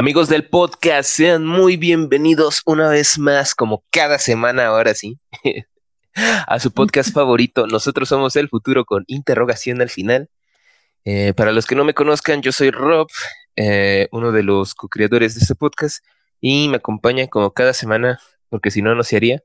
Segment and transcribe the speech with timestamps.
[0.00, 5.18] Amigos del podcast, sean muy bienvenidos una vez más, como cada semana ahora sí,
[6.14, 7.66] a su podcast favorito.
[7.66, 10.30] Nosotros somos el futuro con interrogación al final.
[11.04, 13.08] Eh, para los que no me conozcan, yo soy Rob,
[13.56, 16.02] eh, uno de los co-creadores de este podcast,
[16.40, 19.42] y me acompaña como cada semana, porque si no, no se haría.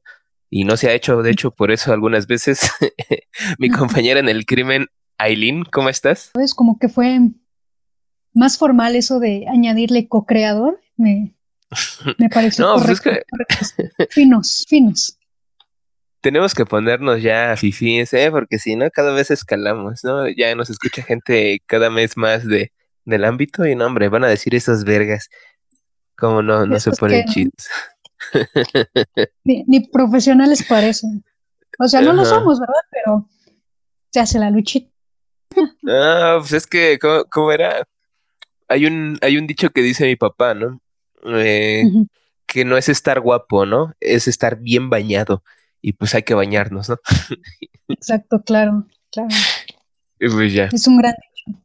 [0.50, 2.62] Y no se ha hecho, de hecho, por eso algunas veces,
[3.60, 6.32] mi compañera en el crimen, Aileen, ¿cómo estás?
[6.42, 7.20] Es como que fue
[8.36, 11.34] más formal eso de añadirle co-creador, me,
[12.20, 13.36] me parece no, pues correcto,
[14.12, 15.18] Finos, finos.
[16.22, 18.30] Tenemos que ponernos ya fifís, ¿eh?
[18.32, 20.28] porque si no, cada vez escalamos, ¿no?
[20.28, 22.72] Ya nos escucha gente cada vez más de,
[23.06, 25.30] del ámbito y no, hombre, van a decir esas vergas.
[26.18, 27.68] Como no, no se ponen chidos.
[29.44, 31.24] Ni, profesionales parecen.
[31.78, 32.74] O sea, no lo somos, ¿verdad?
[32.90, 33.30] Pero
[34.12, 34.92] se hace la luchita.
[35.88, 36.98] Ah, pues es que,
[37.30, 37.86] cómo era?
[38.68, 40.82] Hay un, hay un dicho que dice mi papá, ¿no?
[41.26, 41.84] Eh,
[42.46, 43.94] que no es estar guapo, ¿no?
[44.00, 45.44] Es estar bien bañado.
[45.82, 46.98] Y pues hay que bañarnos, ¿no?
[47.88, 49.30] Exacto, claro, claro.
[50.20, 50.70] pues ya.
[50.72, 51.60] Es un gran dicho.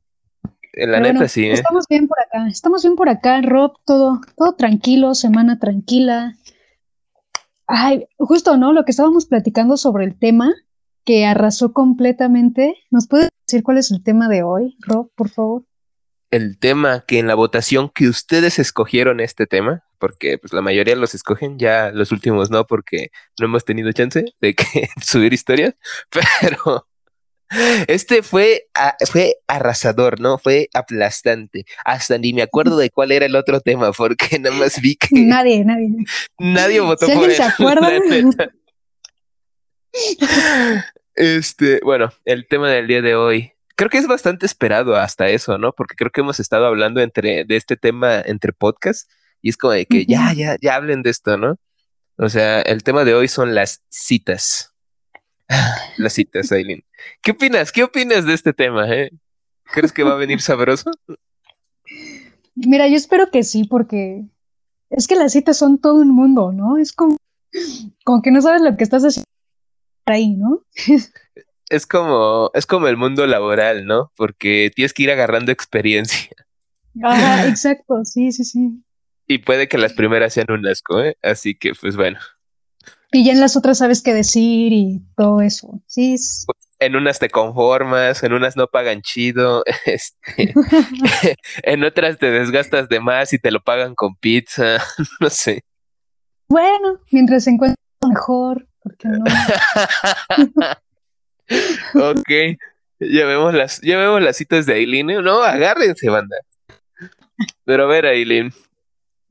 [0.75, 1.45] La neta, sí.
[1.47, 1.53] ¿eh?
[1.53, 6.37] Estamos bien por acá, estamos bien por acá, Rob, todo, todo tranquilo, semana tranquila.
[7.67, 8.73] Ay, justo, ¿no?
[8.73, 10.53] Lo que estábamos platicando sobre el tema
[11.05, 12.77] que arrasó completamente.
[12.91, 15.65] ¿Nos puedes decir cuál es el tema de hoy, Rob, por favor?
[16.31, 20.97] El tema que en la votación que ustedes escogieron este tema, porque pues la mayoría
[20.97, 24.65] los escogen, ya los últimos no, porque no hemos tenido chance de que
[25.03, 25.75] subir historias,
[26.41, 26.87] pero
[27.89, 28.69] este fue,
[29.11, 30.39] fue arrasador, ¿no?
[30.39, 31.65] Fue aplastante.
[31.85, 35.09] Hasta ni me acuerdo de cuál era el otro tema, porque nada más vi que
[35.13, 35.89] nadie, nadie,
[36.39, 37.37] nadie votó por él.
[37.37, 37.91] se acuerda?
[41.17, 45.57] Este, bueno, el tema del día de hoy creo que es bastante esperado hasta eso,
[45.57, 45.73] ¿no?
[45.73, 49.09] Porque creo que hemos estado hablando entre, de este tema entre podcasts
[49.41, 51.57] y es como de que ya, ya, ya hablen de esto, ¿no?
[52.19, 54.75] O sea, el tema de hoy son las citas.
[55.97, 56.85] las citas, Aileen.
[57.23, 57.73] ¿Qué opinas?
[57.73, 59.13] ¿Qué opinas de este tema, eh?
[59.73, 60.91] ¿Crees que va a venir sabroso?
[62.55, 64.27] Mira, yo espero que sí, porque
[64.91, 66.77] es que las citas son todo un mundo, ¿no?
[66.77, 67.17] Es como,
[68.05, 69.25] como que no sabes lo que estás haciendo
[70.05, 70.67] ahí, ¿no?
[71.71, 74.13] es como, es como el mundo laboral, ¿no?
[74.17, 76.31] Porque tienes que ir agarrando experiencia.
[77.03, 78.83] Ajá, exacto, sí, sí, sí.
[79.27, 81.17] Y puede que las primeras sean un asco, ¿eh?
[81.23, 82.19] Así que, pues bueno.
[83.13, 86.17] Y ya en las otras sabes qué decir y todo eso, sí.
[86.81, 90.55] En unas te conformas, en unas no pagan chido, este,
[91.63, 94.79] en otras te desgastas de más y te lo pagan con pizza,
[95.21, 95.63] no sé.
[96.49, 97.77] Bueno, mientras se encuentra
[98.09, 99.25] mejor, porque no.
[101.95, 102.59] Ok.
[103.01, 105.07] Ya vemos las, ya vemos las citas de Aileen.
[105.07, 106.37] No, agárrense, banda.
[107.65, 108.53] Pero a ver, Aileen.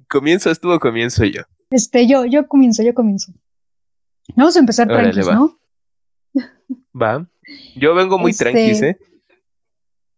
[0.07, 1.43] ¿Comienzas tú o comienzo yo?
[1.69, 3.31] Este, yo, yo comienzo, yo comienzo.
[4.35, 5.59] Vamos a empezar tranquilos, ¿no?
[6.99, 7.27] Va.
[7.75, 8.45] Yo vengo muy este...
[8.45, 8.97] tranquis, ¿eh?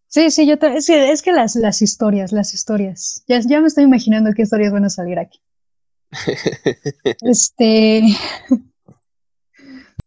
[0.07, 3.23] Sí, sí, yo es que, es que las, las historias, las historias.
[3.28, 5.40] Ya, ya me estoy imaginando qué historias van a salir aquí.
[7.22, 8.03] este.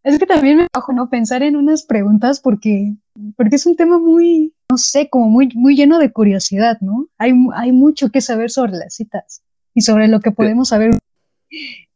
[0.05, 1.09] Es que también me bajo, ¿no?
[1.09, 2.95] Pensar en unas preguntas porque,
[3.37, 7.09] porque es un tema muy, no sé, como muy, muy lleno de curiosidad, ¿no?
[7.17, 9.43] Hay, hay mucho que saber sobre las citas
[9.73, 10.91] y sobre lo que podemos saber.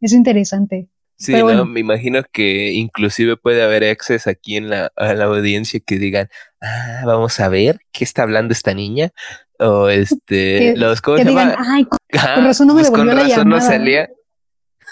[0.00, 0.88] Es interesante.
[1.18, 5.98] Sí, no, me imagino que inclusive puede haber exes aquí en la, la audiencia que
[5.98, 6.28] digan,
[6.62, 9.10] ah, vamos a ver qué está hablando esta niña.
[9.58, 11.56] O este, los, ¿cómo se llama?
[11.58, 11.98] Ay, con,
[12.44, 14.08] razón no me pues con razón no salía.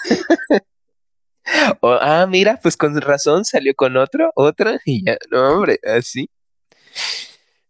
[1.81, 6.29] ah, mira, pues con razón salió con otro, otra, y ya, no, hombre, así.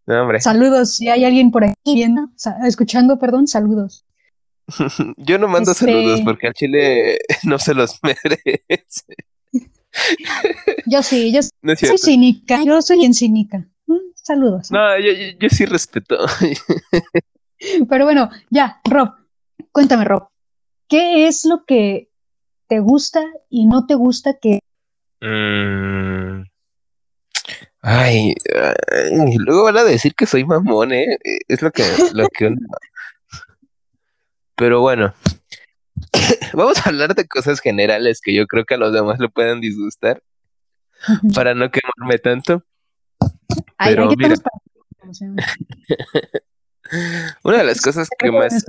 [0.06, 0.40] No, hombre.
[0.40, 2.30] Saludos, si hay alguien por aquí viendo,
[2.66, 4.06] escuchando, perdón, saludos.
[5.18, 9.16] yo no mando este saludos porque al chile no se los merece.
[10.86, 11.42] yo sí, yo
[11.76, 13.68] soy cínica, yo soy en cínica.
[13.86, 14.72] Mm, saludos.
[14.72, 16.18] No, yo, yo, yo sí respeto.
[17.90, 19.14] Pero bueno, ya, Rob,
[19.72, 20.28] cuéntame, Rob,
[20.88, 22.10] ¿qué es lo que
[22.68, 24.60] te gusta y no te gusta que...
[25.22, 26.44] Mm.
[27.82, 28.36] Ay,
[29.38, 31.18] luego van a decir que soy mamón, ¿eh?
[31.48, 31.84] Es lo que,
[32.14, 32.54] lo que
[34.56, 35.14] Pero bueno,
[36.54, 39.62] vamos a hablar de cosas generales que yo creo que a los demás le pueden
[39.62, 40.22] disgustar,
[41.34, 42.64] para no quemarme tanto.
[43.78, 44.36] Pero mira,
[47.44, 48.66] una de las cosas que más...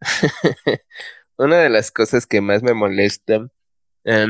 [1.44, 3.48] una de las cosas que más me molesta,
[4.04, 4.26] eh,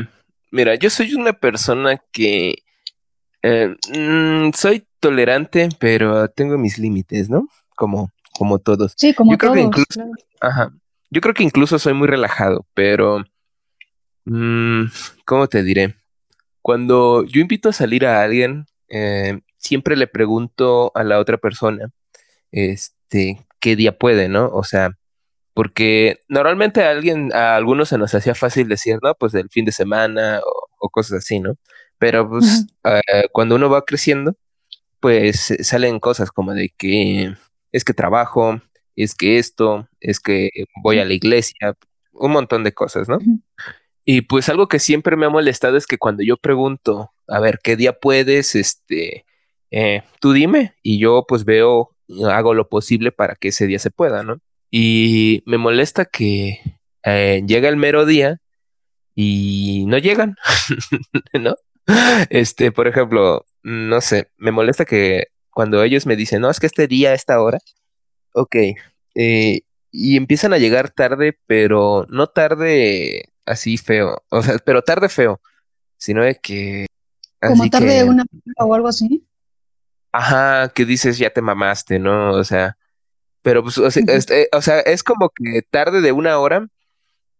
[0.51, 2.63] mira, yo soy una persona que
[3.41, 7.47] eh, mm, soy tolerante, pero tengo mis límites, ¿no?
[7.75, 8.93] Como, como todos.
[8.95, 9.61] Sí, como yo creo todos.
[9.61, 10.73] Que incluso, Ajá.
[11.09, 13.25] Yo creo que incluso soy muy relajado, pero...
[14.25, 14.85] Mmm,
[15.25, 15.95] ¿Cómo te diré?
[16.61, 21.89] Cuando yo invito a salir a alguien, eh, siempre le pregunto a la otra persona,
[22.51, 24.49] este, qué día puede, ¿no?
[24.49, 24.91] O sea,
[25.53, 29.65] porque normalmente a alguien, a algunos se nos hacía fácil decir, no, pues el fin
[29.65, 30.41] de semana
[30.79, 31.55] o, cosas así, ¿no?
[31.97, 34.35] Pero pues eh, cuando uno va creciendo,
[34.99, 37.35] pues salen cosas como de que
[37.71, 38.61] es que trabajo,
[38.95, 40.49] es que esto, es que
[40.83, 41.75] voy a la iglesia,
[42.13, 43.19] un montón de cosas, ¿no?
[44.05, 47.59] Y pues algo que siempre me ha molestado es que cuando yo pregunto, a ver,
[47.63, 48.55] ¿qué día puedes?
[48.55, 49.25] Este,
[49.71, 51.95] eh, tú dime, y yo pues veo,
[52.29, 54.39] hago lo posible para que ese día se pueda, ¿no?
[54.71, 56.61] Y me molesta que
[57.03, 58.39] eh, llega el mero día
[59.13, 60.37] y no llegan,
[61.39, 61.55] ¿no?
[62.29, 66.67] Este, por ejemplo, no sé, me molesta que cuando ellos me dicen, no, es que
[66.67, 67.59] este día, esta hora,
[68.33, 68.55] ok,
[69.15, 75.09] eh, y empiezan a llegar tarde, pero no tarde así feo, o sea, pero tarde
[75.09, 75.41] feo,
[75.97, 76.85] sino de que...
[77.41, 78.23] Como tarde de una
[78.55, 79.27] hora o algo así.
[80.13, 82.33] Ajá, que dices, ya te mamaste, ¿no?
[82.33, 82.77] O sea,
[83.41, 86.67] pero pues, o sea, este, o sea, es como que tarde de una hora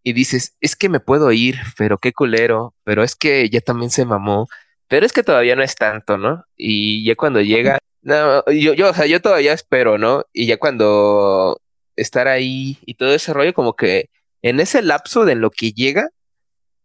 [0.02, 3.90] y dices, es que me puedo ir, pero qué culero, pero es que ya también
[3.90, 4.48] se mamó,
[4.88, 6.44] pero es que todavía no es tanto, ¿no?
[6.56, 10.24] Y ya cuando llega, no, yo, yo, o sea, yo todavía espero, ¿no?
[10.32, 11.60] Y ya cuando
[11.96, 14.10] estar ahí y todo ese rollo, como que
[14.42, 16.10] en ese lapso de lo que llega,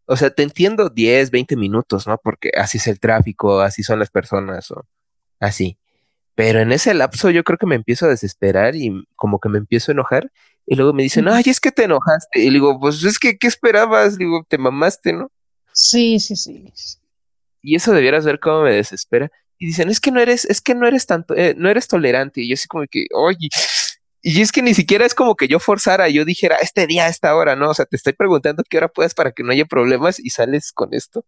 [0.06, 2.18] o sea, te entiendo 10, 20 minutos, ¿no?
[2.24, 4.86] Porque así es el tráfico, así son las personas, o
[5.40, 5.78] así.
[6.38, 9.57] Pero en ese lapso yo creo que me empiezo a desesperar y como que me
[9.57, 10.31] empiezo a enojar.
[10.68, 12.42] Y luego me dicen, ay, es que te enojaste.
[12.42, 14.19] Y digo, pues es que, ¿qué esperabas?
[14.19, 15.31] Digo, te mamaste, ¿no?
[15.74, 16.72] Sí, sí, sí.
[17.63, 19.31] Y eso debieras ver cómo me desespera.
[19.57, 22.42] Y dicen, es que no eres, es que no eres tanto, eh, no eres tolerante.
[22.42, 23.50] Y yo así como que, oye,
[24.22, 27.36] y es que ni siquiera es como que yo forzara, yo dijera, este día, esta
[27.36, 27.72] hora, ¿no?
[27.72, 30.72] O sea, te estoy preguntando qué hora puedes para que no haya problemas y sales
[30.72, 31.25] con esto.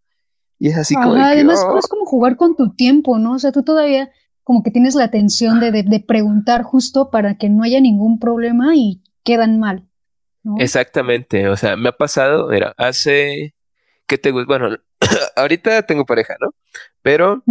[0.60, 1.16] Y es así como.
[1.16, 3.34] además, es como jugar con tu tiempo, ¿no?
[3.34, 4.12] O sea, tú todavía
[4.50, 8.76] como que tienes la atención de, de, preguntar justo para que no haya ningún problema
[8.76, 9.88] y quedan mal.
[10.42, 10.56] ¿no?
[10.58, 13.54] Exactamente, o sea, me ha pasado, mira, hace,
[14.08, 14.48] ¿qué te gusta?
[14.48, 14.76] Bueno,
[15.36, 16.56] ahorita tengo pareja, ¿no?
[17.04, 17.44] Pero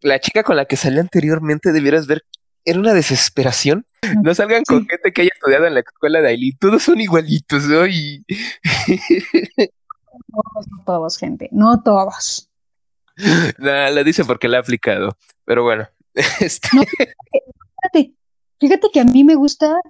[0.00, 2.24] la chica con la que salí anteriormente debieras ver
[2.64, 3.84] era una desesperación.
[4.22, 6.56] No salgan con gente que haya estudiado en la escuela de Aileen.
[6.58, 7.86] Todos son igualitos, ¿no?
[7.86, 8.24] Y...
[10.28, 11.50] no todos, gente.
[11.52, 12.48] No todos.
[13.58, 15.18] No, lo dice porque la ha aplicado.
[15.44, 15.86] Pero bueno.
[16.40, 16.68] Este...
[16.68, 18.14] fíjate,
[18.58, 19.80] fíjate que a mí me gusta.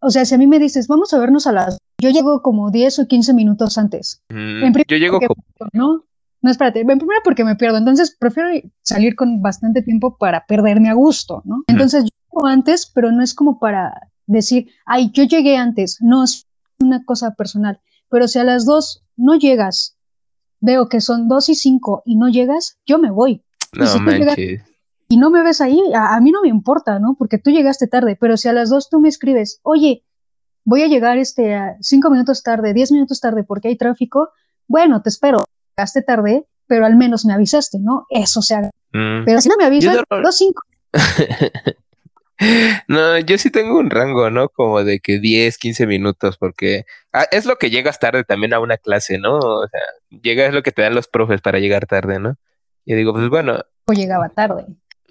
[0.00, 1.78] O sea, si a mí me dices, vamos a vernos a las.
[2.00, 4.22] Yo llego como 10 o 15 minutos antes.
[4.30, 5.44] Mm, yo llego como.
[5.72, 6.04] ¿no?
[6.42, 8.48] No, espérate, en primera porque me pierdo, entonces prefiero
[8.82, 11.64] salir con bastante tiempo para perderme a gusto, ¿no?
[11.66, 13.92] Entonces yo llego antes, pero no es como para
[14.26, 16.46] decir, ay, yo llegué antes, no, es
[16.78, 19.98] una cosa personal, pero si a las dos no llegas,
[20.60, 23.42] veo que son dos y cinco y no llegas, yo me voy.
[23.72, 24.62] No y manches.
[25.10, 27.16] Y no me ves ahí, a, a, mí no me importa, ¿no?
[27.18, 30.04] Porque tú llegaste tarde, pero si a las dos tú me escribes, oye,
[30.64, 34.30] voy a llegar este, a cinco minutos tarde, diez minutos tarde porque hay tráfico,
[34.68, 35.44] bueno, te espero
[35.76, 38.06] llegaste tarde, pero al menos me avisaste, ¿no?
[38.08, 38.70] Eso se haga.
[38.92, 39.24] Mm.
[39.24, 40.62] Pero si no me avisas, dos cinco.
[42.88, 44.48] no, yo sí tengo un rango, ¿no?
[44.48, 48.60] Como de que 10, 15 minutos, porque ah, es lo que llegas tarde también a
[48.60, 49.38] una clase, ¿no?
[49.38, 49.80] O sea,
[50.22, 52.36] llegas lo que te dan los profes para llegar tarde, ¿no?
[52.84, 53.58] Y digo, pues bueno.
[53.86, 54.66] O llegaba tarde.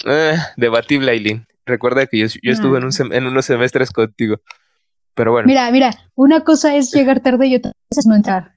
[0.05, 1.47] Ah, debatible, Aileen.
[1.65, 3.15] Recuerda que yo, estuve en, un ah.
[3.15, 4.37] en unos semestres contigo.
[5.13, 5.47] Pero bueno.
[5.47, 8.53] Mira, mira, una cosa es llegar tarde y otra cosa es no entrar.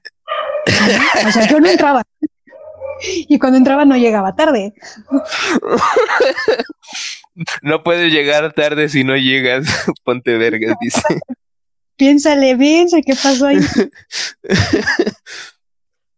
[1.27, 2.03] O sea, yo no entraba.
[3.01, 4.73] Y cuando entraba no llegaba tarde.
[7.63, 9.65] No puedes llegar tarde si no llegas,
[10.03, 11.01] ponte vergas, dice.
[11.95, 13.57] Piénsale, piensa, ¿qué pasó ahí?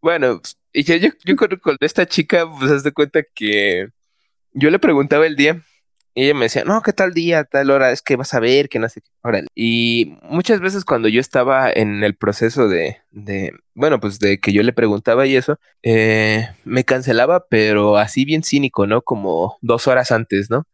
[0.01, 0.39] Bueno,
[0.71, 3.87] y yo, yo con, con esta chica, pues haz de cuenta que
[4.55, 5.61] yo le preguntaba el día
[6.15, 7.91] y ella me decía, no, ¿qué tal día, tal hora?
[7.91, 9.09] Es que vas a ver, que no sé qué.
[9.21, 9.47] Órale.
[9.53, 14.53] Y muchas veces cuando yo estaba en el proceso de, de bueno, pues de que
[14.53, 19.01] yo le preguntaba y eso, eh, me cancelaba, pero así bien cínico, ¿no?
[19.01, 20.65] Como dos horas antes, ¿no?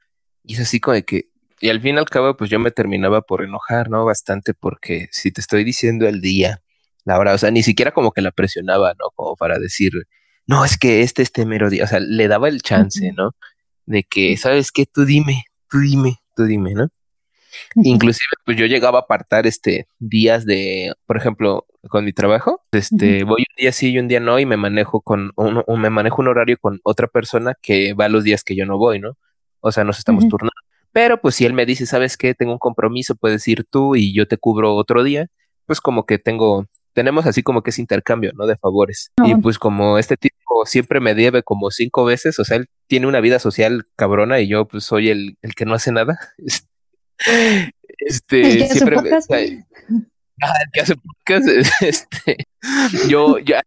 [0.44, 2.70] Y es así como de que, y al fin y al cabo, pues yo me
[2.70, 4.06] terminaba por enojar, ¿no?
[4.06, 6.62] Bastante porque si te estoy diciendo el día,
[7.04, 9.10] la hora, o sea, ni siquiera como que la presionaba, ¿no?
[9.16, 9.92] Como para decir,
[10.46, 13.32] no, es que este, este mero día, o sea, le daba el chance, ¿no?
[13.92, 14.86] De que, ¿sabes qué?
[14.86, 16.88] Tú dime, tú dime, tú dime, ¿no?
[17.76, 23.24] Inclusive, pues yo llegaba a apartar este días de, por ejemplo, con mi trabajo, este,
[23.24, 26.22] voy un día sí y un día no, y me manejo con un, me manejo
[26.22, 29.18] un horario con otra persona que va los días que yo no voy, ¿no?
[29.60, 30.54] O sea, nos estamos turnando.
[30.94, 32.34] Pero pues si él me dice, ¿sabes qué?
[32.34, 35.28] Tengo un compromiso, puedes ir tú y yo te cubro otro día,
[35.66, 38.46] pues como que tengo, tenemos así como que ese intercambio, ¿no?
[38.46, 39.12] De favores.
[39.26, 43.08] Y pues como este tipo siempre me debe como cinco veces, o sea, él tiene
[43.08, 46.20] una vida social cabrona y yo pues soy el, el que no hace nada.
[48.04, 48.98] Este, siempre...
[50.44, 51.48] Ah, el que hace podcast,
[51.82, 52.38] este,
[53.08, 53.62] yo, ya,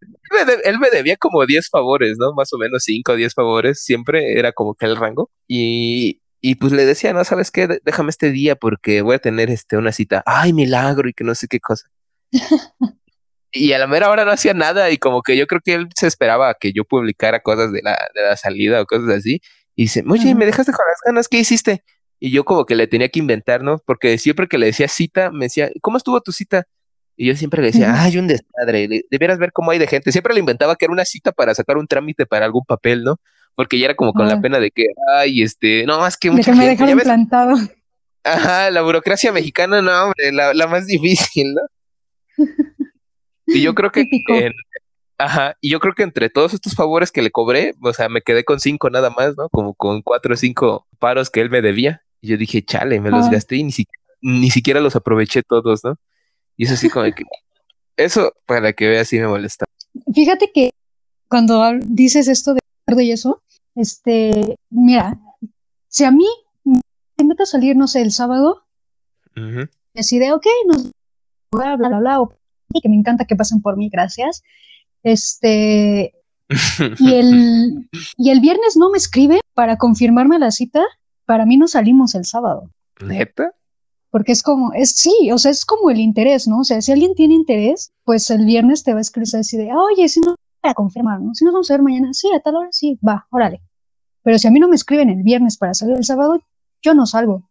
[0.64, 2.32] él me debía como 10 favores, ¿no?
[2.34, 5.30] Más o menos 5 o 10 favores, siempre era como que el rango.
[5.46, 7.78] Y, y pues le decía, no, ¿sabes qué?
[7.84, 10.24] Déjame este día porque voy a tener este, una cita.
[10.26, 11.88] Ay, milagro y que no sé qué cosa.
[13.54, 15.88] y a la mera hora no hacía nada y como que yo creo que él
[15.94, 19.40] se esperaba que yo publicara cosas de la, de la salida o cosas así.
[19.76, 21.28] Y dice, oye, ¿me dejaste con las ganas?
[21.28, 21.82] ¿Qué hiciste?
[22.20, 23.78] Y yo como que le tenía que inventar, ¿no?
[23.86, 26.64] Porque siempre que le decía cita, me decía, ¿cómo estuvo tu cita?
[27.16, 30.12] Y yo siempre le decía, ay, un desmadre, debieras ver cómo hay de gente.
[30.12, 33.18] Siempre le inventaba que era una cita para sacar un trámite para algún papel, ¿no?
[33.54, 36.52] porque ya era como con la pena de que, ay, este, no, más que mucha
[36.52, 37.56] de que me plantado.
[38.24, 42.46] Ajá, la burocracia mexicana, no, hombre, la, la más difícil, ¿no?
[43.46, 44.06] Y yo creo que,
[45.18, 48.22] ajá, y yo creo que entre todos estos favores que le cobré, o sea, me
[48.22, 49.48] quedé con cinco nada más, ¿no?
[49.48, 52.02] Como con cuatro o cinco paros que él me debía.
[52.20, 53.72] Y yo dije, chale, me los gasté y ni,
[54.22, 55.96] ni siquiera los aproveché todos, ¿no?
[56.56, 57.24] Y eso así como que,
[57.96, 59.66] eso para que vea sí me molesta.
[60.14, 60.70] Fíjate que
[61.28, 62.60] cuando dices esto de
[63.02, 63.42] y eso,
[63.74, 65.18] este, mira,
[65.88, 66.26] si a mí
[66.64, 66.80] me
[67.18, 68.64] invita a salir, no sé, el sábado,
[69.36, 70.90] y así de, ok, nos
[71.50, 72.18] bla, bla, bla, bla,
[72.80, 74.42] que me encanta que pasen por mí, gracias.
[75.02, 76.14] Este,
[76.98, 80.82] y el, y el viernes no me escribe para confirmarme la cita,
[81.26, 82.70] para mí no salimos el sábado.
[83.00, 83.52] ¿Neta?
[84.10, 86.60] Porque es como, es sí, o sea, es como el interés, ¿no?
[86.60, 89.70] O sea, si alguien tiene interés, pues el viernes te va a escribir así de,
[89.74, 91.34] oye, si no para confirmar, ¿no?
[91.34, 93.60] Si nos vamos a ver mañana, sí, a tal hora, sí, va, órale.
[94.22, 96.40] Pero si a mí no me escriben el viernes para salir el sábado,
[96.80, 97.50] yo no salgo.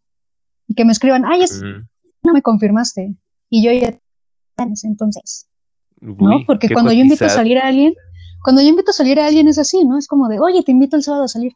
[0.68, 3.14] Y que me escriban, ay, es, no me confirmaste.
[3.50, 4.00] Y yo ya,
[4.84, 5.48] entonces,
[6.00, 6.46] ¿no?
[6.46, 7.94] Porque cuando yo invito a salir a alguien,
[8.44, 9.98] cuando yo invito a salir a alguien es así, ¿no?
[9.98, 11.54] Es como de, oye, te invito el sábado a salir.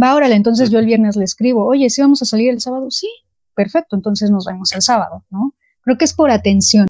[0.00, 2.90] Va, órale, entonces yo el viernes le escribo, oye, ¿sí vamos a salir el sábado?
[2.90, 3.08] Sí,
[3.54, 5.54] perfecto, entonces nos vemos el sábado, ¿no?
[5.82, 6.86] Creo que es por atención.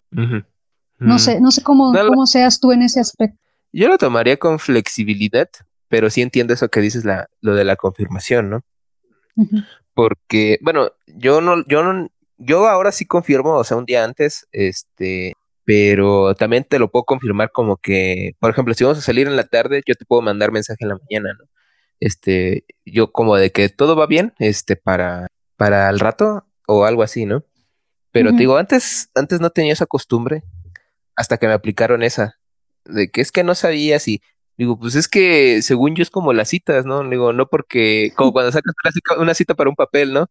[0.99, 3.37] No sé, no sé cómo, cómo seas tú en ese aspecto.
[3.73, 5.49] Yo lo tomaría con flexibilidad,
[5.89, 8.61] pero sí entiendo eso que dices, la, lo de la confirmación, ¿no?
[9.93, 12.07] Porque, bueno, yo no, yo no,
[12.45, 15.33] yo ahora sí confirmo, o sea, un día antes, este,
[15.65, 19.35] pero también te lo puedo confirmar como que, por ejemplo, si vamos a salir en
[19.35, 21.45] la tarde, yo te puedo mandar mensaje en la mañana, ¿no?
[21.99, 27.03] Este, yo como de que todo va bien, este, para, para el rato o algo
[27.03, 27.45] así, ¿no?
[28.11, 30.43] Pero te digo, antes, antes no tenía esa costumbre
[31.15, 32.37] hasta que me aplicaron esa
[32.85, 34.21] de que es que no sabía si,
[34.57, 37.07] digo, pues es que según yo es como las citas, ¿no?
[37.09, 38.73] Digo, no porque, como cuando sacas
[39.17, 40.29] una cita para un papel, ¿no?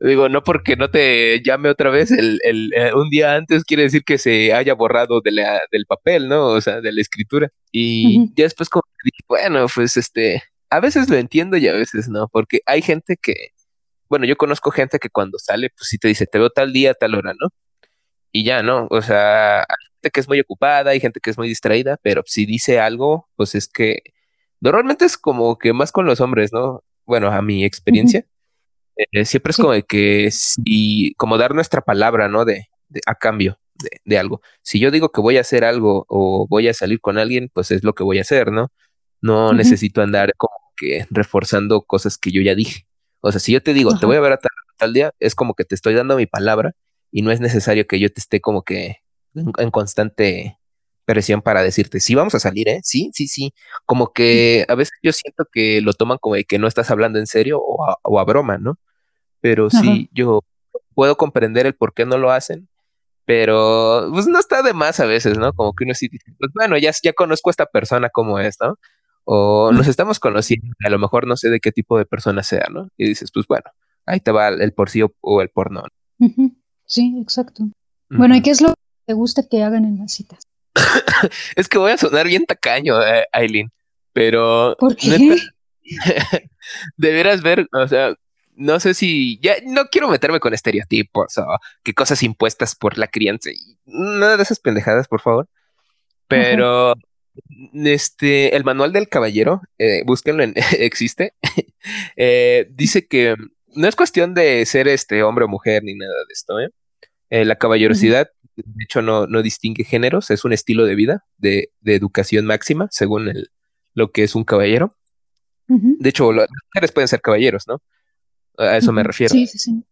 [0.00, 3.82] Digo, no porque no te llame otra vez el, el, eh, un día antes quiere
[3.82, 6.46] decir que se haya borrado de la, del papel, ¿no?
[6.46, 7.50] O sea, de la escritura.
[7.70, 8.84] Y ya después como
[9.28, 13.52] bueno, pues este, a veces lo entiendo y a veces no, porque hay gente que,
[14.08, 16.94] bueno, yo conozco gente que cuando sale, pues sí te dice, te veo tal día,
[16.94, 17.48] tal hora, ¿no?
[18.32, 18.86] Y ya, ¿no?
[18.90, 19.66] O sea,
[20.00, 23.54] que es muy ocupada, hay gente que es muy distraída, pero si dice algo, pues
[23.54, 24.02] es que
[24.60, 26.84] normalmente es como que más con los hombres, ¿no?
[27.04, 28.24] Bueno, a mi experiencia,
[29.12, 32.44] eh, siempre es como de que si, como dar nuestra palabra, ¿no?
[32.44, 32.68] De,
[33.06, 33.58] a cambio
[34.04, 34.40] de, algo.
[34.62, 37.70] Si yo digo que voy a hacer algo o voy a salir con alguien, pues
[37.70, 38.72] es lo que voy a hacer, ¿no?
[39.22, 42.86] No necesito andar como que reforzando cosas que yo ya dije.
[43.20, 45.34] O sea, si yo te digo, te voy a ver a tal, tal día, es
[45.34, 46.74] como que te estoy dando mi palabra
[47.10, 48.98] y no es necesario que yo te esté como que
[49.34, 50.58] en, constante
[51.04, 52.80] presión para decirte, sí, vamos a salir, ¿eh?
[52.82, 53.52] Sí, sí, sí.
[53.84, 57.18] Como que a veces yo siento que lo toman como de que no estás hablando
[57.18, 58.78] en serio o a, broma, ¿no?
[59.40, 60.42] Pero sí, yo
[60.94, 62.68] puedo comprender el por qué no lo hacen,
[63.24, 65.52] pero pues no está de más a veces, ¿no?
[65.52, 68.56] Como que uno sí dice, pues bueno, ya, ya conozco a esta persona como es,
[68.60, 68.76] ¿no?
[69.24, 72.66] O nos estamos conociendo, a lo mejor no sé de qué tipo de persona sea,
[72.70, 72.88] ¿no?
[72.96, 73.70] Y dices, pues bueno,
[74.06, 75.84] ahí te va el por sí o, el por no.
[76.86, 77.64] Sí, exacto.
[78.08, 78.74] Bueno, ¿y qué es lo
[79.06, 80.40] te gusta que hagan en las citas?
[81.56, 83.70] es que voy a sonar bien tacaño, eh, Aileen,
[84.12, 84.76] pero...
[84.78, 85.36] ¿Por qué?
[86.96, 88.14] deberás ver, o sea,
[88.60, 91.46] no sé si ya no quiero meterme con estereotipos o
[91.82, 95.48] qué cosas impuestas por la crianza y nada de esas pendejadas, por favor.
[96.28, 96.94] Pero
[97.72, 101.34] este, el manual del caballero, eh, búsquenlo, en, existe.
[102.16, 103.36] Eh, dice que
[103.74, 106.68] no es cuestión de ser este hombre o mujer ni nada de esto, ¿eh?
[107.30, 112.44] la caballerosidad de hecho no, no distingue géneros, es un estilo de vida, de, educación
[112.44, 113.50] máxima, según el,
[113.94, 114.94] lo que es un caballero.
[115.68, 117.80] De hecho, las mujeres pueden ser caballeros, ¿no?
[118.60, 119.32] A eso me refiero.
[119.32, 119.82] Sí, sí, sí.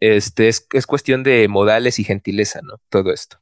[0.00, 2.80] Este, es, es cuestión de modales y gentileza, ¿no?
[2.90, 3.38] Todo esto.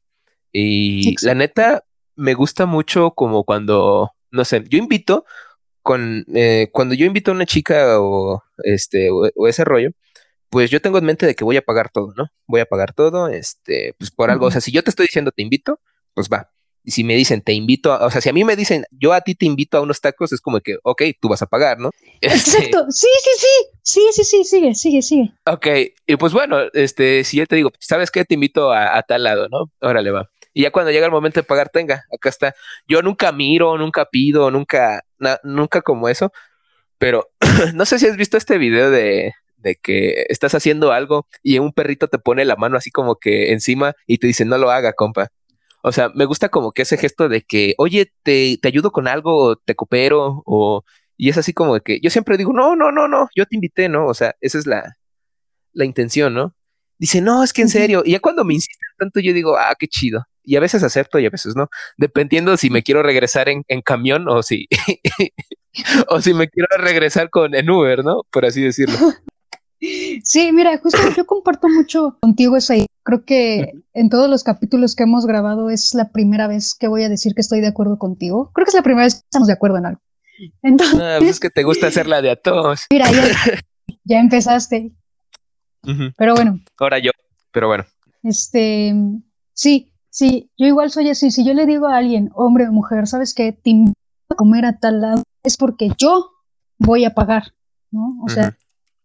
[0.52, 1.84] Y la neta,
[2.14, 5.24] me gusta mucho como cuando, no sé, yo invito
[5.82, 9.90] con, eh, cuando yo invito a una chica o, este, o, ese rollo,
[10.50, 12.28] pues yo tengo en mente de que voy a pagar todo, ¿no?
[12.46, 15.32] Voy a pagar todo, este, pues por algo, o sea, si yo te estoy diciendo
[15.32, 15.80] te invito,
[16.14, 16.53] pues va.
[16.84, 19.12] Y si me dicen te invito, a, o sea, si a mí me dicen yo
[19.12, 21.78] a ti te invito a unos tacos, es como que, ok, tú vas a pagar,
[21.78, 21.90] ¿no?
[22.20, 25.32] Exacto, sí, sí, sí, sí, sí, sí, sigue, sigue, sigue.
[25.46, 25.66] Ok,
[26.06, 28.24] y pues bueno, este, si yo te digo, ¿sabes qué?
[28.24, 29.70] Te invito a, a tal lado, ¿no?
[29.80, 30.30] Órale, va.
[30.54, 32.54] Y ya cuando llega el momento de pagar, tenga, acá está.
[32.86, 35.04] Yo nunca miro, nunca pido, nunca,
[35.42, 36.32] nunca como eso.
[36.98, 37.28] Pero
[37.74, 41.72] no sé si has visto este video de, de que estás haciendo algo y un
[41.72, 44.92] perrito te pone la mano así como que encima y te dice, no lo haga,
[44.92, 45.28] compa.
[45.84, 49.08] O sea, me gusta como que ese gesto de que, oye, te, te ayudo con
[49.08, 50.84] algo, te coopero, o...
[51.16, 53.56] Y es así como de que yo siempre digo, no, no, no, no, yo te
[53.56, 54.08] invité, ¿no?
[54.08, 54.96] O sea, esa es la,
[55.72, 56.54] la intención, ¿no?
[56.98, 58.02] Dice, no, es que en serio.
[58.04, 61.18] Y ya cuando me insisten tanto, yo digo, ah, qué chido y a veces acepto
[61.18, 64.68] y a veces no, dependiendo si me quiero regresar en, camión o si,
[66.08, 68.22] o si me quiero regresar con en Uber, ¿no?
[68.30, 68.96] Por así decirlo.
[70.22, 72.86] Sí, mira, justo yo comparto mucho contigo esa idea.
[73.04, 77.04] Creo que en todos los capítulos que hemos grabado es la primera vez que voy
[77.04, 78.50] a decir que estoy de acuerdo contigo.
[78.54, 80.00] Creo que es la primera vez que estamos de acuerdo en algo.
[80.62, 82.86] Entonces, ah, pues es que te gusta hacer la de a todos.
[82.90, 83.06] Mira,
[84.04, 84.92] ya, empezaste.
[86.16, 86.60] Pero bueno.
[86.78, 87.10] Ahora yo,
[87.52, 87.84] pero bueno.
[88.22, 88.94] Este,
[89.52, 91.32] sí, Sí, yo igual soy así.
[91.32, 93.50] Si yo le digo a alguien, hombre o mujer, ¿sabes qué?
[93.50, 93.98] Te invito
[94.30, 96.30] a comer a tal lado, es porque yo
[96.78, 97.52] voy a pagar,
[97.90, 98.22] ¿no?
[98.24, 98.56] O sea,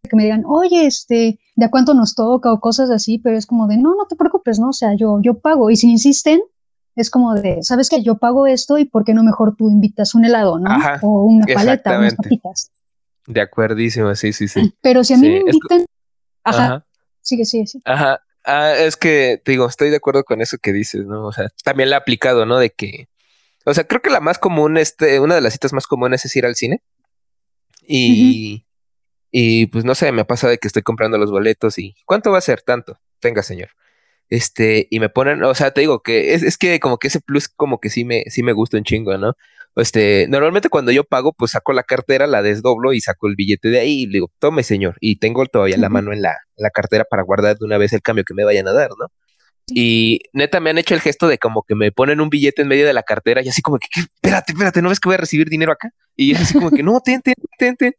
[0.08, 2.51] que me digan, oye, este, ¿de a cuánto nos toca?
[2.53, 4.70] o cosas así, pero es como de, no, no te preocupes, ¿no?
[4.70, 5.70] O sea, yo, yo pago.
[5.70, 6.41] Y si insisten,
[6.96, 8.01] es como de, ¿sabes qué?
[8.01, 10.70] Yo pago esto y ¿por qué no mejor tú invitas un helado, ¿no?
[11.01, 12.72] o una paleta, unas papitas.
[13.27, 14.74] De acuerdísimo, sí, sí, sí.
[14.82, 15.86] Pero si a mí me invitan,
[16.44, 16.86] ajá, ajá,
[17.22, 17.81] sigue, sigue, sí.
[17.85, 21.27] Ajá, Ah, es que, te digo, estoy de acuerdo con eso que dices, ¿no?
[21.27, 22.57] O sea, también la he aplicado, ¿no?
[22.57, 23.07] De que,
[23.66, 26.35] o sea, creo que la más común, este, una de las citas más comunes es
[26.35, 26.81] ir al cine.
[27.88, 28.66] Y,
[29.31, 32.39] y pues no sé, me pasa de que estoy comprando los boletos y ¿cuánto va
[32.39, 32.61] a ser?
[32.61, 33.00] Tanto.
[33.20, 33.70] Tenga, señor.
[34.29, 37.20] Este, y me ponen, o sea, te digo que es, es que como que ese
[37.20, 39.35] plus como que sí me, sí me gusta un chingo, ¿no?
[39.75, 43.70] este, normalmente cuando yo pago, pues saco la cartera, la desdoblo y saco el billete
[43.70, 46.70] de ahí y le digo, tome señor, y tengo todavía la mano en la, la,
[46.70, 49.07] cartera para guardar de una vez el cambio que me vayan a dar, ¿no?
[49.72, 52.68] Y neta me han hecho el gesto de como que me ponen un billete en
[52.68, 55.20] medio de la cartera y así como que, espérate, espérate, ¿no ves que voy a
[55.20, 55.92] recibir dinero acá?
[56.15, 57.94] Y es así como que, no, ten, ten, ten, ten.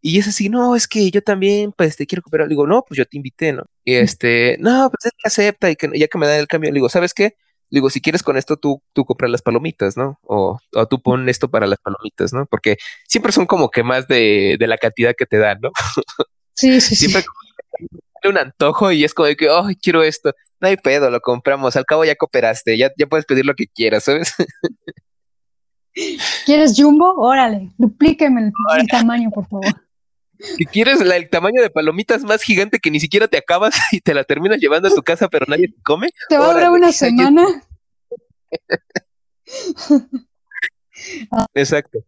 [0.00, 2.46] Y es así, no, es que yo también, pues te quiero cooperar.
[2.46, 3.64] Le digo, no, pues yo te invité, ¿no?
[3.84, 6.70] Y este, no, pues es que acepta y que ya que me dan el cambio,
[6.70, 7.34] le digo, ¿sabes qué?
[7.70, 10.18] digo, si quieres con esto, tú, tú compras las palomitas, ¿no?
[10.22, 12.46] O, o, tú pon esto para las palomitas, ¿no?
[12.46, 15.70] Porque siempre son como que más de, de la cantidad que te dan, ¿no?
[16.54, 18.28] Sí, sí, siempre sí.
[18.28, 20.32] un antojo y es como de que, oh, quiero esto.
[20.60, 21.76] No hay pedo, lo compramos.
[21.76, 24.34] Al cabo ya cooperaste, ya, ya puedes pedir lo que quieras, ¿sabes?
[26.44, 27.14] ¿Quieres jumbo?
[27.14, 29.66] Órale, duplíqueme el, tamaño, por favor.
[30.38, 34.14] Si quieres el tamaño de palomitas más gigante que ni siquiera te acabas y te
[34.14, 36.10] la terminas llevando a tu casa, pero nadie te come.
[36.28, 37.46] Te va a durar una semana.
[41.54, 41.98] Exacto.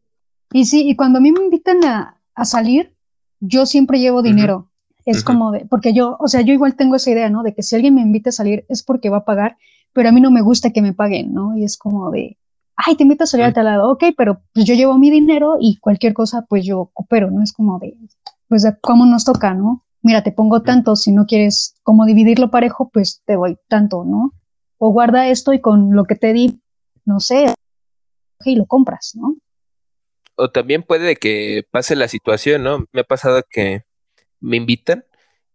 [0.52, 2.94] Y sí, y cuando a mí me invitan a, salir,
[3.40, 4.70] yo siempre llevo dinero.
[5.04, 7.42] Es como de, porque yo, o sea, yo igual tengo esa idea, ¿no?
[7.42, 9.58] De que si alguien me invita a salir es porque va a pagar,
[9.92, 11.56] pero a mí no me gusta que me paguen, ¿no?
[11.56, 12.38] Y es como de,
[12.86, 15.56] ay, te invito a salir a tal lado, ok, pero pues yo llevo mi dinero
[15.60, 17.42] y cualquier cosa, pues yo coopero, ¿no?
[17.42, 17.96] Es como de,
[18.48, 19.84] pues, ¿cómo nos toca, no?
[20.02, 24.32] Mira, te pongo tanto, si no quieres como dividirlo parejo, pues te doy tanto, ¿no?
[24.78, 26.60] O guarda esto y con lo que te di,
[27.04, 27.52] no sé,
[28.44, 29.36] y lo compras, ¿no?
[30.36, 32.86] O también puede que pase la situación, ¿no?
[32.92, 33.82] Me ha pasado que
[34.40, 35.04] me invitan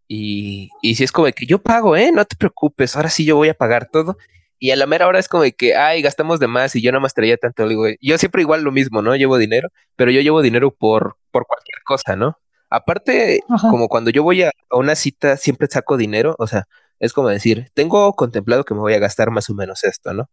[0.06, 2.12] y, y si es como que yo pago, ¿eh?
[2.12, 4.16] No te preocupes, ahora sí yo voy a pagar todo
[4.58, 6.92] y a la mera hora es como de que, ay, gastamos de más y yo
[6.92, 7.68] no más traía tanto.
[7.68, 9.14] Digo, yo siempre igual lo mismo, ¿no?
[9.16, 12.38] Llevo dinero, pero yo llevo dinero por, por cualquier cosa, ¿no?
[12.70, 13.40] Aparte,
[13.70, 16.66] como cuando yo voy a, una cita, siempre saco dinero, o sea,
[16.98, 20.28] es como decir, tengo contemplado que me voy a gastar más o menos esto, ¿no?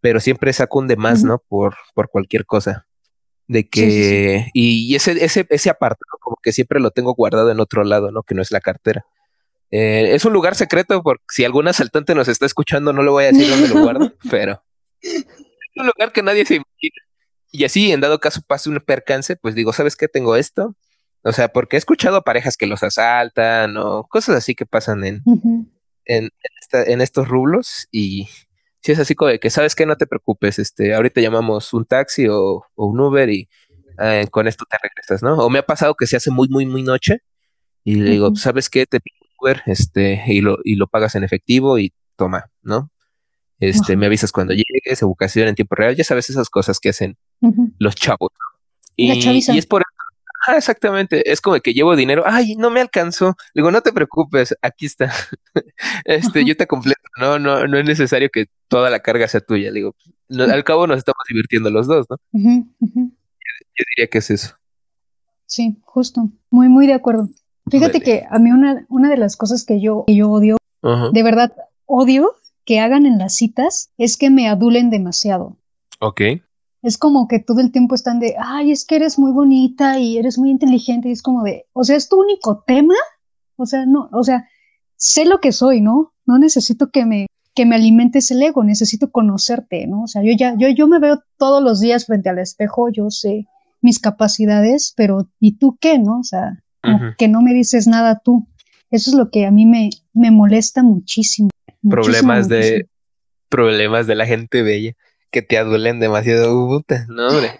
[0.00, 1.42] Pero siempre saco un de más, ¿no?
[1.48, 2.86] Por, por cualquier cosa.
[3.46, 6.18] De que, y, ese, ese, ese aparte, ¿no?
[6.18, 8.22] Como que siempre lo tengo guardado en otro lado, ¿no?
[8.22, 9.04] Que no es la cartera.
[9.70, 13.24] Eh, es un lugar secreto, porque si algún asaltante nos está escuchando, no le voy
[13.24, 14.62] a decir dónde lo guardo, pero
[15.00, 15.26] es
[15.76, 17.02] un lugar que nadie se imagina.
[17.50, 20.08] Y así, en dado caso pase un percance, pues digo, ¿sabes qué?
[20.08, 20.76] Tengo esto.
[21.22, 25.22] O sea, porque he escuchado parejas que los asaltan o cosas así que pasan en,
[26.04, 26.30] en,
[26.72, 27.88] en, estos rublos.
[27.90, 28.28] Y
[28.80, 29.86] si es así como de que, ¿sabes qué?
[29.86, 33.48] No te preocupes, este, ahorita llamamos un taxi o, un Uber y
[34.00, 35.36] eh, con esto te regresas, ¿no?
[35.38, 37.22] O me ha pasado que se hace muy, muy, muy noche
[37.82, 38.86] Y le digo, ¿sabes qué?
[38.86, 42.90] Te pido Uber, este, y lo, y lo pagas en efectivo y toma, ¿no?
[43.58, 47.16] Este, me avisas cuando llegues, educación en tiempo real, ya sabes esas cosas que hacen
[47.78, 48.30] los chavos.
[48.96, 49.82] Y, y, es por
[50.46, 53.36] ah, exactamente, es como que llevo dinero, ay, no me alcanzó.
[53.54, 55.12] Digo, no te preocupes, aquí está.
[56.04, 59.72] este, yo te completo, no, no, no es necesario que toda la carga sea tuya.
[59.72, 59.94] Digo,
[60.30, 62.16] al cabo nos estamos divirtiendo los dos, ¿no?
[62.32, 64.56] Yo, diría que es eso.
[65.46, 67.28] Sí, justo, muy, muy de acuerdo.
[67.70, 70.56] Fíjate que a mí una, una de las cosas que yo, que yo odio,
[71.12, 71.52] de verdad
[71.84, 72.32] odio
[72.64, 75.56] que hagan en las citas, es que me adulen demasiado.
[76.00, 76.20] Ok
[76.86, 80.18] es como que todo el tiempo están de, ay, es que eres muy bonita y
[80.18, 82.94] eres muy inteligente y es como de, o sea, es tu único tema,
[83.56, 84.48] o sea, no, o sea,
[84.94, 86.12] sé lo que soy, ¿no?
[86.26, 87.26] No necesito que me,
[87.56, 90.04] que me alimentes el ego, necesito conocerte, ¿no?
[90.04, 93.10] O sea, yo ya, yo, yo me veo todos los días frente al espejo, yo
[93.10, 93.46] sé
[93.82, 96.20] mis capacidades, pero ¿y tú qué, no?
[96.20, 96.62] O sea,
[97.18, 98.46] que no me dices nada tú.
[98.90, 101.50] Eso es lo que a mí me, me molesta muchísimo.
[101.88, 102.88] Problemas de,
[103.48, 104.92] problemas de la gente bella
[105.30, 106.82] que te adulen demasiado.
[107.08, 107.52] no, hombre.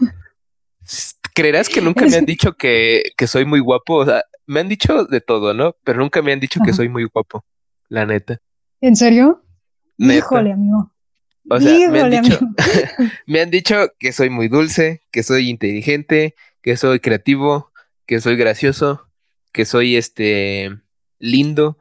[1.35, 3.97] ¿Creerás que nunca me han dicho que, soy muy guapo?
[3.97, 5.77] O sea, me han dicho de todo, ¿no?
[5.85, 7.45] Pero nunca me han dicho que soy muy guapo,
[7.89, 8.41] la neta.
[8.81, 9.45] ¿En serio?
[9.99, 10.91] Híjole, amigo.
[11.49, 12.41] O sea, me han, dicho,
[13.27, 17.71] me han dicho que soy muy dulce, que soy inteligente, que soy creativo,
[18.07, 19.06] que soy gracioso,
[19.57, 20.71] que soy este
[21.19, 21.79] lindo,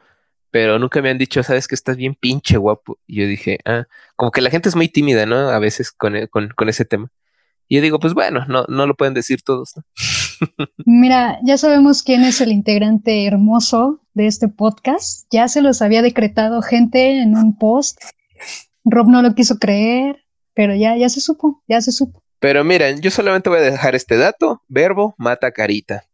[0.50, 2.98] pero nunca me han dicho, sabes que estás bien pinche guapo.
[3.06, 3.84] Y yo dije, ah,
[4.16, 5.50] como que la gente es muy tímida, ¿no?
[5.50, 7.12] A veces con, e, con, con ese tema.
[7.68, 9.84] Y yo digo, pues bueno, no, no lo pueden decir todos, ¿no?
[10.86, 15.28] Mira, ya sabemos quién es el integrante hermoso de este podcast.
[15.30, 18.02] Ya se los había decretado gente en un post.
[18.86, 22.24] Rob no lo quiso creer, pero ya, ya se supo, ya se supo.
[22.40, 24.62] Pero miren, yo solamente voy a dejar este dato.
[24.70, 26.06] Verbo mata carita.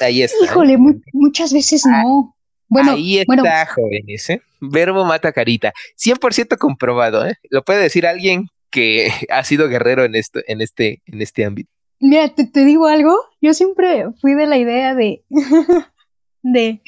[0.00, 0.44] Ahí está.
[0.44, 0.78] Híjole,
[1.12, 2.34] muchas veces no.
[2.68, 4.40] Bueno, Ahí está, jóvenes, ¿eh?
[4.60, 5.74] Verbo mata carita.
[6.02, 7.34] 100% comprobado, ¿eh?
[7.50, 11.70] Lo puede decir alguien que ha sido guerrero en, esto, en, este, en este ámbito.
[12.00, 13.14] Mira, te, te digo algo.
[13.40, 15.22] Yo siempre fui de la idea de,
[16.42, 16.80] de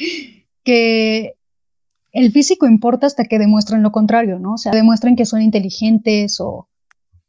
[0.65, 1.35] que
[2.13, 4.55] el físico importa hasta que demuestran lo contrario, ¿no?
[4.55, 6.69] O sea, demuestran que son inteligentes o,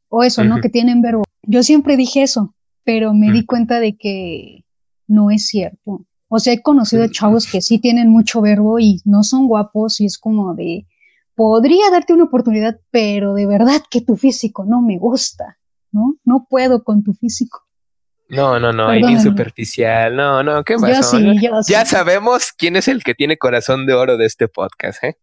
[0.10, 0.62] o eso, ¿no?
[0.62, 1.24] Que tienen verbo.
[1.44, 4.65] Yo siempre dije eso, pero me di cuenta de que
[5.08, 6.06] no es cierto.
[6.28, 10.06] O sea, he conocido chavos que sí tienen mucho verbo y no son guapos y
[10.06, 10.86] es como de,
[11.36, 15.58] podría darte una oportunidad, pero de verdad que tu físico no me gusta,
[15.92, 16.16] ¿no?
[16.24, 17.62] No puedo con tu físico.
[18.28, 21.20] No, no, no, ni superficial, no, no, ¿qué pasa?
[21.68, 25.18] ya sabemos quién es el que tiene corazón de oro de este podcast, ¿eh?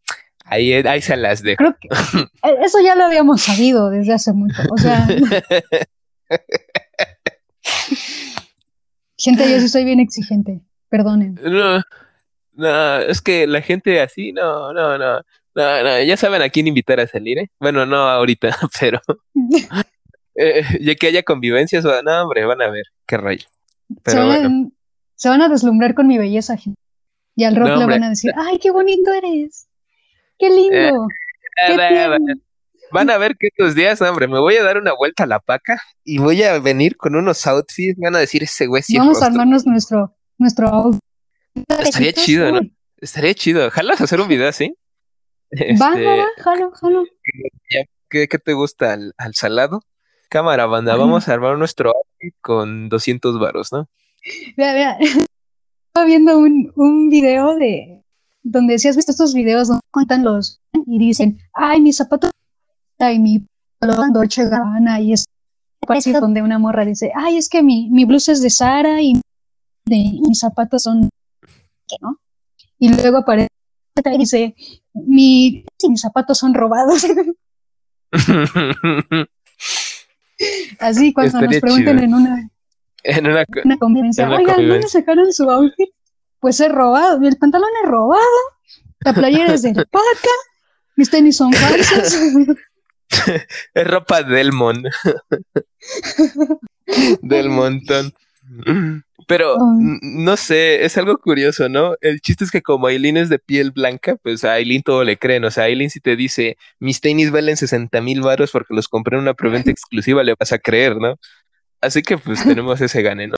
[0.45, 1.59] Ahí, ahí se las dejo.
[1.59, 1.89] Creo que
[2.49, 5.09] eh, eso ya lo habíamos sabido desde hace mucho, o sea...
[9.23, 10.61] Gente, yo sí soy bien exigente
[10.93, 11.39] perdonen.
[11.43, 11.81] No,
[12.53, 15.23] no, es que la gente así, no, no, no,
[15.55, 17.51] no, ya saben a quién invitar a salir, ¿eh?
[17.59, 19.01] Bueno, no ahorita, pero
[20.35, 23.47] eh, ya que haya convivencias, no, hombre, van a ver, qué rayo.
[24.03, 24.73] Pero se, van,
[25.15, 26.79] se van a deslumbrar con mi belleza, gente.
[27.35, 29.67] Y al rock le van a decir, ay, qué bonito eres,
[30.39, 31.09] qué lindo.
[31.69, 31.77] Eh,
[32.93, 35.41] van a ver que estos días, hombre, me voy a dar una vuelta a la
[35.41, 39.27] paca y voy a venir con unos outfits, van a decir ese güey Vamos a
[39.27, 40.91] armarnos nuestro nuestro
[41.81, 42.61] Estaría chido, ¿no?
[42.99, 43.71] Estaría chido.
[43.71, 44.75] ¿Jalas hacer un video así?
[45.53, 47.05] Va, este, va, jalo, jalo.
[48.09, 48.93] ¿Qué, te gusta?
[48.93, 49.83] ¿Al, salado?
[50.29, 53.89] Cámara, banda, vamos a armar nuestro outfit con 200 varos, ¿no?
[54.57, 54.99] Vea, vea.
[55.89, 58.03] Estaba viendo un, un video de
[58.43, 62.31] donde si has visto estos videos donde cuentan los y dicen, ay, mi zapato
[63.11, 63.47] y mi
[64.13, 65.25] Dolce Gabbana y es
[66.21, 69.15] donde una morra dice, ay, es que mi, mi blusa es de Sara y
[69.85, 71.09] de mis zapatos son,
[72.01, 72.21] ¿no?
[72.79, 73.49] Y luego aparece
[74.05, 74.55] y dice,
[74.95, 77.05] Mi, mis zapatos son robados.
[80.81, 82.51] Así cuando nos pregunten en una,
[83.05, 85.91] en una, una convivencia, oigan, ¿dónde sacaron su outfit?
[86.41, 88.23] Pues es robado, el pantalón es robado,
[89.01, 90.35] la playera es de paca,
[90.97, 92.17] mis tenis son falsos.
[93.75, 94.83] es ropa del mon.
[97.23, 98.13] del montón.
[99.27, 99.57] Pero
[100.03, 101.95] no sé, es algo curioso, ¿no?
[102.01, 105.17] El chiste es que como Aileen es de piel blanca, pues a Aileen todo le
[105.17, 105.45] creen.
[105.45, 109.17] O sea, Aileen si te dice, mis tenis valen 60 mil baros porque los compré
[109.17, 111.17] en una preventa exclusiva, le vas a creer, ¿no?
[111.81, 113.37] Así que pues tenemos ese gane, ¿no?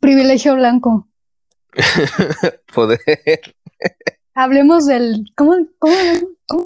[0.00, 1.08] Privilegio blanco.
[2.74, 3.00] Poder.
[4.34, 5.24] Hablemos del...
[5.36, 5.56] ¿Cómo?
[5.78, 5.94] ¿Cómo?
[6.46, 6.64] cómo?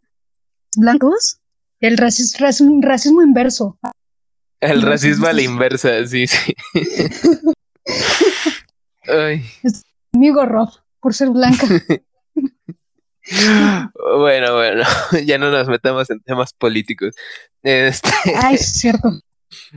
[0.76, 1.41] ¿Blancos?
[1.82, 3.76] El racismo, racismo inverso.
[4.60, 6.54] El racismo a la inversa, sí, sí.
[10.14, 11.66] Amigo Rob, por ser blanca.
[14.16, 14.84] bueno, bueno,
[15.26, 17.16] ya no nos metamos en temas políticos.
[17.64, 18.10] Este...
[18.40, 19.10] Ay, es cierto.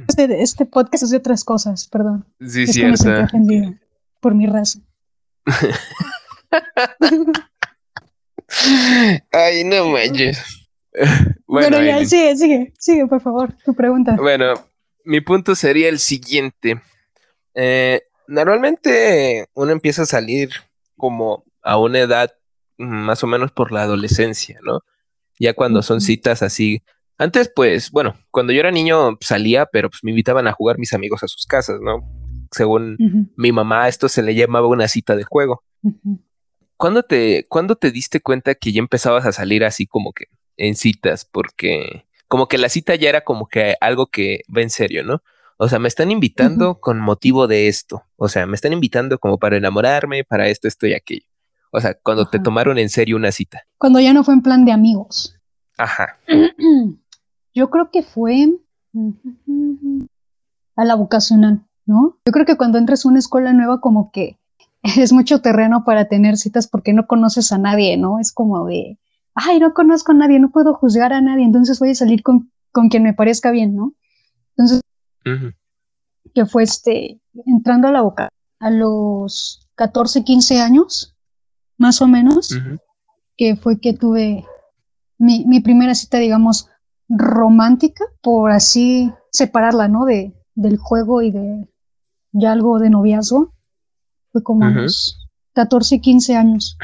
[0.08, 2.24] Este, este, podcast es de otras cosas, perdón.
[2.39, 3.04] Sí, es cierto.
[3.34, 3.80] Me
[4.20, 4.80] por mi raza.
[9.32, 10.64] Ay, no manches.
[11.47, 14.17] Bueno, ya, sigue, sigue, sigue, por favor, tu pregunta.
[14.19, 14.55] Bueno,
[15.05, 16.81] mi punto sería el siguiente.
[17.53, 20.49] Eh, normalmente uno empieza a salir
[20.97, 22.31] como a una edad
[22.77, 24.81] más o menos por la adolescencia, ¿no?
[25.39, 26.84] Ya cuando son citas así.
[27.17, 30.93] Antes, pues, bueno, cuando yo era niño salía, pero pues me invitaban a jugar mis
[30.93, 32.03] amigos a sus casas, ¿no?
[32.51, 32.97] Según
[33.38, 35.63] mi mamá, esto se le llamaba una cita de juego.
[36.77, 40.25] ¿Cuándo te, ¿Cuándo te diste cuenta que ya empezabas a salir así como que
[40.58, 41.26] en citas?
[41.26, 45.22] Porque como que la cita ya era como que algo que va en serio, ¿no?
[45.58, 48.04] O sea, me están invitando con motivo de esto.
[48.18, 51.26] O sea, me están invitando como para enamorarme, para esto, esto y aquello.
[51.72, 53.63] O sea, cuando te tomaron en serio una cita.
[53.78, 55.36] Cuando ya no fue en plan de amigos.
[55.78, 56.18] Ajá.
[57.54, 58.50] Yo creo que fue
[60.76, 62.18] a la vocacional, ¿no?
[62.26, 64.38] Yo creo que cuando entras a una escuela nueva como que
[64.84, 68.20] es mucho terreno para tener citas porque no conoces a nadie, ¿no?
[68.20, 68.98] Es como de,
[69.36, 72.52] ay, no conozco a nadie, no puedo juzgar a nadie, entonces voy a salir con,
[72.71, 73.93] con quien me parezca bien, ¿no?
[74.58, 74.82] Entonces,
[76.34, 81.15] que fue este, entrando a la boca a los 14, 15 años,
[81.78, 82.50] más o menos,
[83.38, 84.45] que fue que tuve
[85.17, 86.69] mi, mi, primera cita, digamos,
[87.10, 90.06] romántica, por así separarla, ¿no?
[90.06, 91.67] De, del juego y de
[92.32, 93.54] ya algo de noviazgo.
[94.32, 96.78] Fue como a los 14, 15 años.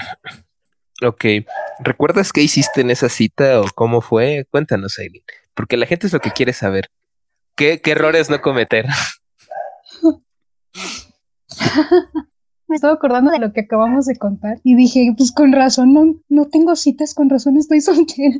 [1.04, 1.26] Ok.
[1.80, 4.46] ¿Recuerdas qué hiciste en esa cita o cómo fue?
[4.52, 5.24] Cuéntanos, Aileen.
[5.54, 6.90] Porque la gente es lo que quiere saber.
[7.56, 8.86] ¿Qué, errores no cometer?
[12.72, 16.16] me estaba acordando de lo que acabamos de contar y dije, pues con razón, no,
[16.30, 18.38] no tengo citas, con razón estoy soltera.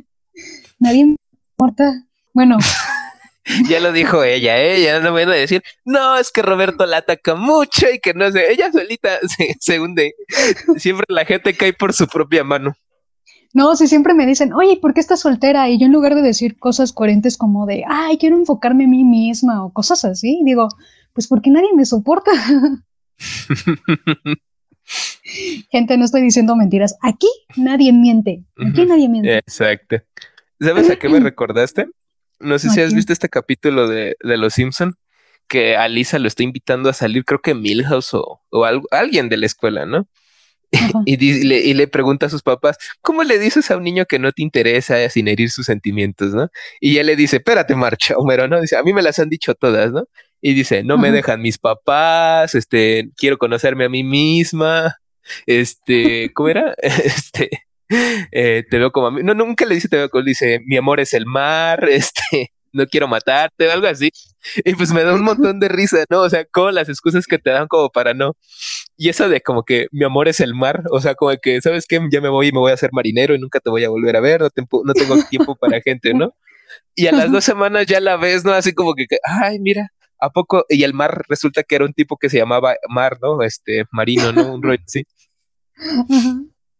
[0.78, 1.16] Nadie me
[1.52, 2.04] importa.
[2.32, 2.56] Bueno.
[3.68, 4.82] ya lo dijo ella, ¿eh?
[4.82, 8.30] Ya no me a decir, no, es que Roberto la ataca mucho y que no
[8.30, 9.18] sé, ella solita
[9.60, 10.14] se, hunde.
[10.76, 12.74] Siempre la gente cae por su propia mano.
[13.54, 15.68] No, si siempre me dicen, oye, ¿por qué estás soltera?
[15.68, 19.04] Y yo en lugar de decir cosas coherentes como de, ay, quiero enfocarme en mí
[19.04, 20.68] misma o cosas así, digo,
[21.12, 22.30] pues porque nadie me soporta.
[25.70, 26.96] Gente, no estoy diciendo mentiras.
[27.02, 28.42] Aquí nadie miente.
[28.56, 29.36] Aquí nadie miente.
[29.36, 29.96] Exacto.
[30.58, 31.88] ¿Sabes a qué me recordaste?
[32.42, 34.94] No sé si has visto este capítulo de, Los Simpson
[35.48, 39.36] que a Lisa lo está invitando a salir, creo que Milhouse o, o alguien de
[39.36, 40.08] la escuela, ¿no?
[41.06, 44.18] y, le, y, le, pregunta a sus papás, ¿cómo le dices a un niño que
[44.18, 46.48] no te interesa sin herir sus sentimientos, no?
[46.80, 48.60] Y ella le dice, espérate, marcha, Homero, ¿no?
[48.60, 50.04] Dice, a mí me las han dicho todas, ¿no?
[50.40, 54.96] Y dice, no me dejan mis papás, este, quiero conocerme a mí misma,
[55.46, 56.74] este, ¿cómo era?
[56.82, 57.50] este,
[58.32, 60.76] eh, te veo como a mí, no, nunca le dice te veo como, dice, mi
[60.76, 64.10] amor es el mar, este, no quiero matarte, algo así.
[64.64, 66.20] Y pues me da un montón de risa, ¿no?
[66.20, 68.32] O sea, como las excusas que te dan como para no.
[68.96, 71.86] Y eso de como que mi amor es el mar, o sea, como que, ¿sabes
[71.86, 72.00] qué?
[72.10, 74.16] Ya me voy y me voy a hacer marinero y nunca te voy a volver
[74.16, 74.48] a ver, no,
[74.84, 76.34] no tengo tiempo para gente, ¿no?
[76.94, 78.52] Y a las dos semanas ya la ves, ¿no?
[78.52, 79.90] Así como que, ay, mira,
[80.22, 80.64] ¿A poco?
[80.68, 83.42] Y el mar resulta que era un tipo que se llamaba Mar, ¿no?
[83.42, 84.54] Este, marino, ¿no?
[84.54, 85.04] Un rollo sí.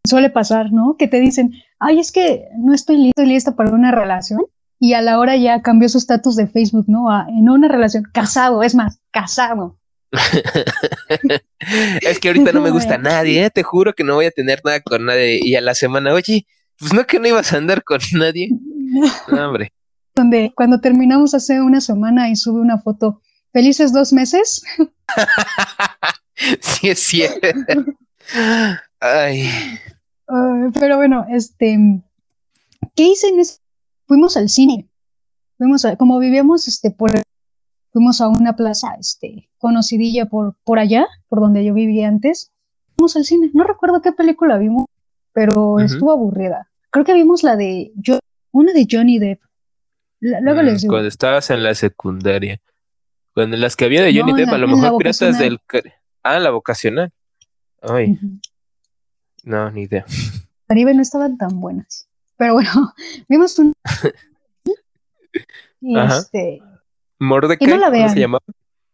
[0.07, 0.95] Suele pasar, ¿no?
[0.97, 4.41] Que te dicen, ay, es que no estoy listo, lista para una relación.
[4.79, 7.09] Y a la hora ya cambió su estatus de Facebook, ¿no?
[7.09, 9.79] A, en una relación, casado, es más, casado.
[12.01, 13.49] es que ahorita no me gusta nadie, ¿eh?
[13.49, 15.39] te juro que no voy a tener nada con nadie.
[15.41, 16.45] Y a la semana, oye,
[16.77, 18.49] pues no que no ibas a andar con nadie.
[19.27, 19.73] No, hombre.
[20.13, 24.61] Donde cuando terminamos hace una semana y sube una foto felices dos meses.
[26.59, 27.47] sí, es cierto.
[28.99, 29.49] Ay.
[30.73, 32.01] Pero bueno, este,
[32.95, 33.59] ¿qué hice en ese?
[34.07, 34.87] Fuimos al cine.
[35.57, 37.11] Fuimos a, como vivíamos, este, por,
[37.91, 42.51] fuimos a una plaza, este, conocidilla por, por allá, por donde yo vivía antes.
[42.95, 43.49] Fuimos al cine.
[43.53, 44.85] No recuerdo qué película vimos,
[45.31, 46.69] pero estuvo aburrida.
[46.89, 48.19] Creo que vimos la de, yo,
[48.51, 49.41] una de Johnny Depp.
[50.19, 50.93] luego mm, les digo.
[50.93, 52.61] Cuando estabas en la secundaria.
[53.33, 55.59] Cuando las que había de Johnny Depp, a lo mejor piratas del.
[56.21, 57.11] Ah, la vocacional.
[57.81, 58.17] Ay.
[59.43, 60.05] No, ni idea.
[60.67, 62.09] Caribe no estaban tan buenas.
[62.37, 62.93] Pero bueno,
[63.29, 63.73] vimos un.
[65.81, 66.61] y este.
[67.19, 68.43] Mordecai, no la ¿cómo se llamaba?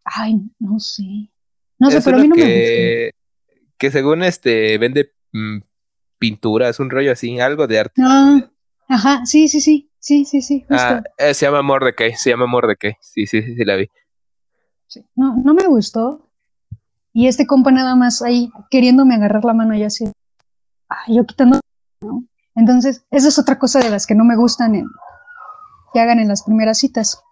[0.04, 1.30] Ay, no sé.
[1.78, 3.76] No sé, pero a mí no que, me gustó.
[3.78, 5.58] Que según este vende mm,
[6.18, 8.02] pinturas, un rollo así, algo de arte.
[8.04, 8.50] Ah,
[8.88, 9.90] ajá, sí, sí, sí.
[9.98, 10.64] Sí, sí, sí.
[10.70, 12.96] Ah, eh, se llama Mordecai, se llama Mordecai.
[13.00, 13.88] Sí, sí, sí, sí, la vi.
[15.14, 16.26] No, no me gustó.
[17.12, 20.10] Y este compa nada más ahí queriéndome agarrar la mano y así.
[21.08, 21.60] Yo quitando,
[22.00, 22.24] ¿no?
[22.54, 24.86] Entonces, esa es otra cosa de las que no me gustan en,
[25.92, 27.22] que hagan en las primeras citas,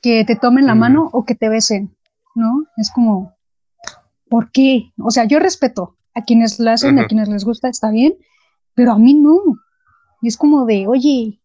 [0.00, 1.96] que te tomen la mano o que te besen,
[2.34, 2.66] ¿no?
[2.76, 3.34] Es como,
[4.28, 4.92] ¿por qué?
[4.98, 8.14] O sea, yo respeto a quienes la hacen, a quienes les gusta, está bien,
[8.74, 9.40] pero a mí no.
[10.20, 11.40] Y es como de, oye,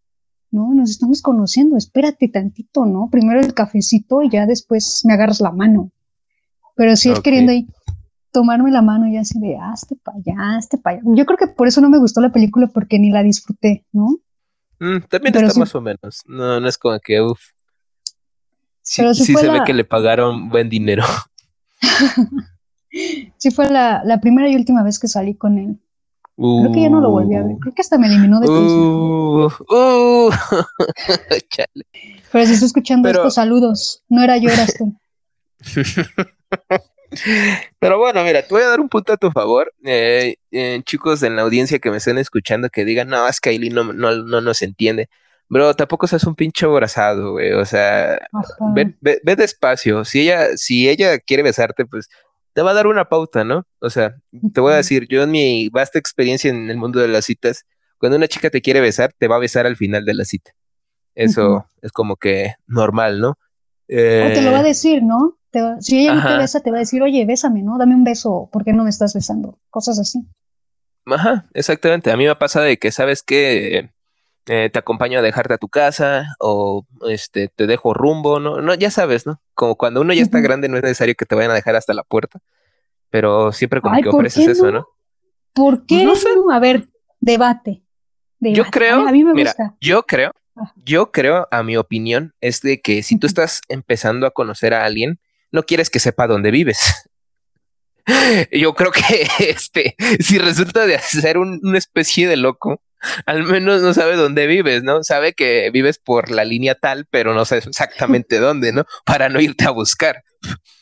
[0.51, 3.09] no, nos estamos conociendo, espérate tantito, ¿no?
[3.11, 5.91] Primero el cafecito y ya después me agarras la mano.
[6.75, 7.67] Pero sí queriendo ahí
[8.33, 11.05] tomarme la mano y así de, hazte para allá, hazte para allá.
[11.15, 14.17] Yo creo que por eso no me gustó la película porque ni la disfruté, ¿no?
[14.79, 16.23] Mm, también está más o menos.
[16.25, 17.39] No, no es como que, uff.
[18.81, 21.05] Sí, sí, se ve que le pagaron buen dinero.
[23.37, 25.79] sí fue la, la, primera y última vez que salí con él.
[26.35, 27.55] Creo que ya no lo volví a ver.
[27.61, 30.31] Creo que hasta me eliminó de uh, uh.
[32.31, 34.93] Pero si estoy escuchando estos saludos, no era yo, eras tú.
[37.79, 39.73] Pero bueno, mira, te voy a dar un punto a tu favor.
[39.83, 43.49] Eh, eh, chicos en la audiencia que me estén escuchando que digan, no, es que
[43.49, 45.09] Aileen no, no, no nos entiende.
[45.49, 47.51] Bro, tampoco seas un pinche abrazado, güey.
[47.51, 48.19] O sea,
[48.73, 50.05] ve, ve, despacio.
[50.05, 52.09] Si ella, si ella quiere besarte, pues
[52.53, 53.65] te va a dar una pauta, ¿no?
[53.79, 54.15] O sea,
[54.53, 57.65] te voy a decir, yo en mi vasta experiencia en el mundo de las citas,
[57.97, 60.51] cuando una chica te quiere besar, te va a besar al final de la cita.
[61.15, 63.29] Eso es como que normal, ¿no?
[63.29, 63.35] o
[63.87, 65.37] te lo va a eh, decir, ¿no?
[65.79, 67.77] Si ella no te besa, te va a decir, oye, bésame, ¿no?
[67.77, 69.59] Dame un beso, ¿por qué no me estás besando?
[69.69, 70.19] Cosas así.
[71.05, 72.11] Ajá, exactamente.
[72.11, 73.91] A mí me pasa de que, ¿sabes que
[74.47, 78.61] eh, te acompaño a dejarte a tu casa o este te dejo rumbo, ¿no?
[78.61, 79.41] No, ya sabes, ¿no?
[79.53, 81.93] Como cuando uno ya está grande no es necesario que te vayan a dejar hasta
[81.93, 82.39] la puerta,
[83.09, 84.87] pero siempre como que ofreces eso, ¿no?
[85.53, 86.03] ¿Por qué?
[86.03, 86.89] Pues no A ver,
[87.19, 87.83] debate.
[88.39, 89.75] Yo creo, a mí me gusta.
[89.79, 90.33] yo creo,
[90.83, 94.83] yo creo, a mi opinión, es de que si tú estás empezando a conocer a
[94.83, 95.19] alguien,
[95.53, 97.09] no quieres que sepa dónde vives.
[98.51, 102.81] Yo creo que este, si resulta de ser una especie de loco,
[103.25, 105.03] al menos no sabe dónde vives, ¿no?
[105.03, 108.85] Sabe que vives por la línea tal, pero no sé exactamente dónde, ¿no?
[109.05, 110.23] Para no irte a buscar.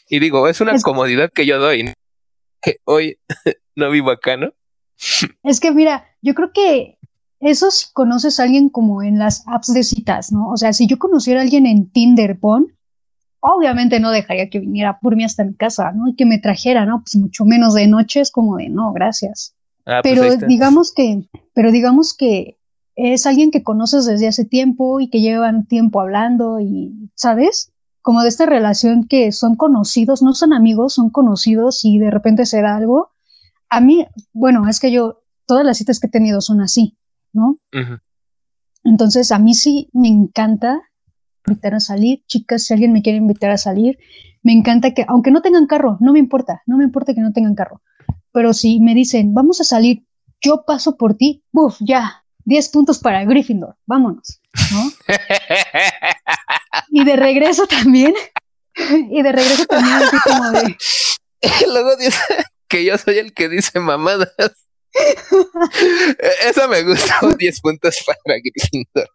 [0.10, 1.94] Y digo, es una comodidad que yo doy.
[2.86, 3.20] Hoy
[3.76, 4.54] no vivo acá, ¿no?
[5.44, 6.98] Es que mira, yo creo que
[7.40, 10.50] eso si conoces a alguien como en las apps de citas, ¿no?
[10.50, 12.78] O sea, si yo conociera a alguien en Tinder, pon,
[13.42, 16.08] obviamente no dejaría que viniera por mí hasta mi casa, ¿no?
[16.08, 17.02] Y que me trajera, ¿no?
[17.02, 19.56] Pues mucho menos de noche es como de, no, gracias.
[19.86, 22.58] Ah, pues pero digamos que, pero digamos que
[22.96, 27.72] es alguien que conoces desde hace tiempo y que llevan tiempo hablando y, ¿sabes?
[28.02, 32.46] Como de esta relación que son conocidos, no son amigos, son conocidos y de repente
[32.46, 33.12] se da algo.
[33.70, 36.98] A mí, bueno, es que yo, todas las citas que he tenido son así,
[37.34, 37.58] ¿no?
[38.84, 40.82] Entonces, a mí sí me encanta
[41.46, 44.00] invitar a salir, chicas, si alguien me quiere invitar a salir,
[44.44, 47.32] me encanta que, aunque no tengan carro, no me importa, no me importa que no
[47.32, 47.82] tengan carro,
[48.32, 50.04] pero si me dicen, vamos a salir,
[50.42, 54.92] yo paso por ti, buf, ya, 10 puntos para Gryffindor, vámonos, ¿no?
[56.90, 58.14] y de regreso también,
[59.10, 60.78] y de regreso también así como de...
[61.68, 62.22] Luego dice
[62.68, 64.32] que yo soy el que dice mamadas.
[66.46, 69.10] Eso me gusta, 10 puntos para Gryffindor.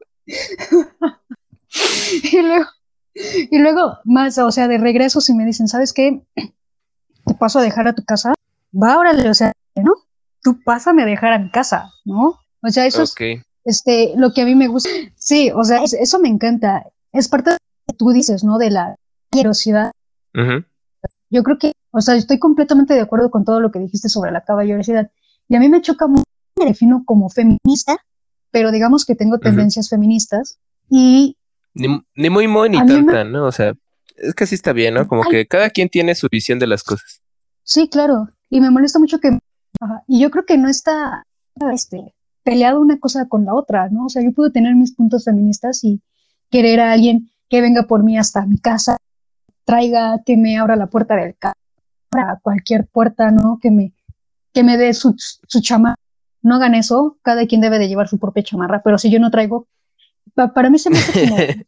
[2.22, 2.66] y luego,
[3.14, 6.22] y luego, más, o sea, de regreso, si me dicen, ¿sabes qué?
[6.34, 8.34] Te paso a dejar a tu casa,
[8.72, 9.94] va, órale, o sea, ¿no?
[10.42, 12.40] Tú pásame a dejar a mi casa, ¿no?
[12.62, 13.14] O sea, eso es
[13.64, 14.88] este, lo que a mí me gusta.
[15.16, 16.84] Sí, o sea, eso me encanta.
[17.12, 18.58] Es parte de lo que tú dices, ¿no?
[18.58, 18.96] De la
[19.30, 19.92] caballerosidad.
[21.30, 24.30] Yo creo que, o sea, estoy completamente de acuerdo con todo lo que dijiste sobre
[24.30, 25.10] la caballerosidad.
[25.48, 26.24] Y a mí me choca mucho,
[26.58, 27.96] me defino como feminista,
[28.50, 31.36] pero digamos que tengo tendencias feministas y
[31.76, 33.46] ni, muy muy ni tanta, ¿no?
[33.46, 33.74] O sea,
[34.16, 35.06] es que está bien, ¿no?
[35.06, 37.22] Como que cada quien tiene su visión de las cosas.
[37.62, 38.28] Sí, claro.
[38.48, 39.38] Y me molesta mucho que...
[40.06, 41.24] y yo creo que no está
[41.72, 44.06] este, peleado una cosa con la otra, ¿no?
[44.06, 46.00] O sea, yo puedo tener mis puntos feministas y
[46.50, 48.96] querer a alguien que venga por mí hasta mi casa,
[49.64, 51.58] traiga, que me abra la puerta del carro,
[52.42, 53.58] cualquier puerta, ¿no?
[53.60, 53.92] Que me,
[54.52, 55.96] que me dé su, su chamarra.
[56.42, 59.30] No hagan eso, cada quien debe de llevar su propia chamarra, pero si yo no
[59.30, 59.66] traigo,
[60.36, 61.36] para mí se me hace como...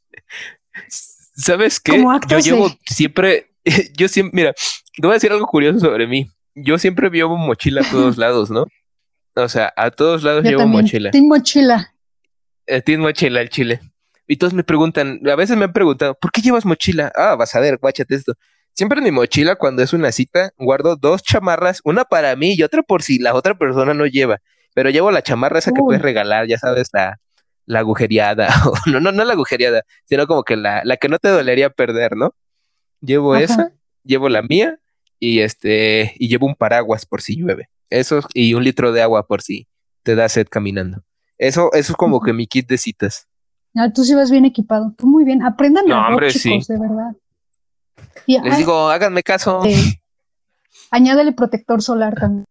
[1.39, 2.05] ¿Sabes qué?
[2.29, 3.53] Yo llevo siempre,
[3.97, 6.29] yo siempre, mira, te voy a decir algo curioso sobre mí.
[6.55, 8.67] Yo siempre llevo mochila a todos lados, ¿no?
[9.37, 11.13] O sea, a todos lados llevo mochila.
[11.13, 11.95] Team mochila.
[12.67, 13.81] Eh, team mochila el chile.
[14.27, 17.11] Y todos me preguntan, a veces me han preguntado, ¿por qué llevas mochila?
[17.15, 18.35] Ah, vas a ver, guáchate esto.
[18.75, 22.63] Siempre en mi mochila, cuando es una cita, guardo dos chamarras, una para mí y
[22.63, 24.39] otra por si la otra persona no lleva.
[24.75, 27.19] Pero llevo la chamarra esa que puedes regalar, ya sabes, la,
[27.69, 28.49] la agujereada,
[28.87, 32.17] no, no, no la agujereada, sino como que la, la que no te dolería perder,
[32.17, 32.35] ¿no?
[33.01, 34.81] Llevo esa, llevo la mía
[35.21, 37.69] y este, y llevo un paraguas por si llueve.
[37.91, 39.69] Eso y un litro de agua por si
[40.03, 41.03] te da sed caminando.
[41.37, 43.29] Eso, eso es como que mi kit de citas.
[43.77, 44.95] Ah, tú sí vas bien equipado.
[44.97, 45.43] Tú muy bien.
[45.43, 47.13] Aprendan no, hombre, chicos, de verdad.
[48.27, 49.63] Les digo, háganme caso.
[50.91, 52.45] añádele protector solar también.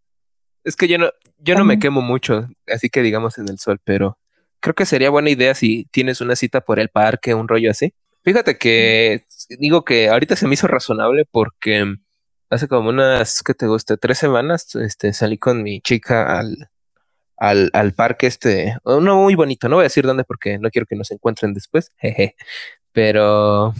[0.64, 1.10] Es que yo no,
[1.40, 4.18] yo no me quemo mucho, así que digamos en el sol, pero
[4.60, 7.94] creo que sería buena idea si tienes una cita por el parque, un rollo así.
[8.24, 9.26] Fíjate que
[9.60, 11.96] digo que ahorita se me hizo razonable porque
[12.50, 13.98] hace como unas, ¿qué te gusta?
[13.98, 16.70] Tres semanas, este, salí con mi chica al,
[17.38, 20.86] al, al parque este, uno muy bonito, no voy a decir dónde porque no quiero
[20.86, 22.36] que nos encuentren después, jeje,
[22.92, 23.74] pero,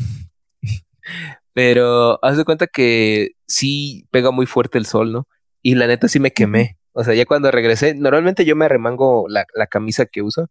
[1.54, 5.28] pero haz de cuenta que sí pega muy fuerte el sol, ¿no?
[5.62, 9.26] Y la neta sí me quemé, o sea, ya cuando regresé, normalmente yo me arremango
[9.28, 10.50] la, la camisa que uso,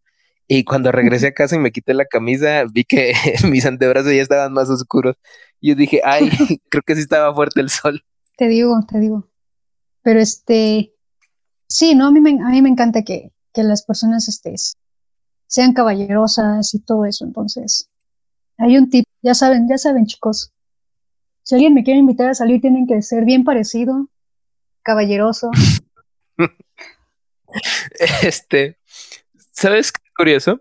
[0.48, 3.12] y cuando regresé a casa y me quité la camisa, vi que
[3.50, 5.16] mis antebrazos ya estaban más oscuros.
[5.60, 6.30] Y yo dije, ay,
[6.68, 8.04] creo que sí estaba fuerte el sol.
[8.36, 9.28] Te digo, te digo.
[10.02, 10.92] Pero este,
[11.68, 14.54] sí, no, a mí me, a mí me encanta que, que las personas este,
[15.48, 17.24] sean caballerosas y todo eso.
[17.24, 17.88] Entonces,
[18.58, 20.52] hay un tip, ya saben, ya saben, chicos.
[21.42, 24.08] Si alguien me quiere invitar a salir, tienen que ser bien parecido,
[24.82, 25.50] caballeroso.
[28.22, 28.78] este,
[29.52, 30.60] ¿sabes qué curioso?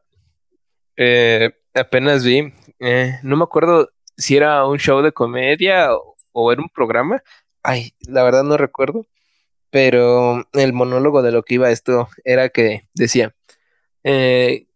[0.98, 5.90] Eh, apenas vi, eh, no me acuerdo si era un show de comedia
[6.32, 7.24] o, era un programa.
[7.64, 9.06] Ay, la verdad no recuerdo.
[9.72, 13.36] Pero el monólogo de lo que iba esto era que decía
[14.04, 14.68] eh,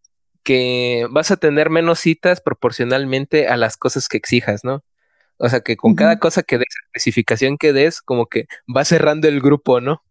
[0.43, 4.84] que vas a tener menos citas proporcionalmente a las cosas que exijas, ¿no?
[5.38, 9.27] O sea que con cada cosa que des, especificación que des, como que va cerrando
[9.30, 10.03] el grupo, ¿no?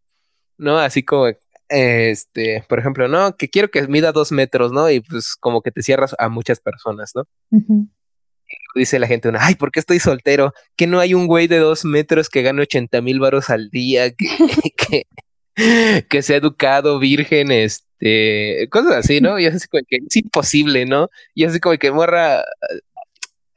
[0.59, 0.79] ¿No?
[0.79, 1.27] Así como
[1.69, 3.37] este, por ejemplo, ¿no?
[3.37, 4.91] Que quiero que mida dos metros, ¿no?
[4.91, 7.25] Y pues como que te cierras a muchas personas, ¿no?
[8.75, 10.53] Dice la gente, ay, ¿por qué estoy soltero?
[10.77, 14.11] Que no hay un güey de dos metros que gane 80 mil varos al día,
[14.77, 15.07] que,
[16.09, 19.39] que, sea educado, virgen, este, cosas así, ¿no?
[19.39, 21.09] Y así como que es imposible, ¿no?
[21.35, 22.45] Y así como que morra,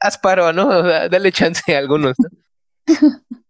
[0.00, 0.82] haz paro, ¿no?
[0.82, 2.28] dale chance a algunos, ¿no?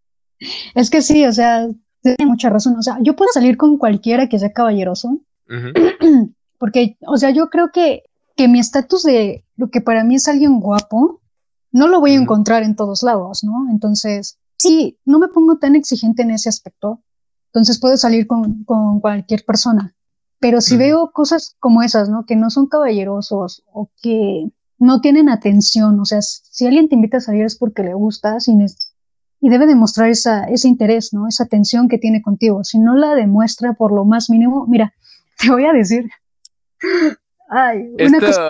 [0.74, 1.68] Es que sí, o sea,
[2.02, 2.76] tiene mucha razón.
[2.76, 5.20] O sea, yo puedo salir con cualquiera que sea caballeroso,
[6.58, 8.04] porque, o sea, yo creo que,
[8.36, 11.20] que mi estatus de lo que para mí es alguien guapo,
[11.70, 13.68] no lo voy a encontrar en todos lados, ¿no?
[13.70, 17.00] Entonces, sí, no me pongo tan exigente en ese aspecto,
[17.46, 19.94] entonces puedo salir con, con cualquier persona.
[20.38, 22.26] Pero si veo cosas como esas, ¿no?
[22.26, 24.48] Que no son caballerosos o que
[24.78, 28.40] no tienen atención, o sea, si alguien te invita a salir es porque le gusta,
[28.40, 28.66] sin,
[29.42, 31.26] y debe demostrar esa, ese interés, ¿no?
[31.26, 32.62] Esa atención que tiene contigo.
[32.62, 34.94] Si no la demuestra por lo más mínimo, mira,
[35.38, 36.08] te voy a decir.
[37.50, 38.48] Ay, una cosa...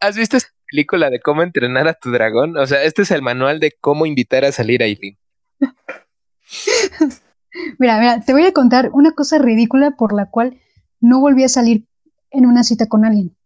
[0.00, 2.56] ¿Has visto esta película de cómo entrenar a tu dragón?
[2.56, 5.18] O sea, este es el manual de cómo invitar a salir a Eileen.
[7.78, 10.58] mira, mira, te voy a contar una cosa ridícula por la cual
[11.00, 11.84] no volví a salir
[12.30, 13.36] en una cita con alguien.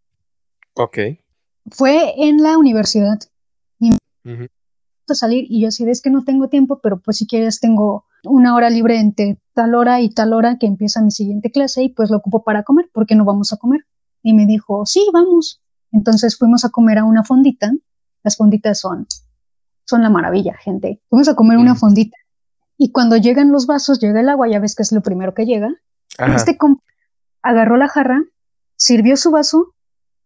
[0.75, 0.97] Ok.
[1.71, 3.19] Fue en la universidad.
[3.79, 3.91] Y
[5.15, 8.55] salir y yo así es que no tengo tiempo, pero pues si quieres tengo una
[8.55, 12.09] hora libre entre tal hora y tal hora que empieza mi siguiente clase y pues
[12.09, 13.81] lo ocupo para comer, porque no vamos a comer?
[14.23, 15.61] Y me dijo, sí, vamos.
[15.91, 17.71] Entonces fuimos a comer a una fondita.
[18.23, 19.07] Las fonditas son,
[19.85, 21.01] son la maravilla, gente.
[21.09, 21.77] Fuimos a comer una mm.
[21.77, 22.17] fondita.
[22.77, 25.45] Y cuando llegan los vasos, llega el agua, ya ves que es lo primero que
[25.45, 25.69] llega.
[26.35, 26.57] Este
[27.41, 28.23] agarró la jarra,
[28.75, 29.73] sirvió su vaso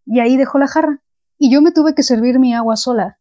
[0.06, 1.02] y ahí dejó la jarra.
[1.38, 3.18] Y yo me tuve que servir mi agua sola.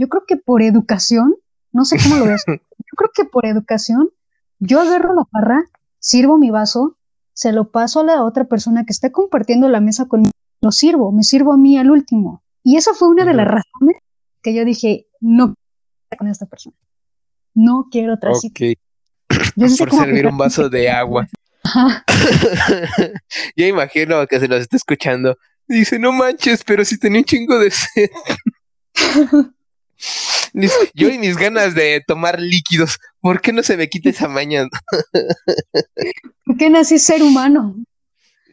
[0.00, 1.34] Yo creo que por educación,
[1.72, 4.08] no sé cómo lo ves, yo creo que por educación,
[4.58, 5.64] yo agarro la jarra,
[5.98, 6.96] sirvo mi vaso,
[7.34, 10.32] se lo paso a la otra persona que está compartiendo la mesa conmigo,
[10.62, 12.42] lo sirvo, me sirvo a mí al último.
[12.62, 13.98] Y esa fue una de las razones
[14.42, 15.54] que yo dije, no
[16.16, 16.76] con esta persona.
[17.52, 18.78] No quiero otra okay.
[19.28, 21.28] Por servir un vaso de agua.
[23.54, 25.36] yo imagino que se nos está escuchando.
[25.68, 28.10] Dice, no manches, pero si tenía un chingo de sed.
[30.94, 34.68] Yo y mis ganas de tomar líquidos, ¿por qué no se me quita esa mañana?
[36.44, 37.76] ¿Por qué nací ser humano?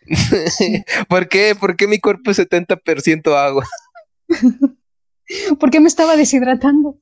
[1.09, 1.55] ¿Por qué?
[1.55, 3.65] ¿Por qué mi cuerpo es 70% agua?
[5.59, 6.99] ¿Por qué me estaba deshidratando?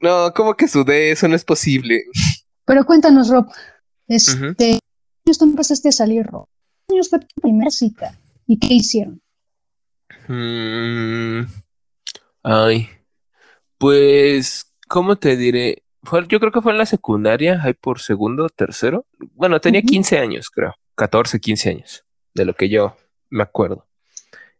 [0.00, 1.12] No, ¿cómo que sudé?
[1.12, 2.04] Eso no es posible.
[2.64, 3.46] Pero cuéntanos, Rob.
[4.08, 4.80] Este,
[5.24, 6.48] años tú empezaste a salir, Rob?
[6.90, 8.18] años fue tu primera cita?
[8.46, 9.22] ¿Y qué hicieron?
[10.28, 11.44] Mm,
[12.42, 12.88] Ay,
[13.78, 15.84] pues, ¿cómo te diré?
[16.28, 19.06] yo creo que fue en la secundaria, ahí por segundo, tercero.
[19.34, 20.74] Bueno, tenía 15 años, creo.
[20.96, 22.96] 14, 15 años, de lo que yo
[23.30, 23.86] me acuerdo.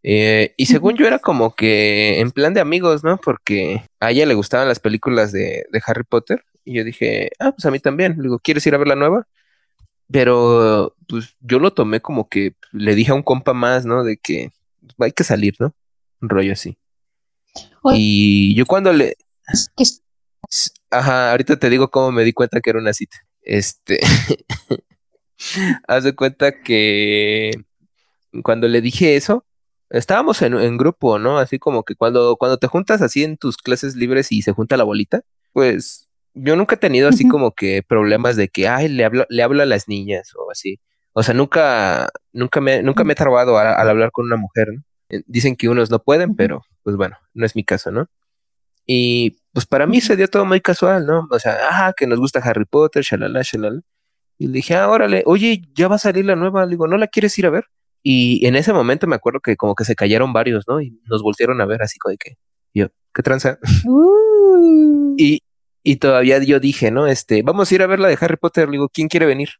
[0.05, 3.19] Eh, y según yo era como que en plan de amigos, ¿no?
[3.19, 6.45] Porque a ella le gustaban las películas de, de Harry Potter.
[6.65, 8.15] Y yo dije, ah, pues a mí también.
[8.17, 9.27] Le digo, ¿quieres ir a ver la nueva?
[10.11, 14.05] Pero pues yo lo tomé como que le dije a un compa más, ¿no?
[14.05, 14.53] De que
[14.99, 15.75] hay que salir, ¿no?
[16.21, 16.77] Un rollo así.
[17.95, 19.17] Y yo cuando le...
[20.91, 23.19] Ajá, ahorita te digo cómo me di cuenta que era una cita.
[23.43, 24.01] Este...
[25.89, 27.53] Haz de cuenta que
[28.43, 29.45] cuando le dije eso,
[29.91, 31.39] estábamos en, grupo, ¿no?
[31.39, 34.77] Así como que cuando, cuando te juntas así en tus clases libres y se junta
[34.77, 35.23] la bolita,
[35.53, 39.43] pues yo nunca he tenido así como que problemas de que, ay, le hablo, le
[39.43, 40.81] hablo a las niñas o así.
[41.13, 44.83] O sea, nunca, nunca me, nunca me he trabado al, hablar con una mujer, ¿no?
[45.13, 48.09] Eh, dicen que unos no pueden, pero pues bueno, no es mi caso, ¿no?
[48.87, 51.29] Y pues para mí se dio todo muy casual, ¿no?
[51.31, 53.81] O sea, ah, que nos gusta Harry Potter, shalala, shalala.
[54.39, 56.65] Y le dije, ah, órale, oye, ya va a salir la nueva.
[56.65, 57.67] Le digo, ¿no la quieres ir a ver?
[58.03, 60.81] Y en ese momento me acuerdo que como que se cayeron varios, ¿no?
[60.81, 62.37] Y nos voltearon a ver así como de que,
[62.75, 63.59] yo, ¿qué tranza?
[63.85, 65.15] Uh.
[65.19, 65.41] y,
[65.85, 67.07] y todavía yo dije, ¿no?
[67.07, 68.67] Este, vamos a ir a ver la de Harry Potter.
[68.69, 69.51] Le digo, ¿quién quiere venir?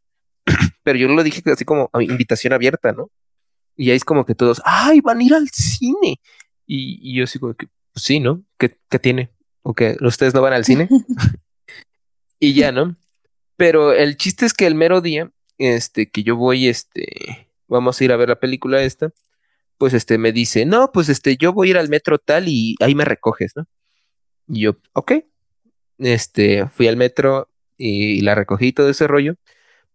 [0.83, 3.09] Pero yo lo dije así como invitación abierta, ¿no?
[3.75, 6.19] Y ahí es como que todos, ¡ay, van a ir al cine!
[6.65, 8.43] Y, yo sigo que, pues sí, ¿no?
[8.57, 9.31] ¿Qué, ¿Qué, tiene?
[9.61, 10.87] ¿O que ustedes no van al cine?
[12.39, 12.95] y ya, ¿no?
[13.57, 18.03] Pero el chiste es que el mero día, este, que yo voy, este, vamos a
[18.03, 19.11] ir a ver la película esta,
[19.77, 22.75] pues este me dice, no, pues este, yo voy a ir al metro tal y
[22.79, 23.65] ahí me recoges, ¿no?
[24.47, 25.13] Y yo, ok,
[25.99, 29.35] este, fui al metro y, la recogí todo ese rollo,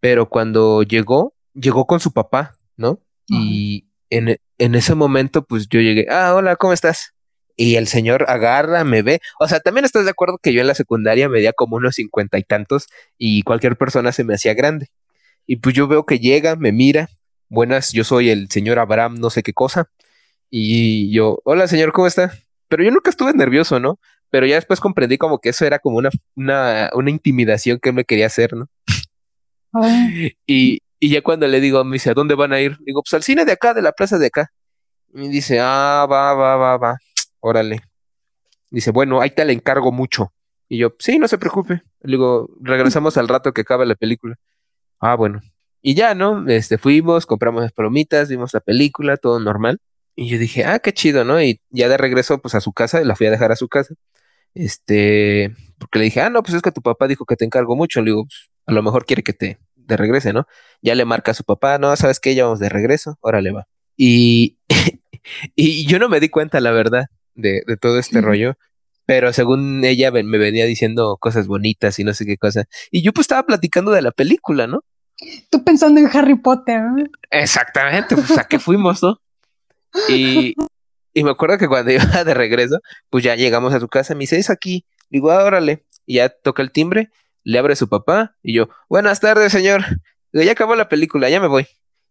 [0.01, 3.01] pero cuando llegó, llegó con su papá, ¿no?
[3.29, 7.13] Y en, en, ese momento, pues yo llegué, ah, hola, ¿cómo estás?
[7.57, 9.21] Y el señor agarra, me ve.
[9.39, 12.39] O sea, también estás de acuerdo que yo en la secundaria medía como unos cincuenta
[12.39, 12.87] y tantos
[13.19, 14.89] y cualquier persona se me hacía grande.
[15.47, 17.09] Y pues yo veo que llega, me mira,
[17.49, 19.91] buenas, yo soy el señor Abraham, no sé qué cosa.
[20.51, 22.33] Y yo, hola señor, ¿cómo está?
[22.69, 23.99] Pero yo nunca estuve nervioso, ¿no?
[24.31, 27.95] Pero ya después comprendí como que eso era como una, una, una intimidación que él
[27.95, 28.69] me quería hacer, ¿no?
[30.47, 32.77] Y, y ya cuando le digo, me dice, ¿a dónde van a ir?
[32.81, 34.53] Digo, pues al cine de acá, de la plaza de acá.
[35.15, 36.99] Y dice, ah, va, va, va, va,
[37.41, 37.81] órale.
[38.71, 40.33] Dice, bueno, ahí te le encargo mucho.
[40.69, 41.83] Y yo, sí, no se preocupe.
[42.03, 44.37] Le digo, regresamos al rato que acaba la película.
[45.01, 45.41] Ah, bueno.
[45.83, 46.47] Y ya, ¿no?
[46.49, 49.81] Este, fuimos, compramos las palomitas, vimos la película, todo normal.
[50.17, 51.41] Y yo dije, ah, qué chido, ¿no?
[51.43, 53.95] Y ya de regreso, pues a su casa, la fui a dejar a su casa.
[54.55, 57.77] Este, porque le dije, ah, no, pues es que tu papá dijo que te encargo
[57.77, 58.01] mucho.
[58.01, 59.59] Le digo, pues, a lo mejor quiere que te
[59.89, 60.47] de regrese, ¿no?
[60.83, 62.35] Ya le marca a su papá, no, ¿sabes qué?
[62.35, 63.67] Ya vamos de regreso, órale va.
[63.97, 64.59] Y,
[65.57, 68.57] y yo no me di cuenta, la verdad, de, de todo este rollo,
[69.07, 72.67] pero según ella me venía diciendo cosas bonitas y no sé qué cosa.
[72.91, 74.85] Y yo pues estaba platicando de la película, ¿no?
[75.51, 76.83] Tú pensando en Harry Potter.
[77.31, 79.21] Exactamente, pues a qué fuimos, ¿no?
[80.09, 80.55] Y,
[81.15, 82.81] y me acuerdo que cuando iba de regreso,
[83.11, 84.85] pues ya llegamos a su casa, me dice, es aquí.
[85.11, 85.85] Digo, ah, órale.
[86.07, 87.11] Y ya toca el timbre,
[87.49, 89.83] le abre su papá, y yo, buenas tardes, señor.
[90.33, 91.67] Digo, ya acabó la película, ya me voy.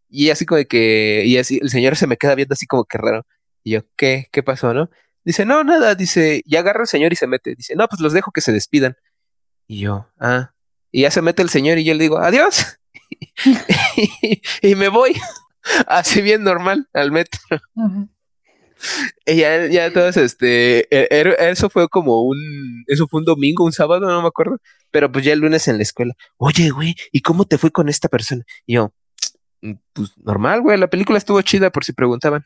[0.09, 2.97] Y así como que, y así, el señor se me queda viendo así como que
[2.97, 3.23] raro.
[3.63, 4.29] Y yo, ¿qué?
[4.31, 4.89] ¿Qué pasó, no?
[5.23, 7.53] Dice, no, nada, dice, ya agarra el señor y se mete.
[7.53, 8.95] Dice, no, pues los dejo que se despidan.
[9.67, 10.53] Y yo, ah.
[10.91, 12.79] Y ya se mete el señor y yo le digo, adiós.
[14.63, 15.13] y me voy
[15.85, 17.39] así bien normal al metro.
[19.23, 22.37] Y ya, ya todos, este, e, e, eso fue como un,
[22.87, 24.57] eso fue un domingo, un sábado, no me acuerdo,
[24.97, 27.87] pero pues ya el lunes en la escuela, oye, güey, ¿y cómo te fue con
[27.87, 28.43] esta persona?
[28.65, 28.91] Y yo,
[29.61, 32.43] mm, pues normal, güey, la película estuvo chida por si preguntaban.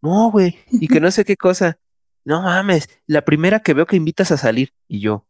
[0.00, 1.76] No, güey, y que no sé qué cosa.
[2.24, 4.72] No mames, la primera que veo que invitas a salir.
[4.88, 5.26] Y yo,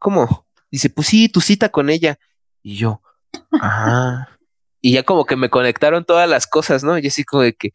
[0.00, 0.44] ¿cómo?
[0.72, 2.18] Dice, pues sí, tu cita con ella.
[2.64, 3.00] Y yo,
[3.52, 4.26] ah
[4.80, 6.98] y ya como que me conectaron todas las cosas, ¿no?
[6.98, 7.72] Y así como de que,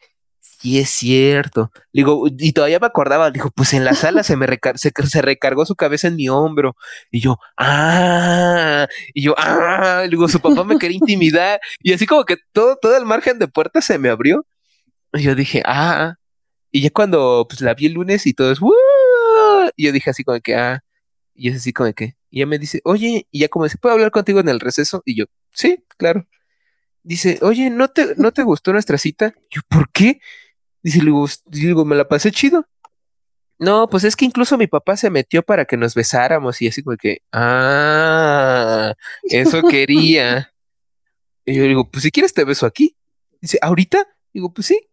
[0.63, 1.71] sí es cierto.
[1.91, 5.75] Digo, y todavía me acordaba, dijo, pues en la sala se me se, recargó su
[5.75, 6.77] cabeza en mi hombro.
[7.11, 11.59] Y yo, ah, y yo, ah, digo, su papá me quería intimidar.
[11.81, 14.45] Y así como que todo, todo el margen de puerta se me abrió.
[15.13, 16.15] Y yo dije, ah,
[16.71, 18.59] y ya cuando pues la vi el lunes y todo es,
[19.75, 20.79] y yo dije así como que, ah,
[21.35, 23.93] y es así como que, y ella me dice, oye, y ya como se ¿puedo
[23.95, 25.03] hablar contigo en el receso?
[25.05, 26.27] Y yo, sí, claro
[27.03, 29.33] dice, oye, ¿no te, ¿no te gustó nuestra cita?
[29.49, 30.19] Yo, ¿por qué?
[30.83, 32.67] Dice, digo, digo, me la pasé chido.
[33.57, 36.83] No, pues es que incluso mi papá se metió para que nos besáramos y así
[36.83, 40.53] como que, ah, eso quería.
[41.45, 42.97] y yo digo, pues si quieres te beso aquí.
[43.39, 44.05] Dice, ¿ahorita?
[44.33, 44.89] Digo, pues sí.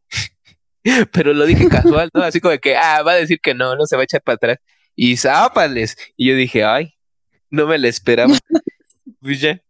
[1.13, 2.23] Pero lo dije casual, ¿no?
[2.23, 4.37] Así como que, ah, va a decir que no, no se va a echar para
[4.37, 4.59] atrás.
[4.95, 5.97] Y zápales.
[6.17, 6.95] Y yo dije, ay,
[7.51, 8.33] no me la esperaba.
[9.21, 9.61] pues ya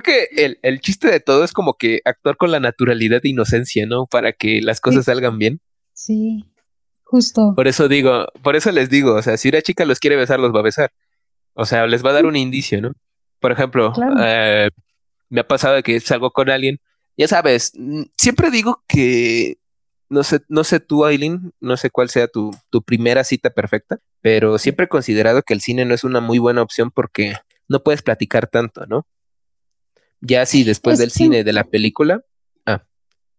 [0.00, 3.28] creo que el, el, chiste de todo es como que actuar con la naturalidad e
[3.28, 4.06] inocencia, ¿no?
[4.06, 5.60] Para que las cosas salgan bien.
[5.92, 6.44] Sí,
[7.04, 7.52] justo.
[7.54, 10.40] Por eso digo, por eso les digo, o sea, si una chica los quiere besar,
[10.40, 10.90] los va a besar.
[11.54, 12.92] O sea, les va a dar un indicio, ¿no?
[13.38, 14.70] Por ejemplo, eh,
[15.28, 16.80] me ha pasado de que salgo con alguien,
[17.16, 19.58] ya sabes, mm, siempre digo que
[20.08, 23.98] no sé, no sé tú, Aileen, no sé cuál sea tu, tu primera cita perfecta,
[24.20, 27.34] pero siempre he considerado que el cine no es una muy buena opción porque
[27.68, 29.06] no puedes platicar tanto, ¿no?
[30.24, 32.24] Ya si después del cine, de la película,
[32.66, 32.84] ah,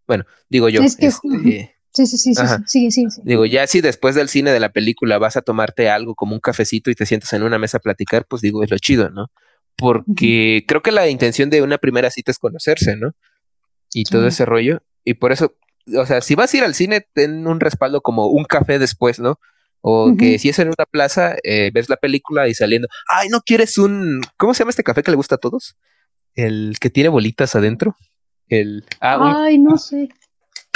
[0.08, 1.12] bueno, digo yo, este,
[1.96, 5.18] Sí, sí, sí, sí, sí, sí, Digo, ya si después del cine de la película
[5.18, 8.26] vas a tomarte algo como un cafecito y te sientas en una mesa a platicar,
[8.28, 9.32] pues digo, es lo chido, ¿no?
[9.78, 13.14] Porque creo que la intención de una primera cita es conocerse, ¿no?
[13.94, 14.84] Y todo ese rollo.
[15.06, 15.56] Y por eso,
[15.98, 19.22] o sea, si vas a ir al cine, ten un respaldo como un café después,
[19.22, 19.40] ¿no?
[19.80, 23.40] O que si es en una plaza, eh, ves la película y saliendo, ay, ¿no
[23.40, 25.78] quieres un, ¿cómo se llama este café que le gusta a todos?
[26.36, 27.96] El que tiene bolitas adentro.
[28.48, 30.10] El, ah, ay, no sé.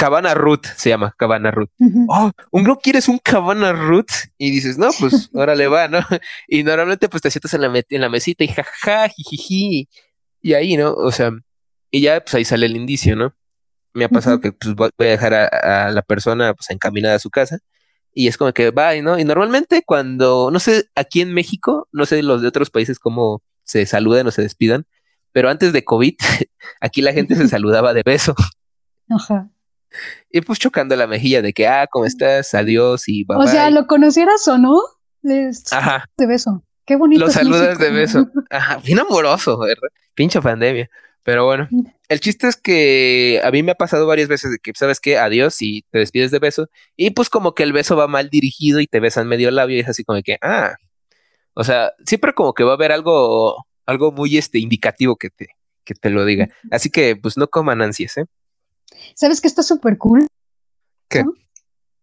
[0.00, 1.70] Cabana Root se llama, Cabana Root.
[2.08, 4.08] Oh, un no quieres un Cabana Root
[4.38, 6.00] y dices, no, pues órale va, ¿no?
[6.48, 9.90] Y normalmente pues te sientas en la, en la mesita y jajaja, jijiji,
[10.40, 10.94] y ahí, ¿no?
[10.94, 11.32] O sea,
[11.90, 13.34] y ya pues ahí sale el indicio, ¿no?
[13.92, 17.28] Me ha pasado que pues voy a dejar a, la persona pues encaminada a su
[17.28, 17.58] casa
[18.14, 19.18] y es como que va, ¿no?
[19.18, 23.42] Y normalmente cuando, no sé, aquí en México, no sé los de otros países cómo
[23.64, 24.86] se saluden o se despidan,
[25.32, 26.14] pero antes de COVID,
[26.80, 28.34] aquí la gente se saludaba de beso.
[29.08, 29.50] Ajá.
[30.30, 32.54] Y pues chocando la mejilla de que, ah, ¿cómo estás?
[32.54, 33.38] Adiós y bye.
[33.38, 34.80] O sea, lo conocieras o no,
[35.22, 36.04] les Ajá.
[36.16, 36.62] de beso.
[36.86, 37.24] Qué bonito.
[37.24, 38.28] Lo saludas de beso.
[38.50, 39.88] Ajá, bien amoroso, ¿verdad?
[40.14, 40.88] Pinche pandemia.
[41.22, 41.86] Pero bueno, mm.
[42.08, 45.18] el chiste es que a mí me ha pasado varias veces de que, ¿sabes qué?
[45.18, 46.68] Adiós y te despides de beso.
[46.96, 49.80] Y pues como que el beso va mal dirigido y te besan medio labio y
[49.80, 50.74] es así como que, ah.
[51.54, 55.48] O sea, siempre como que va a haber algo, algo muy este, indicativo que te,
[55.84, 56.48] que te lo diga.
[56.70, 58.24] Así que pues no coman ansias, ¿eh?
[59.14, 60.26] ¿Sabes qué está súper cool?
[61.08, 61.24] ¿Qué?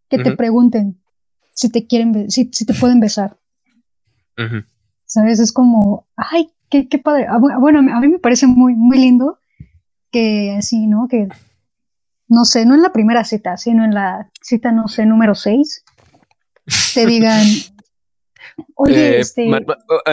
[0.10, 1.02] Que te pregunten
[1.54, 3.38] si te quieren, si, si te pueden besar.
[5.06, 5.40] ¿Sabes?
[5.40, 7.26] Es como, ay, qué, qué padre.
[7.28, 9.40] Ah, bueno, a mí me parece muy, muy lindo
[10.12, 11.08] que así, ¿no?
[11.08, 11.28] Que,
[12.28, 15.84] no sé, no en la primera cita, sino en la cita, no sé, número 6,
[16.94, 17.44] te digan,
[18.76, 19.50] Oye, eh, este...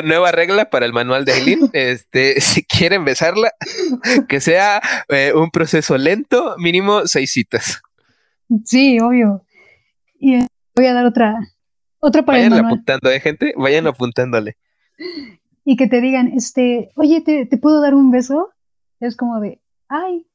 [0.05, 1.70] nueva regla para el manual de Aileen.
[1.72, 3.53] este, si quieren besarla,
[4.28, 7.82] que sea eh, un proceso lento, mínimo seis citas.
[8.64, 9.45] Sí, obvio.
[10.18, 11.38] Y eh, voy a dar otra,
[11.99, 13.53] otra para Vayan apuntando, ¿eh, gente?
[13.57, 14.57] Vayan apuntándole.
[15.64, 18.51] Y que te digan, este, oye, ¿te, ¿te puedo dar un beso?
[19.01, 20.26] Es como de, ay,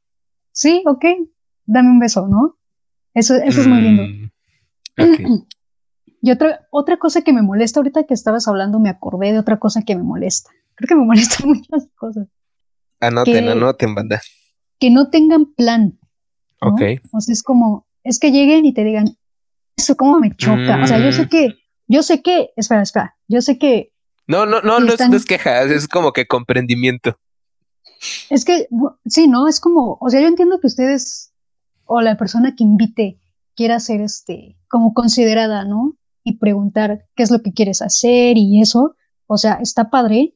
[0.52, 1.06] sí, ok,
[1.66, 2.58] dame un beso, ¿no?
[3.14, 4.04] Eso, eso es muy lindo.
[4.98, 5.44] Mm,
[6.22, 9.60] Y otra, otra cosa que me molesta, ahorita que estabas hablando, me acordé de otra
[9.60, 10.52] cosa que me molesta.
[10.76, 12.28] Creo que me molestan muchas cosas.
[13.00, 14.22] Anoten, anoten, banda.
[14.80, 15.98] Que no tengan plan.
[16.62, 16.82] Ok.
[17.12, 19.18] O sea, es como, es que lleguen y te digan,
[19.78, 20.82] eso cómo me choca.
[20.84, 21.30] O sea, yo sé mm.
[21.30, 21.56] que,
[21.88, 23.94] yo sé que, espera, espera, yo sé que.
[24.28, 27.18] No, no, no, no, es, no es queja, es como que comprendimiento.
[28.30, 28.68] Es que,
[29.06, 29.48] sí, ¿no?
[29.48, 31.34] Es como, o sea, yo entiendo que ustedes
[31.86, 33.20] o la persona que invite
[33.56, 35.98] quiera ser este, como considerada, ¿no?
[36.30, 38.96] Y preguntar qué es lo que quieres hacer y eso,
[39.28, 40.36] o sea, está padre,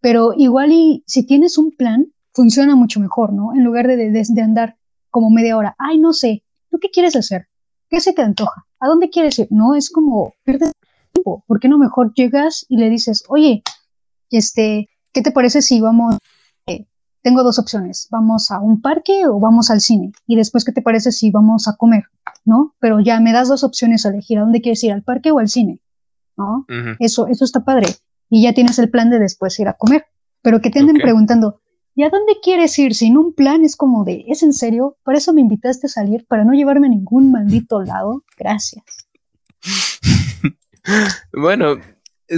[0.00, 3.52] pero igual y si tienes un plan, funciona mucho mejor, ¿no?
[3.54, 4.76] En lugar de, de, andar
[5.10, 7.48] como media hora, ay, no sé, ¿tú qué quieres hacer?
[7.88, 8.66] ¿Qué se te antoja?
[8.78, 9.48] ¿A dónde quieres ir?
[9.50, 10.72] No, es como, pierdes
[11.12, 13.62] tiempo, ¿por qué no mejor llegas y le dices, oye,
[14.30, 16.16] este, ¿qué te parece si vamos
[17.22, 20.12] tengo dos opciones, vamos a un parque o vamos al cine.
[20.26, 22.04] Y después, ¿qué te parece si vamos a comer?
[22.44, 22.74] ¿No?
[22.80, 24.92] Pero ya me das dos opciones a elegir, ¿a dónde quieres ir?
[24.92, 25.80] ¿Al parque o al cine?
[26.36, 26.64] ¿No?
[26.98, 27.88] Eso, eso está padre.
[28.30, 30.06] Y ya tienes el plan de después ir a comer.
[30.42, 31.60] Pero que te anden preguntando,
[31.94, 32.94] ¿y a dónde quieres ir?
[32.94, 34.96] Sin un plan es como de, ¿es en serio?
[35.02, 36.24] ¿Para eso me invitaste a salir?
[36.26, 38.24] ¿Para no llevarme a ningún maldito lado?
[38.38, 38.84] Gracias.
[41.34, 41.76] bueno,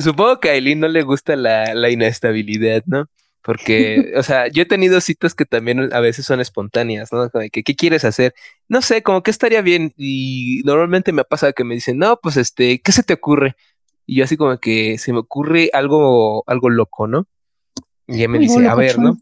[0.00, 3.06] supongo que a Aileen no le gusta la, la inestabilidad, ¿no?
[3.42, 7.28] Porque, o sea, yo he tenido citas que también a veces son espontáneas, ¿no?
[7.50, 8.34] que, ¿qué quieres hacer?
[8.68, 9.92] No sé, como que estaría bien.
[9.96, 13.56] Y normalmente me ha pasado que me dicen, no, pues este, ¿qué se te ocurre?
[14.06, 17.26] Y yo así como que se me ocurre algo, algo loco, ¿no?
[18.06, 19.18] Y ella me dice, a ver, ¿no?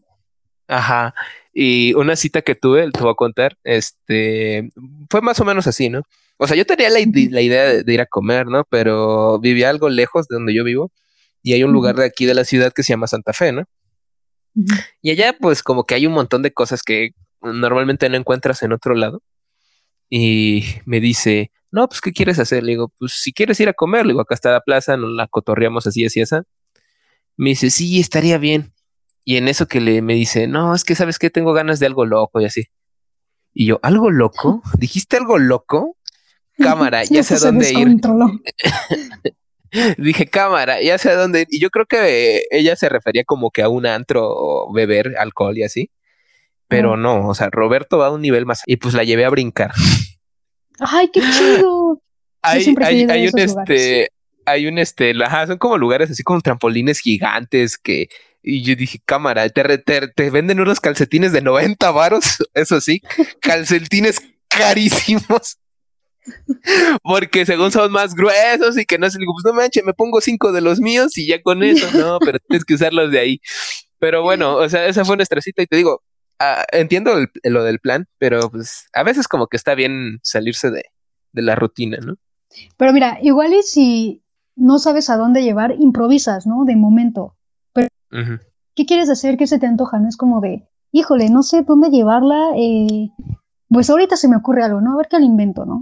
[0.67, 1.15] Ajá.
[1.51, 4.69] Y una cita que tuve, te voy a contar, este,
[5.09, 6.03] fue más o menos así, ¿no?
[6.37, 8.65] O sea, yo tenía la, la idea de, de, ir a comer, ¿no?
[8.69, 10.91] Pero vivía algo lejos de donde yo vivo
[11.41, 13.65] y hay un lugar de aquí de la ciudad que se llama Santa Fe, ¿no?
[15.01, 18.73] Y allá pues como que hay un montón de cosas que normalmente no encuentras en
[18.73, 19.21] otro lado.
[20.09, 22.63] Y me dice, no, pues ¿qué quieres hacer?
[22.63, 25.11] Le digo, pues si quieres ir a comer, le digo, acá está la plaza, nos
[25.11, 26.35] la cotorreamos así, así, así.
[27.37, 28.73] Me dice, sí, estaría bien.
[29.23, 31.85] Y en eso que le me dice, no, es que sabes que tengo ganas de
[31.85, 32.65] algo loco y así.
[33.53, 34.61] Y yo, ¿algo loco?
[34.77, 35.97] ¿Dijiste algo loco?
[36.57, 37.97] Cámara, ya sé a dónde ir.
[39.97, 41.45] dije, cámara, ya sé a dónde.
[41.49, 45.63] Y yo creo que ella se refería como que a un antro beber alcohol y
[45.63, 45.91] así.
[46.67, 48.61] Pero no, o sea, Roberto va a un nivel más.
[48.65, 49.71] Y pues la llevé a brincar.
[50.79, 52.01] ¡Ay, qué chido!
[52.41, 52.75] hay,
[53.09, 54.09] hay, un este,
[54.45, 58.07] hay un este, ajá, son como lugares así como trampolines gigantes que.
[58.41, 63.01] Y yo dije, cámara, te, te, te venden unos calcetines de 90 varos, eso sí,
[63.41, 65.57] calcetines carísimos.
[67.03, 70.51] Porque según son más gruesos y que no sé, pues no manches, me pongo cinco
[70.51, 73.41] de los míos y ya con eso, no, pero tienes que usarlos de ahí.
[73.99, 76.01] Pero bueno, o sea, esa fue nuestra cita y te digo,
[76.39, 77.13] ah, entiendo
[77.43, 80.83] lo del plan, pero pues a veces como que está bien salirse de,
[81.33, 82.15] la rutina, ¿no?
[82.77, 84.23] Pero mira, igual y si
[84.55, 86.65] no sabes a dónde llevar, improvisas, ¿no?
[86.65, 87.37] De momento.
[87.71, 87.87] Pero,
[88.75, 89.37] ¿qué quieres hacer?
[89.37, 89.99] ¿Qué se te antoja?
[89.99, 92.51] No es como de, híjole, no sé dónde llevarla.
[92.57, 93.09] Eh,
[93.69, 94.93] pues ahorita se me ocurre algo, ¿no?
[94.93, 95.79] A ver qué le invento, ¿no?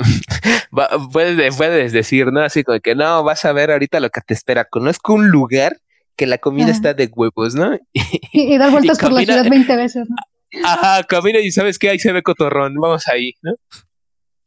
[1.12, 2.40] puedes, puedes, decir, ¿no?
[2.40, 4.64] Así como que no, vas a ver ahorita lo que te espera.
[4.64, 5.78] Conozco un lugar
[6.16, 7.76] que la comida está de huevos, ¿no?
[8.32, 10.16] Y, dar vueltas por la ciudad 20 veces, ¿no?
[10.64, 13.52] Ajá, camina y sabes que ahí se ve cotorrón, vamos ahí, ¿no?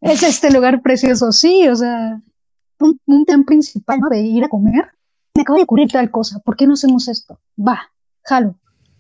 [0.02, 2.22] Es este lugar precioso, sí, o sea,
[2.80, 4.10] un, un tema principal, ¿no?
[4.10, 4.86] De ir a comer.
[5.36, 7.40] Me acaba de ocurrir tal cosa, ¿por qué no hacemos esto?
[7.58, 7.92] Va,
[8.24, 8.56] jalo,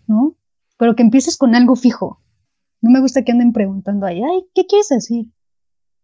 [0.07, 0.35] ¿no?
[0.77, 2.21] Pero que empieces con algo fijo.
[2.81, 5.27] No me gusta que anden preguntando ahí, ay, ¿qué quieres decir?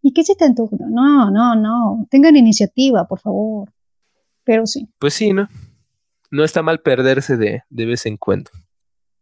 [0.02, 0.78] ¿Y qué se te antoja?
[0.80, 2.08] No, no, no.
[2.10, 3.70] Tengan iniciativa, por favor.
[4.44, 4.88] Pero sí.
[5.00, 5.48] Pues sí, ¿no?
[6.32, 8.52] No está mal perderse de, de vez en cuando.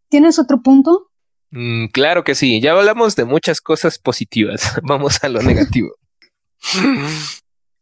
[0.10, 1.10] ¿Tienes otro punto?
[1.52, 2.62] Mm, claro que sí.
[2.62, 4.76] Ya hablamos de muchas cosas positivas.
[4.84, 5.90] Vamos a lo negativo.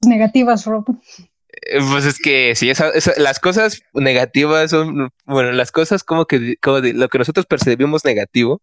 [0.05, 0.85] Negativas, Rob.
[1.61, 2.71] Eh, pues es que sí,
[3.17, 8.61] las cosas negativas son, bueno, las cosas como que como lo que nosotros percibimos negativo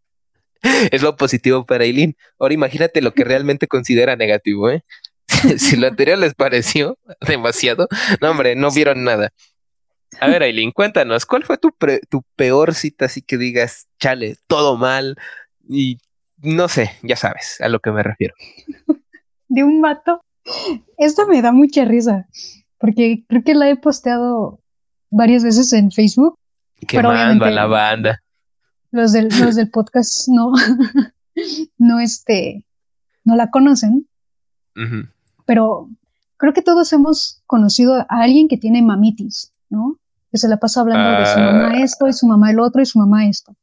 [0.90, 2.16] es lo positivo para Eileen.
[2.38, 4.84] Ahora imagínate lo que realmente considera negativo, ¿eh?
[5.58, 7.88] si lo anterior les pareció demasiado,
[8.20, 9.32] no, hombre, no vieron nada.
[10.20, 11.74] A ver, Aileen, cuéntanos, ¿cuál fue tu,
[12.10, 15.16] tu peor cita así que digas, chale, todo mal?
[15.66, 15.98] Y
[16.36, 18.34] no sé, ya sabes a lo que me refiero.
[19.48, 20.20] De un mato.
[20.98, 22.26] Esto me da mucha risa,
[22.78, 24.60] porque creo que la he posteado
[25.08, 26.38] varias veces en Facebook.
[26.86, 28.22] Qué manda la banda
[28.92, 30.52] los del, los del podcast no,
[31.78, 32.64] no, este,
[33.24, 34.06] no la conocen,
[35.46, 35.90] pero
[36.36, 39.98] creo que todos hemos conocido a alguien que tiene mamitis, ¿no?
[40.30, 41.82] Que se la pasa hablando de su mamá ah.
[41.82, 43.56] esto y su mamá el otro y su mamá esto.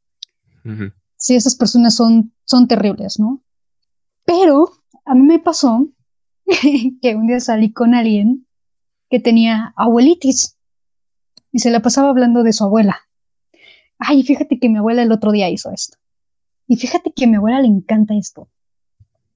[1.16, 3.40] Sí, esas personas son, son terribles, ¿no?
[4.24, 4.70] Pero
[5.04, 5.88] a mí me pasó
[7.02, 8.46] que un día salí con alguien
[9.08, 10.56] que tenía abuelitis
[11.52, 13.00] y se la pasaba hablando de su abuela
[14.00, 15.98] ay, fíjate que mi abuela el otro día hizo esto.
[16.66, 18.48] Y fíjate que a mi abuela le encanta esto.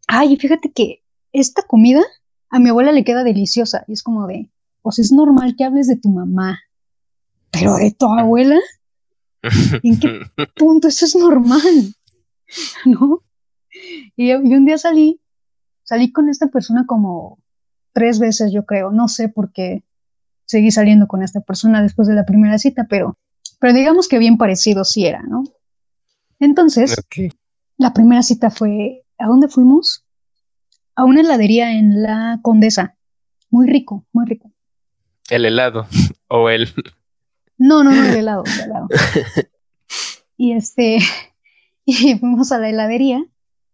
[0.06, 1.02] Ay, fíjate que
[1.32, 2.02] esta comida
[2.50, 3.84] a mi abuela le queda deliciosa.
[3.86, 4.50] Y es como de,
[4.82, 6.60] pues es normal que hables de tu mamá,
[7.50, 8.58] pero de tu abuela.
[9.82, 10.20] ¿En qué
[10.56, 11.94] punto eso es normal?
[12.86, 13.22] ¿No?
[14.16, 15.20] Y, y un día salí,
[15.82, 17.38] salí con esta persona como
[17.92, 18.92] tres veces, yo creo.
[18.92, 19.84] No sé por qué
[20.46, 23.18] seguí saliendo con esta persona después de la primera cita, pero
[23.64, 25.42] pero digamos que bien parecido sí era, ¿no?
[26.38, 27.02] Entonces,
[27.78, 30.04] la primera cita fue, ¿a dónde fuimos?
[30.94, 32.98] A una heladería en la Condesa.
[33.48, 34.52] Muy rico, muy rico.
[35.30, 35.86] El helado
[36.28, 36.68] o el...
[37.56, 38.88] No, no, no, el helado, el helado.
[40.36, 40.98] y este,
[41.86, 43.24] y fuimos a la heladería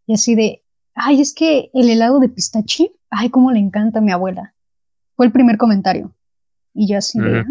[0.07, 0.62] y así de,
[0.95, 4.55] ay, es que el helado de pistache, ay, cómo le encanta a mi abuela.
[5.16, 6.14] Fue el primer comentario.
[6.74, 7.47] Y yo así de, ah,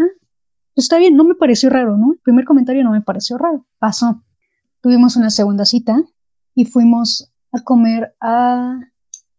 [0.80, 2.14] pues está bien, no me pareció raro, ¿no?
[2.14, 3.66] El primer comentario no me pareció raro.
[3.80, 4.24] Pasó.
[4.80, 6.02] Tuvimos una segunda cita
[6.56, 8.80] y fuimos a comer a,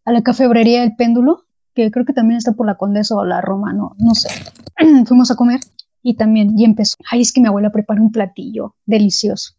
[0.05, 3.73] la cafebrería El Péndulo, que creo que también está por la Condesa o la Roma,
[3.73, 4.29] no, no sé.
[5.07, 5.61] fuimos a comer
[6.03, 9.55] y también, y empezó, ay, es que mi abuela prepara un platillo delicioso.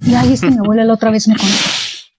[0.00, 1.52] Y ay, es que mi abuela la otra vez me contó.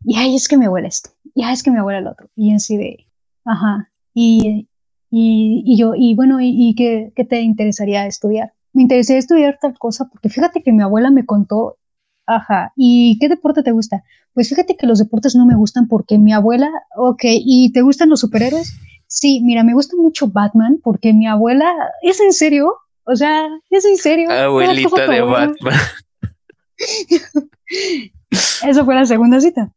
[0.05, 1.10] Y ay, es que mi abuela esto.
[1.34, 2.30] Y ay, es que mi abuela el otro.
[2.36, 3.07] Y así de,
[3.43, 3.89] ajá.
[4.14, 4.70] Y,
[5.10, 8.53] y, yo, y bueno, ¿y, qué, qué, te interesaría estudiar?
[8.74, 11.78] Me interesé estudiar tal cosa porque fíjate que mi abuela me contó,
[12.26, 14.03] ajá, ¿y qué deporte te gusta?
[14.34, 18.09] Pues fíjate que los deportes no me gustan porque mi abuela, ok, ¿y te gustan
[18.09, 18.76] los superhéroes?
[19.07, 22.76] Sí, mira, me gusta mucho Batman porque mi abuela, ¿es en serio?
[23.03, 24.32] O sea, ¿es en serio?
[24.32, 25.80] Abuelita de Batman.
[28.63, 29.74] Eso fue la segunda cita.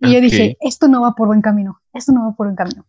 [0.00, 2.84] Y yo dije, esto no va por buen camino, esto no va por buen camino.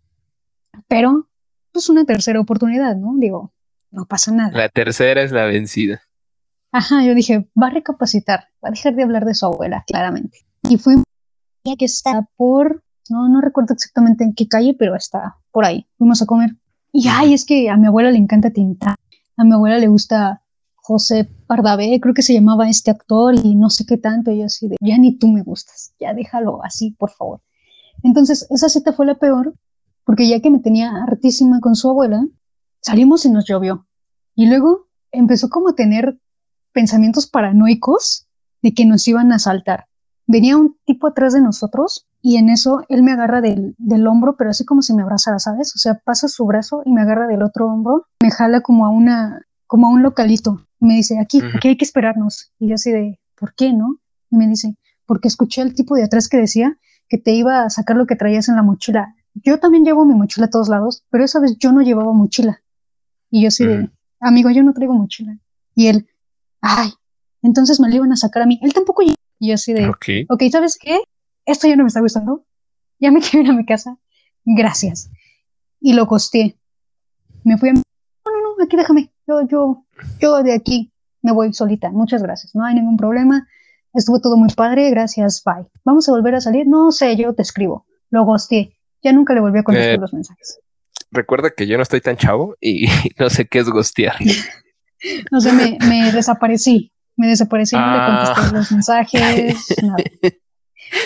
[0.88, 1.30] Pero,
[1.72, 3.14] pues una tercera oportunidad, ¿no?
[3.18, 3.53] Digo,
[3.94, 4.52] no pasa nada.
[4.58, 6.02] La tercera es la vencida.
[6.72, 10.40] Ajá, yo dije, va a recapacitar, va a dejar de hablar de su abuela, claramente.
[10.68, 10.96] Y fui
[11.78, 15.88] que está por, no, no recuerdo exactamente en qué calle, pero está por ahí.
[15.98, 16.56] Fuimos a comer.
[16.92, 18.96] Y ay, es que a mi abuela le encanta tintar,
[19.38, 20.42] a mi abuela le gusta
[20.76, 24.46] José Pardavé, creo que se llamaba este actor y no sé qué tanto, y yo
[24.46, 27.42] así de, ya ni tú me gustas, ya déjalo así, por favor.
[28.04, 29.54] Entonces, esa cita fue la peor,
[30.04, 32.26] porque ya que me tenía hartísima con su abuela,
[32.84, 33.88] salimos y nos llovió.
[34.36, 36.20] Y luego empezó como a tener
[36.72, 38.28] pensamientos paranoicos
[38.62, 39.88] de que nos iban a asaltar.
[40.28, 44.36] Venía un tipo atrás de nosotros y en eso él me agarra del, del, hombro,
[44.38, 45.76] pero así como si me abrazara, ¿sabes?
[45.76, 48.90] O sea, pasa su brazo y me agarra del otro hombro, me jala como a
[48.90, 50.66] una, como a un localito.
[50.80, 52.54] Me dice, aquí, aquí hay que esperarnos.
[52.60, 53.98] Y yo así de, ¿por qué no?
[54.30, 56.78] Y me dice, porque escuché al tipo de atrás que decía
[57.10, 59.16] que te iba a sacar lo que traías en la mochila.
[59.36, 62.62] Yo también llevo mi mochila a todos lados, pero esa vez yo no llevaba mochila.
[63.34, 65.36] Y yo así de, amigo, yo no traigo mochila.
[65.74, 66.08] Y él,
[66.62, 66.94] ay,
[67.42, 68.60] entonces me lo iban a sacar a mí.
[68.62, 71.00] Él tampoco Y yo así de, ok, okay ¿sabes qué?
[71.44, 72.46] Esto ya no me está gustando.
[73.00, 73.98] Ya me quiero ir a mi casa.
[74.46, 75.10] Gracias.
[75.82, 76.60] Y lo costé.
[77.44, 77.74] Me fui a...
[77.74, 77.82] No,
[78.26, 79.12] no, no, aquí déjame.
[79.26, 79.84] Yo, yo,
[80.20, 80.92] yo de aquí
[81.24, 81.90] me voy solita.
[81.90, 82.54] Muchas gracias.
[82.54, 83.48] No hay ningún problema.
[83.96, 84.92] Estuvo todo muy padre.
[84.92, 85.42] Gracias.
[85.44, 85.66] Bye.
[85.84, 86.68] ¿Vamos a volver a salir?
[86.68, 87.88] No sé, yo te escribo.
[88.12, 88.78] Lo gosté.
[89.02, 90.60] Ya nunca le volví a contestar eh, los mensajes
[91.14, 92.88] recuerda que yo no estoy tan chavo y
[93.20, 94.16] no sé qué es gostear.
[95.32, 96.92] no sé, me, me, desaparecí.
[97.16, 98.52] Me desaparecí, no le contesté ah.
[98.54, 100.04] los mensajes, nada.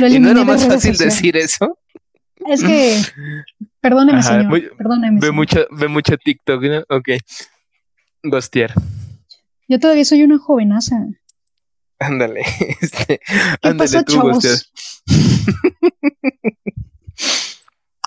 [0.10, 1.78] ¿Y no era más fácil decir eso?
[2.46, 3.02] Es que,
[3.82, 4.76] perdóneme, señor.
[4.78, 5.20] perdóneme.
[5.20, 6.80] Ve, Mucho, ve mucho TikTok, ¿no?
[6.90, 7.10] Ok.
[8.24, 8.74] Gostear.
[9.68, 10.96] Yo todavía soy una jovenaza.
[12.00, 12.44] Ándale.
[12.82, 13.20] Este,
[13.62, 14.72] ¿Qué pasó, tú, chavos?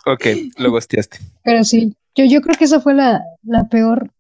[0.07, 0.27] Ok,
[0.57, 1.19] lo gosteaste.
[1.45, 4.11] Pero sí, yo, yo creo que esa fue la, la peor,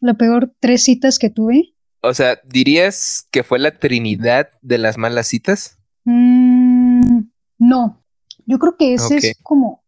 [0.00, 1.74] la peor tres citas que tuve.
[2.00, 5.78] O sea, ¿dirías que fue la trinidad de las malas citas?
[6.04, 7.20] Mm,
[7.58, 8.02] no,
[8.46, 9.82] yo creo que ese es como,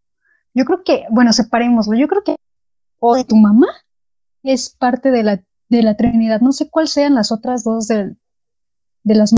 [0.52, 2.36] yo creo que, bueno, separémoslo, yo creo que
[2.98, 3.68] o de tu mamá
[4.42, 8.16] es parte de la, de la trinidad, no sé cuáles sean las otras dos de,
[9.04, 9.32] de las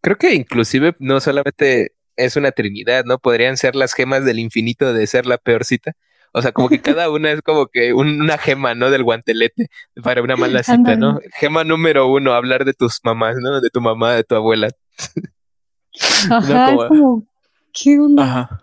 [0.00, 3.18] Creo que inclusive no solamente es una trinidad, ¿no?
[3.18, 5.92] Podrían ser las gemas del infinito de ser la peor cita.
[6.32, 8.90] O sea, como que cada una es como que una gema, ¿no?
[8.90, 9.70] Del guantelete
[10.02, 11.20] para una mala cita, ¿no?
[11.38, 13.60] Gema número uno, hablar de tus mamás, ¿no?
[13.60, 14.68] De tu mamá, de tu abuela.
[16.30, 17.24] Ajá, como,
[17.72, 18.24] ¿qué onda?
[18.24, 18.62] Ajá.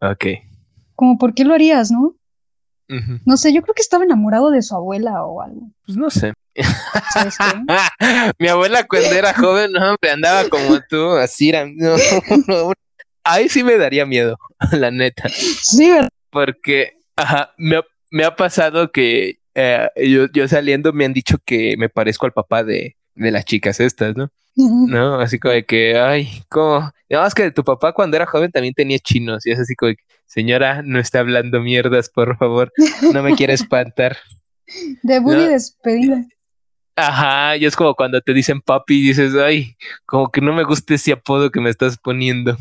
[0.00, 0.26] Ok.
[0.94, 2.16] Como, ¿por qué lo harías, no?
[3.24, 5.70] No sé, yo creo que estaba enamorado de su abuela o algo.
[5.86, 6.34] Pues no sé.
[8.38, 11.52] Mi abuela cuando era joven, no, hombre, andaba como tú, así,
[13.24, 14.36] ahí sí me daría miedo,
[14.72, 15.28] la neta.
[15.28, 16.08] Sí, ¿verdad?
[16.30, 21.88] Porque, ajá, me, ha pasado que eh, yo, yo saliendo me han dicho que me
[21.88, 24.30] parezco al papá de, de las chicas estas, ¿no?
[24.54, 25.18] ¿No?
[25.18, 26.90] Así como de que, ay, ¿cómo?
[27.08, 29.90] No, es que tu papá cuando era joven también tenía chinos y es así como
[29.90, 29.96] de,
[30.26, 32.72] señora, no está hablando mierdas, por favor,
[33.12, 34.16] no me quiere espantar.
[35.02, 36.24] Debut y despedida.
[36.94, 40.64] Ajá, y es como cuando te dicen papi y dices, ay, como que no me
[40.64, 42.56] gusta ese apodo que me estás poniendo.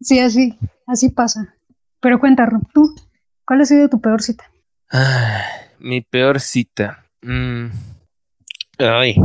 [0.00, 0.56] Sí, así,
[0.86, 1.56] así pasa.
[2.00, 2.94] Pero cuéntame, tú,
[3.44, 4.50] ¿cuál ha sido tu peor cita?
[4.90, 5.42] Ah,
[5.78, 7.04] mi peor cita.
[7.22, 7.68] Mm.
[8.78, 9.16] Ay.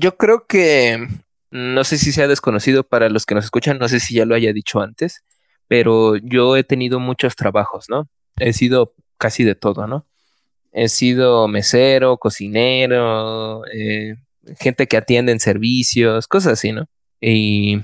[0.00, 1.08] Yo creo que
[1.50, 4.34] no sé si sea desconocido para los que nos escuchan, no sé si ya lo
[4.34, 5.24] haya dicho antes,
[5.68, 8.08] pero yo he tenido muchos trabajos, ¿no?
[8.36, 10.06] He sido casi de todo, ¿no?
[10.72, 14.16] He sido mesero, cocinero, eh,
[14.58, 16.86] gente que atiende en servicios, cosas así, ¿no?
[17.20, 17.80] Y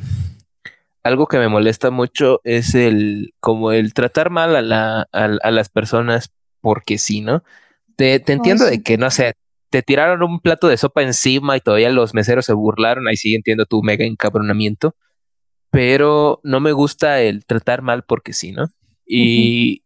[1.02, 5.68] algo que me molesta mucho es el, como el tratar mal a, la, a, las
[5.68, 7.42] personas porque sí, ¿no?
[7.96, 9.34] Te, entiendo de que, no sé,
[9.70, 13.34] te tiraron un plato de sopa encima y todavía los meseros se burlaron, ahí sí
[13.34, 14.94] entiendo tu mega encabronamiento,
[15.70, 18.68] pero no me gusta el tratar mal porque sí, ¿no?
[19.06, 19.81] Y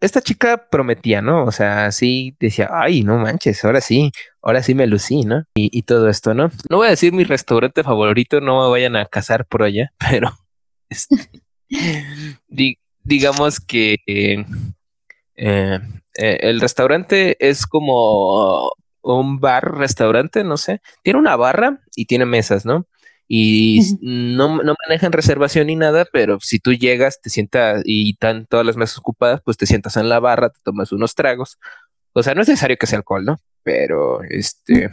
[0.00, 1.44] esta chica prometía, ¿no?
[1.44, 5.44] O sea, sí decía, ay, no manches, ahora sí, ahora sí me lucí, ¿no?
[5.54, 6.50] Y, todo esto, ¿no?
[6.68, 10.30] No voy a decir mi restaurante favorito, no me vayan a casar por allá, pero
[10.88, 11.40] este,
[13.02, 14.44] digamos que eh,
[15.36, 18.70] eh, el restaurante es como
[19.02, 22.86] un bar, restaurante, no sé, tiene una barra y tiene mesas, ¿no?
[23.28, 28.46] Y no, no, manejan reservación ni nada, pero si tú llegas, te sientas y están
[28.46, 31.58] todas las mesas ocupadas, pues te sientas en la barra, te tomas unos tragos.
[32.12, 33.38] O sea, no es necesario que sea alcohol, ¿no?
[33.62, 34.90] Pero, este,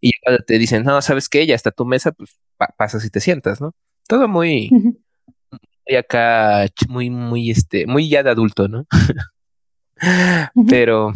[0.00, 1.46] y cuando te dicen, no, ¿sabes qué?
[1.46, 2.38] Ya está tu mesa, pues
[2.78, 3.74] pasas y te sientas, ¿no?
[4.08, 8.86] Todo muy, muy acá, muy, muy, este, muy ya de adulto, ¿no?
[10.68, 11.12] Pero,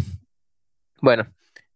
[1.01, 1.27] bueno,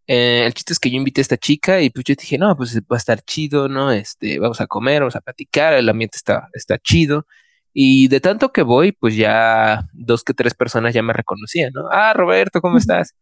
[0.07, 2.57] eh, el chiste es que yo invité a esta chica y pues yo dije, no,
[2.57, 3.93] pues va a estar chido, ¿no?
[3.93, 7.27] Este, vamos a comer, vamos a platicar, el ambiente está, está chido.
[7.73, 11.89] Y de tanto que voy, pues ya dos que tres personas ya me reconocían, ¿no?
[11.91, 13.15] Ah, Roberto, ¿cómo estás?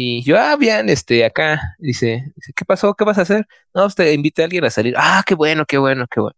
[0.00, 2.94] Y yo, ah, bien, este, acá, dice, ¿qué pasó?
[2.94, 3.46] ¿Qué vas a hacer?
[3.74, 4.94] No, usted pues, invité a alguien a salir.
[4.96, 6.36] Ah, qué bueno, qué bueno, qué bueno.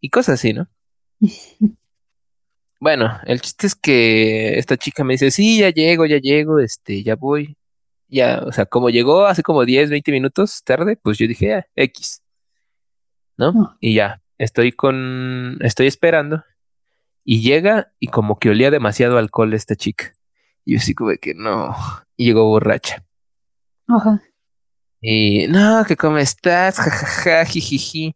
[0.00, 0.68] Y cosas así, ¿no?
[2.80, 7.02] bueno, el chiste es que esta chica me dice, sí, ya llego, ya llego, este,
[7.02, 7.56] ya voy.
[8.10, 11.66] Ya, o sea, como llegó hace como 10, 20 minutos tarde, pues yo dije, ah,
[11.76, 12.22] X.
[13.36, 13.52] ¿No?
[13.56, 13.76] Ah.
[13.80, 16.44] Y ya, estoy con, estoy esperando
[17.24, 20.12] y llega y como que olía demasiado alcohol esta chica.
[20.64, 21.74] Y yo así como que no.
[22.16, 23.04] Y llegó borracha.
[23.86, 24.22] Ajá.
[25.00, 28.14] Y no, que cómo estás, jajaja, jijiji.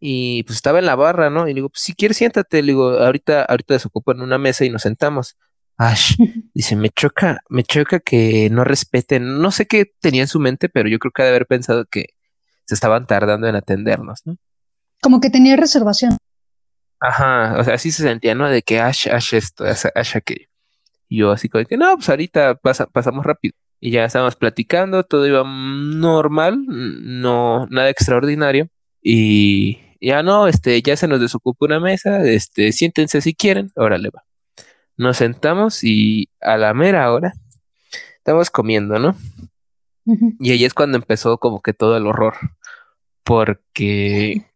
[0.00, 1.46] Y pues estaba en la barra, ¿no?
[1.46, 4.64] Y le digo, pues si quieres siéntate, le digo, ahorita, ahorita desocupo en una mesa
[4.64, 5.36] y nos sentamos.
[5.76, 6.16] Ash,
[6.54, 10.68] dice, me choca, me choca que no respeten, no sé qué tenía en su mente,
[10.68, 12.06] pero yo creo que ha de haber pensado que
[12.64, 14.36] se estaban tardando en atendernos, ¿no?
[15.00, 16.16] Como que tenía reservación.
[17.00, 18.48] Ajá, o sea, así se sentía, ¿no?
[18.48, 20.46] De que Ash, Ash esto, Ash aquello.
[21.08, 23.54] Y yo así como que, no, pues ahorita pasamos rápido.
[23.80, 28.68] Y ya estábamos platicando, todo iba normal, no, nada extraordinario.
[29.02, 34.10] Y ya no, este, ya se nos desocupó una mesa, este, siéntense si quieren, órale
[34.10, 34.22] va.
[35.02, 37.32] Nos sentamos y a la mera hora
[38.18, 39.16] estamos comiendo, ¿no?
[40.38, 42.34] Y ahí es cuando empezó como que todo el horror,
[43.24, 44.46] porque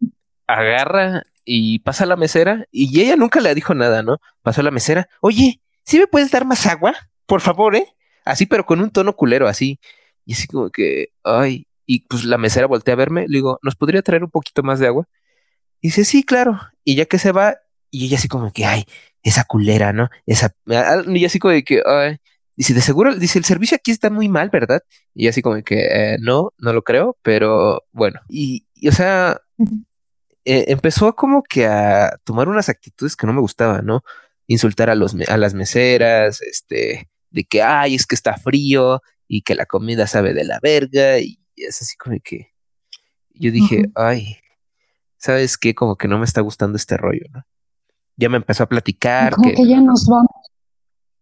[0.47, 4.19] agarra y pasa a la mesera y ella nunca le dijo nada, ¿no?
[4.43, 6.95] Pasó a la mesera, oye, ¿sí me puedes dar más agua?
[7.27, 7.89] Por favor, ¿eh?
[8.25, 9.81] Así, pero con un tono culero, así.
[10.25, 13.75] Y así como que, ay, y pues la mesera voltea a verme, le digo, ¿nos
[13.75, 15.09] podría traer un poquito más de agua?
[15.81, 16.61] Y dice, sí, claro.
[16.85, 17.57] Y ya que se va,
[17.91, 18.85] y ella así como que, ay,
[19.23, 20.09] esa culera, ¿no?
[20.27, 22.19] Esa, ah, y así como que, ay,
[22.57, 24.83] dice, de seguro, dice, el servicio aquí está muy mal, ¿verdad?
[25.15, 28.21] Y así como que, eh, no, no lo creo, pero bueno.
[28.29, 29.41] Y, y o sea,
[30.45, 34.03] eh, empezó como que a tomar unas actitudes que no me gustaban, ¿no?
[34.47, 39.43] Insultar a, los, a las meseras, este, de que, ay, es que está frío y
[39.43, 42.53] que la comida sabe de la verga y es así como que
[43.39, 44.39] yo dije, ay,
[45.19, 45.75] ¿sabes qué?
[45.75, 47.45] Como que no me está gustando este rollo, ¿no?
[48.17, 49.35] Ya me empezó a platicar.
[49.35, 50.31] Como que, ya nos vamos.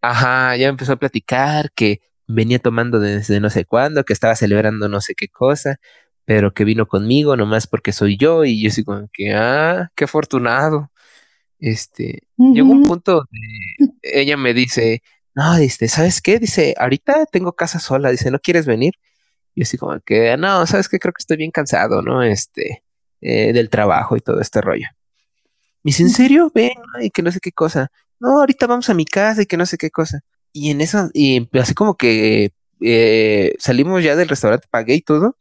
[0.01, 4.37] Ajá, ya me empezó a platicar que venía tomando desde no sé cuándo, que estaba
[4.37, 5.79] celebrando no sé qué cosa,
[6.25, 10.05] pero que vino conmigo nomás porque soy yo y yo así como que, ah, qué
[10.05, 10.91] afortunado.
[11.59, 15.03] Este, llegó un punto donde ella me dice,
[15.35, 16.39] no, dice, ¿sabes qué?
[16.39, 18.95] Dice, ahorita tengo casa sola, dice, ¿no quieres venir?
[19.55, 20.99] Y así como que, no, ¿sabes qué?
[20.99, 22.23] Creo que estoy bien cansado, ¿no?
[22.23, 22.85] Este,
[23.21, 24.87] eh, del trabajo y todo este rollo.
[25.85, 26.51] Me dice, ¿en serio?
[26.55, 27.91] Ven, y que no sé qué cosa.
[28.18, 30.20] No, ahorita vamos a mi casa y que no sé qué cosa.
[30.53, 35.37] Y en eso, y así como que eh, salimos ya del restaurante, pagué y todo,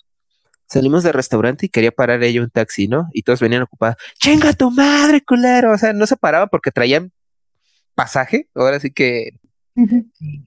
[0.74, 3.08] Salimos del restaurante y quería parar ella un taxi, ¿no?
[3.14, 3.96] Y todos venían ocupados.
[4.20, 5.72] ¡Chinga tu madre, culero!
[5.72, 7.12] O sea, no se paraba porque traían
[7.94, 8.50] pasaje.
[8.56, 9.38] Ahora sí que.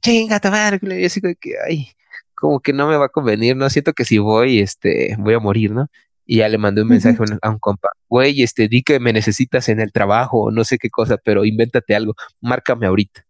[0.02, 1.00] ¡Chinga tu madre, culero!
[1.00, 1.90] Y así que, ay,
[2.34, 3.70] como que no me va a convenir, ¿no?
[3.70, 5.88] Siento que si voy, este, voy a morir, ¿no?
[6.26, 9.68] Y ya le mandé un mensaje a un compa, güey, este, di que me necesitas
[9.68, 13.24] en el trabajo o no sé qué cosa, pero invéntate algo, márcame ahorita.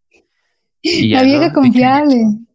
[0.81, 2.23] Y ya, La vieja confiable.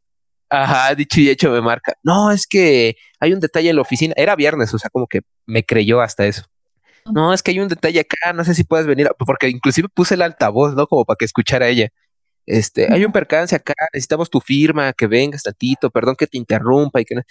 [0.51, 1.95] Ajá, dicho y hecho me marca.
[2.03, 4.13] No, es que hay un detalle en la oficina.
[4.19, 6.45] Era viernes, o sea, como que me creyó hasta eso.
[7.07, 10.15] No, es que hay un detalle acá, no sé si puedes venir, porque inclusive puse
[10.15, 10.87] el altavoz, ¿no?
[10.87, 11.89] Como para que escuchara ella.
[12.45, 17.01] Este, hay un percance acá, necesitamos tu firma, que vengas tantito, perdón que te interrumpa
[17.01, 17.23] y que no.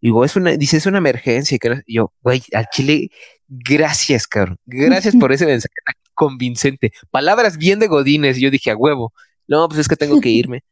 [0.00, 1.58] Digo, es una, dice, es una emergencia.
[1.86, 3.10] Y yo, güey, al chile,
[3.48, 4.56] gracias, cabrón.
[4.64, 5.74] Gracias por ese mensaje
[6.14, 6.92] convincente.
[7.10, 8.38] Palabras bien de Godines.
[8.38, 9.12] Y yo dije, a huevo.
[9.46, 10.62] No, pues es que tengo que irme.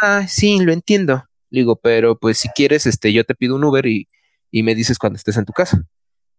[0.00, 1.24] ah, sí, lo entiendo.
[1.50, 4.08] Le digo, pero pues si quieres, este, yo te pido un Uber y,
[4.52, 5.82] me dices cuando estés en tu casa.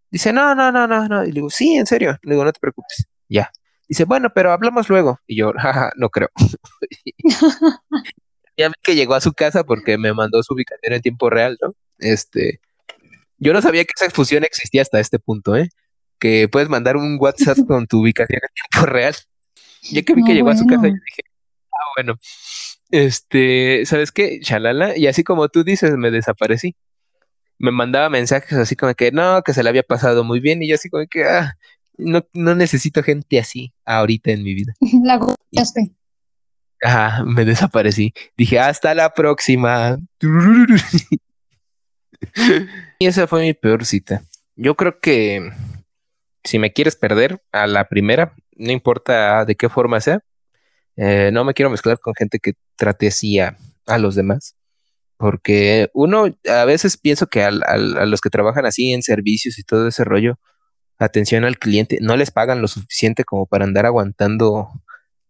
[0.09, 1.23] Dice, no, no, no, no, no.
[1.23, 2.17] Y le digo, sí, en serio.
[2.23, 3.05] Le digo, no te preocupes.
[3.29, 3.51] Ya.
[3.87, 5.19] Dice, bueno, pero hablamos luego.
[5.27, 6.29] Y yo, jaja, no creo.
[8.57, 11.57] ya vi que llegó a su casa porque me mandó su ubicación en tiempo real,
[11.61, 11.75] ¿no?
[11.99, 12.59] Este,
[13.37, 15.69] yo no sabía que esa fusión existía hasta este punto, ¿eh?
[16.19, 19.15] Que puedes mandar un WhatsApp con tu ubicación en tiempo real.
[19.91, 21.21] Ya que vi que llegó a su casa, yo dije,
[21.71, 22.15] ah, bueno,
[22.89, 24.39] este, ¿sabes qué?
[24.39, 26.75] Chalala, y así como tú dices, me desaparecí.
[27.59, 30.69] Me mandaba mensajes así como que no, que se le había pasado muy bien, y
[30.69, 31.55] yo así como que, ah,
[31.97, 34.73] no, no necesito gente así ahorita en mi vida.
[35.03, 35.91] La gozaste.
[36.81, 38.13] Ajá, me desaparecí.
[38.37, 39.97] Dije, hasta la próxima.
[42.99, 44.23] y esa fue mi peor cita.
[44.55, 45.51] Yo creo que
[46.43, 50.21] si me quieres perder a la primera, no importa de qué forma sea,
[50.95, 53.57] eh, no me quiero mezclar con gente que trate así a,
[53.99, 54.55] los demás,
[55.17, 59.87] porque uno a veces pienso que a los que trabajan así en servicios y todo
[59.87, 60.39] ese rollo,
[60.97, 64.69] atención al cliente, no les pagan lo suficiente como para andar aguantando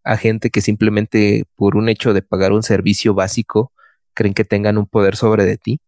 [0.04, 3.72] a gente que simplemente por un hecho de pagar un servicio básico
[4.14, 5.80] creen que tengan un poder sobre de ti.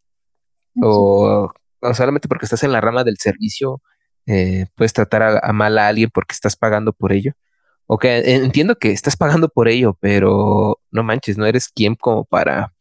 [0.82, 1.52] O,
[1.94, 3.82] solamente porque estás en la rama del servicio,
[4.26, 7.32] eh, puedes tratar a, mal a alguien porque estás pagando por ello.
[7.86, 12.74] Ok, entiendo que estás pagando por ello, pero no manches, no eres quien como para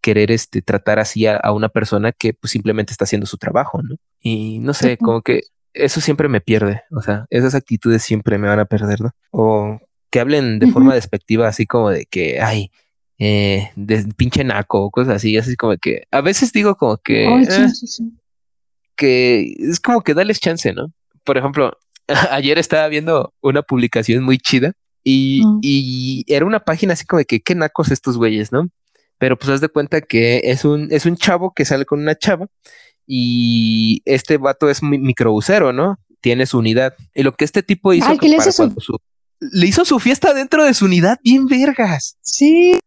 [0.00, 3.96] querer este, tratar así a, una persona que pues, simplemente está haciendo su trabajo, ¿no?
[4.20, 5.42] Y no sé, como que
[5.74, 9.10] eso siempre me pierde, o sea, esas actitudes siempre me van a perder, ¿no?
[9.30, 9.80] O
[10.10, 12.70] que hablen de forma despectiva, así como de que, ay,
[13.24, 17.68] eh, de pinche naco, cosas así, así como que, a veces digo como que, eh,
[18.96, 20.92] que es como que dales chance, ¿no?
[21.22, 21.70] Por ejemplo,
[22.32, 24.72] ayer estaba viendo una publicación muy chida
[25.04, 28.68] y, y, era una página así como de que qué nacos estos güeyes, ¿no?
[29.18, 32.18] Pero pues haz de cuenta que es un, es un chavo que sale con una
[32.18, 32.48] chava
[33.06, 35.96] y este vato es microbusero, ¿no?
[36.20, 36.94] Tiene su unidad.
[37.14, 38.98] Y lo que este tipo hizo, le, hizo su...
[39.38, 42.16] le hizo su fiesta dentro de su unidad bien vergas.
[42.20, 42.80] Sí,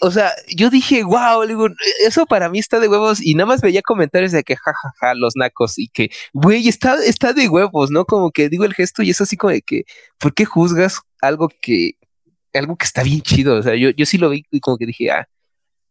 [0.00, 1.68] o sea, yo dije, wow, digo,
[2.06, 5.08] eso para mí está de huevos y nada más veía comentarios de que jajaja, ja,
[5.08, 8.04] ja, los nacos y que, güey, está, está de huevos, ¿no?
[8.04, 9.84] Como que digo el gesto y es así como de que,
[10.18, 11.92] ¿por qué juzgas algo que,
[12.54, 13.56] algo que está bien chido?
[13.56, 15.28] O sea, yo, yo sí lo vi y como que dije, ah,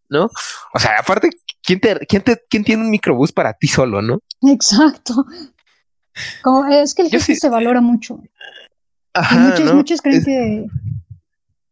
[0.09, 0.29] ¿no?
[0.73, 1.29] O sea, aparte,
[1.61, 4.19] ¿quién te, quién te, quién tiene un microbús para ti solo, no?
[4.41, 5.25] Exacto.
[6.41, 8.19] Como, es que el gesto se valora mucho.
[9.13, 10.65] Ajá, muchos, muchos creen que,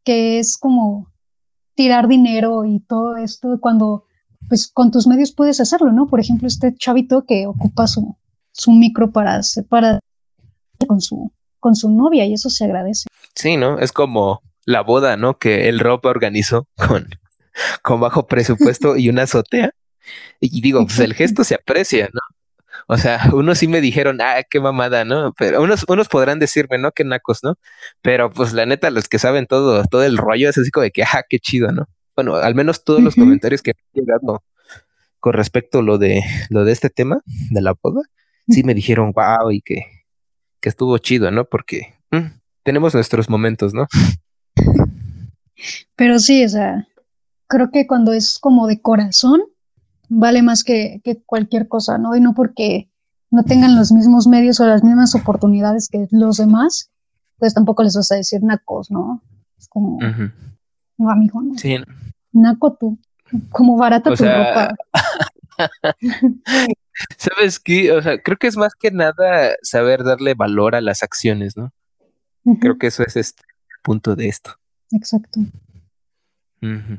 [0.04, 1.14] que es como
[1.76, 4.06] tirar dinero y todo esto cuando
[4.48, 6.08] pues con tus medios puedes hacerlo, ¿no?
[6.08, 8.16] Por ejemplo, este chavito que ocupa su,
[8.52, 10.00] su micro para, para
[10.88, 13.08] con su con su novia y eso se agradece.
[13.34, 13.80] Sí, ¿no?
[13.80, 15.40] Es como la boda, ¿no?
[15.40, 17.08] Que el Rob organizó con,
[17.82, 19.72] con bajo presupuesto y una azotea.
[20.40, 22.22] Y digo, pues el gesto se aprecia, ¿no?
[22.88, 25.34] O sea, unos sí me dijeron, ah, qué mamada, ¿no?
[25.38, 26.92] Pero unos, unos podrán decirme, ¿no?
[26.92, 27.56] Qué nacos, ¿no?
[28.02, 30.92] Pero pues la neta, los que saben todo, todo el rollo es así como de
[30.92, 31.88] que, ah, qué chido, ¿no?
[32.16, 34.44] Bueno, al menos todos los comentarios que he llegado
[35.20, 38.02] con respecto a lo de, lo de este tema, de la boda,
[38.48, 39.86] sí me dijeron, wow, y que,
[40.62, 41.46] que estuvo chido, ¿no?
[41.46, 43.88] Porque mm, tenemos nuestros momentos, ¿no?
[45.96, 46.88] Pero sí, o sea,
[47.48, 49.42] creo que cuando es como de corazón,
[50.10, 52.16] vale más que, cualquier cosa, ¿no?
[52.16, 52.89] Y no porque
[53.32, 56.91] no tengan los mismos medios o las mismas oportunidades que los demás,
[57.38, 59.22] pues tampoco les vas a decir nacos, ¿no?
[59.58, 59.99] Es como,
[60.97, 61.58] no, amigo, ¿no?
[61.58, 61.78] Sí.
[62.32, 62.97] Naco tú,
[63.49, 64.76] como barata tu ropa.
[67.18, 67.91] ¿Sabes qué?
[67.91, 71.72] O sea, creo que es más que nada saber darle valor a las acciones, ¿no?
[72.60, 73.43] Creo que eso es este
[73.84, 74.51] punto de esto.
[74.91, 75.41] Exacto.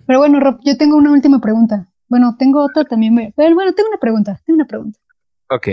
[0.07, 1.89] Pero bueno, Rob, yo tengo una última pregunta.
[2.09, 3.33] Bueno, tengo otra también.
[3.37, 4.41] Pero bueno, tengo una pregunta.
[4.45, 4.99] Tengo una pregunta.
[5.51, 5.69] Ok.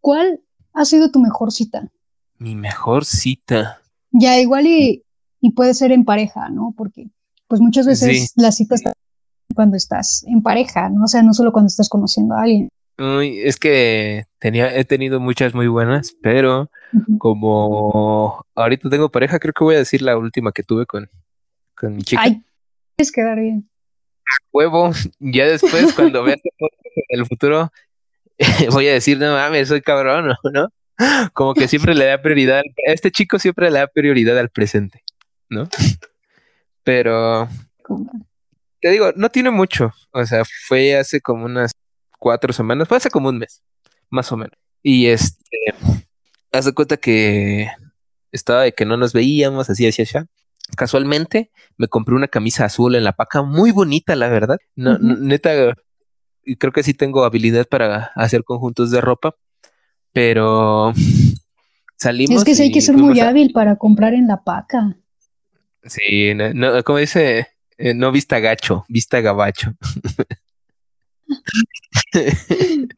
[0.00, 0.40] ¿Cuál
[0.72, 1.88] ha sido tu mejor cita?
[2.38, 3.80] Mi mejor cita.
[4.12, 5.02] Ya, igual y,
[5.54, 6.74] puede ser en pareja, ¿no?
[6.76, 7.08] Porque
[7.46, 8.92] pues muchas veces la cita está
[9.54, 11.04] cuando estás en pareja, ¿no?
[11.04, 12.68] O sea, no solo cuando estás conociendo a alguien.
[12.98, 16.70] Uy, es que tenía, he tenido muchas muy buenas, pero
[17.18, 21.08] como ahorita tengo pareja, creo que voy a decir la última que tuve con,
[21.76, 22.22] con mi chica.
[22.22, 22.42] Ay,
[22.96, 23.68] es quedar bien
[24.52, 26.36] huevo, ya después cuando vea
[27.08, 27.72] en el futuro,
[28.70, 30.68] voy a decir, no mames, soy cabrón, ¿no?
[31.32, 35.02] Como que siempre le da prioridad, a este chico siempre le da prioridad al presente,
[35.48, 35.68] ¿no?
[36.82, 37.48] Pero,
[38.80, 41.72] te digo, no tiene mucho, o sea, fue hace como unas
[42.18, 43.62] cuatro semanas, fue hace como un mes,
[44.10, 44.56] más o menos.
[44.82, 45.74] Y este,
[46.52, 47.68] hace cuenta que
[48.32, 50.18] estaba de que no nos veíamos, así, así, así.
[50.74, 54.58] Casualmente me compré una camisa azul en la paca, muy bonita, la verdad.
[54.74, 55.74] No, neta,
[56.58, 59.36] creo que sí tengo habilidad para hacer conjuntos de ropa,
[60.12, 60.92] pero
[61.96, 62.38] salimos.
[62.38, 64.96] Es que sí hay que ser muy hábil para comprar en la paca.
[65.84, 67.46] Sí, no, como dice,
[67.78, 69.72] eh, no vista gacho, vista gabacho.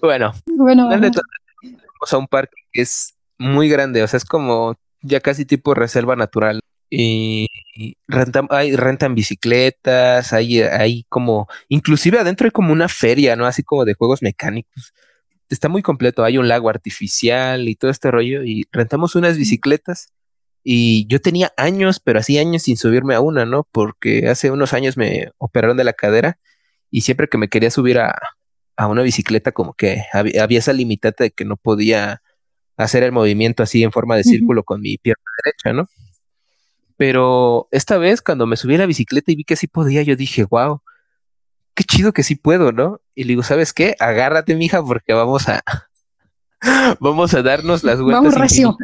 [0.00, 5.20] Bueno, bueno, vamos a un parque que es muy grande, o sea, es como ya
[5.20, 6.60] casi tipo reserva natural.
[6.92, 7.46] Y
[8.08, 13.46] rentan, hay, rentan bicicletas, hay, hay como, inclusive adentro hay como una feria, ¿no?
[13.46, 14.92] Así como de juegos mecánicos.
[15.48, 18.42] Está muy completo, hay un lago artificial y todo este rollo.
[18.44, 20.08] Y rentamos unas bicicletas.
[20.64, 23.66] Y yo tenía años, pero así años sin subirme a una, ¿no?
[23.72, 26.38] Porque hace unos años me operaron de la cadera
[26.90, 28.18] y siempre que me quería subir a,
[28.76, 32.22] a una bicicleta, como que había, había esa limitante de que no podía
[32.84, 35.88] hacer el movimiento así en forma de círculo con mi pierna derecha, ¿no?
[36.96, 40.16] Pero esta vez cuando me subí a la bicicleta y vi que sí podía, yo
[40.16, 40.82] dije, wow,
[41.74, 43.00] qué chido que sí puedo, ¿no?
[43.14, 43.96] Y le digo, ¿sabes qué?
[44.00, 45.62] Agárrate, mija, porque vamos a
[47.00, 48.22] vamos a darnos las vueltas.
[48.22, 48.76] Vamos recio.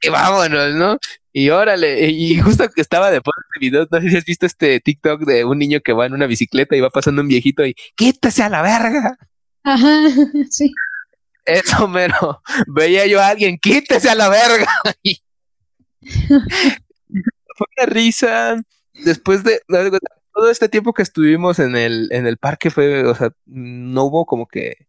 [0.00, 0.98] Y vámonos, ¿no?
[1.32, 4.80] Y órale, y justo que estaba de este video, no sé si has visto este
[4.80, 7.74] TikTok de un niño que va en una bicicleta y va pasando un viejito y
[7.94, 9.16] quítese a la verga.
[9.64, 10.00] Ajá,
[10.50, 10.72] sí.
[11.48, 12.42] Eso, mero.
[12.66, 14.70] Veía yo a alguien, quítese a la verga.
[17.56, 18.60] Fue una risa.
[18.92, 19.60] Después de
[20.34, 24.26] todo este tiempo que estuvimos en el, en el parque fue, o sea, no hubo
[24.26, 24.86] como que,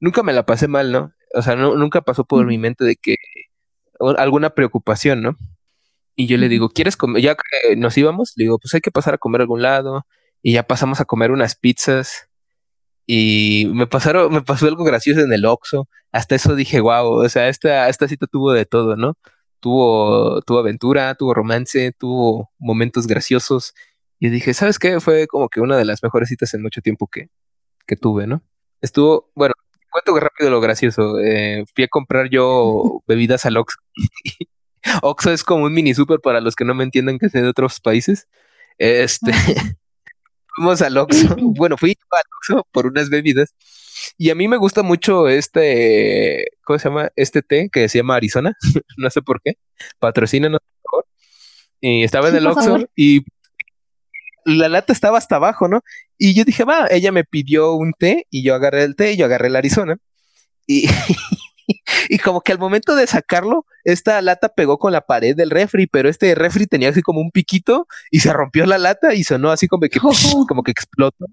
[0.00, 1.12] nunca me la pasé mal, ¿no?
[1.34, 3.16] O sea, nunca pasó por mi mente de que
[4.18, 5.36] alguna preocupación, ¿no?
[6.16, 7.22] Y yo le digo, ¿quieres comer?
[7.22, 10.06] Ya que nos íbamos, le digo, pues hay que pasar a comer a algún lado.
[10.42, 12.28] Y ya pasamos a comer unas pizzas.
[13.06, 15.88] Y me pasaron, me pasó algo gracioso en el Oxxo.
[16.12, 19.16] Hasta eso dije, wow, o sea, esta, esta cita tuvo de todo, ¿no?
[19.60, 23.74] Tuvo, tuvo aventura, tuvo romance, tuvo momentos graciosos.
[24.20, 25.00] Y dije, ¿sabes qué?
[25.00, 27.28] Fue como que una de las mejores citas en mucho tiempo que,
[27.86, 28.42] que tuve, ¿no?
[28.80, 29.54] Estuvo, bueno,
[29.92, 31.18] cuento rápido lo gracioso.
[31.20, 33.78] Eh, fui a comprar yo bebidas al Oxxo.
[35.02, 37.48] Oxxo es como un mini super para los que no me entiendan que sea de
[37.48, 38.28] otros países.
[38.78, 39.32] Este,
[40.62, 41.36] fuimos al Oxxo.
[41.56, 43.54] Bueno, fui al Oxxo por unas bebidas.
[44.16, 47.10] Y a mí me gusta mucho este, ¿cómo se llama?
[47.16, 48.56] Este té que se llama Arizona.
[48.96, 49.54] no sé por qué.
[49.98, 51.06] Patrocínanos, por favor.
[51.80, 53.24] Y estaba en el Oxxo y
[54.44, 55.82] la lata estaba hasta abajo, ¿no?
[56.18, 59.16] Y yo dije, va, ella me pidió un té y yo agarré el té y
[59.16, 59.96] yo agarré el Arizona.
[60.66, 60.88] Y,
[62.08, 65.86] y como que al momento de sacarlo, esta lata pegó con la pared del refri,
[65.86, 69.50] pero este refri tenía así como un piquito y se rompió la lata y sonó
[69.50, 70.00] así como que,
[70.48, 71.26] como que explotó.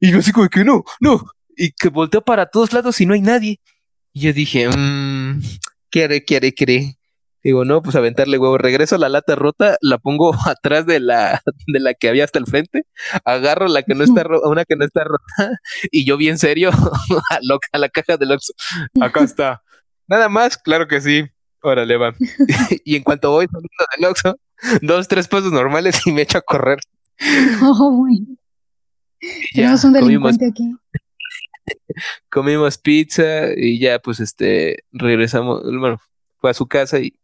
[0.00, 1.22] Y yo así como que no, no.
[1.56, 3.60] Y que volteó para todos lados y no hay nadie.
[4.12, 5.40] Y yo dije, mmm,
[5.90, 6.98] quiere, quiere, quiere.
[7.42, 8.56] Digo, no, pues aventarle huevo.
[8.56, 12.38] Regreso a la lata rota, la pongo atrás de la, de la que había hasta
[12.38, 12.86] el frente,
[13.24, 15.58] agarro la que no está rota, una que no está rota,
[15.90, 16.70] y yo bien serio
[17.30, 17.40] a,
[17.72, 18.52] a la caja del Oxxo.
[19.00, 19.62] Acá está.
[20.06, 21.24] Nada más, claro que sí.
[21.62, 22.14] Órale, va.
[22.84, 24.36] y en cuanto voy saliendo del Oxxo,
[24.82, 26.78] dos, tres pasos normales y me echo a correr.
[27.62, 28.04] Oh,
[29.54, 30.74] Tenemos un delincuente aquí.
[32.28, 36.00] Comimos pizza y ya, pues, este, regresamos, bueno,
[36.38, 37.14] fue a su casa y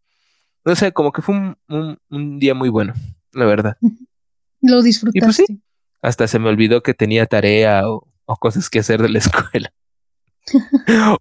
[0.64, 2.92] no sé, como que fue un, un, día muy bueno,
[3.32, 3.76] la verdad.
[4.60, 5.46] Lo pues disfrutaste.
[6.02, 8.06] hasta se me olvidó que tenía tarea o,
[8.38, 9.72] cosas que hacer de la escuela.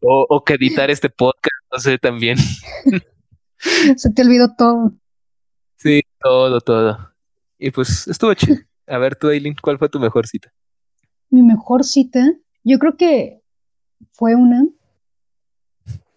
[0.02, 2.38] o, o, que editar este podcast, no sé, también.
[3.98, 4.94] se te olvidó todo.
[5.78, 7.14] Sí, todo, todo.
[7.58, 8.58] Y pues estuvo chido.
[8.88, 10.52] A ver, tú, Aileen, ¿cuál fue tu mejor cita?
[11.30, 12.34] Mi mejor cita,
[12.64, 13.42] yo creo que
[14.12, 14.66] fue una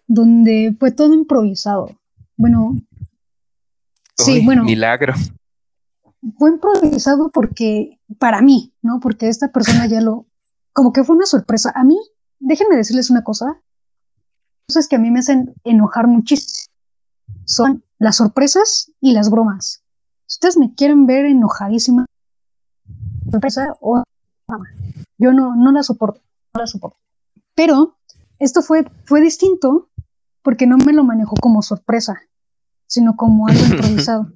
[0.07, 1.89] donde fue todo improvisado.
[2.37, 2.77] Bueno,
[4.25, 4.63] Sí, bueno.
[4.63, 5.13] Milagro.
[6.37, 8.99] Fue improvisado porque, para mí, ¿no?
[8.99, 10.27] Porque esta persona ya lo,
[10.73, 11.71] como que fue una sorpresa.
[11.75, 11.97] A mí,
[12.39, 13.61] déjenme decirles una cosa,
[14.67, 16.71] cosas que a mí me hacen enojar muchísimo
[17.45, 19.83] son las sorpresas y las bromas.
[20.25, 22.05] Si ustedes me quieren ver enojadísima,
[23.29, 24.03] sorpresa o
[25.17, 26.21] yo no, no la soporto,
[26.53, 26.97] no la soporto.
[27.55, 27.97] Pero
[28.39, 29.89] esto fue, fue distinto
[30.41, 32.19] porque no me lo manejó como sorpresa
[32.91, 34.33] sino como algo improvisado.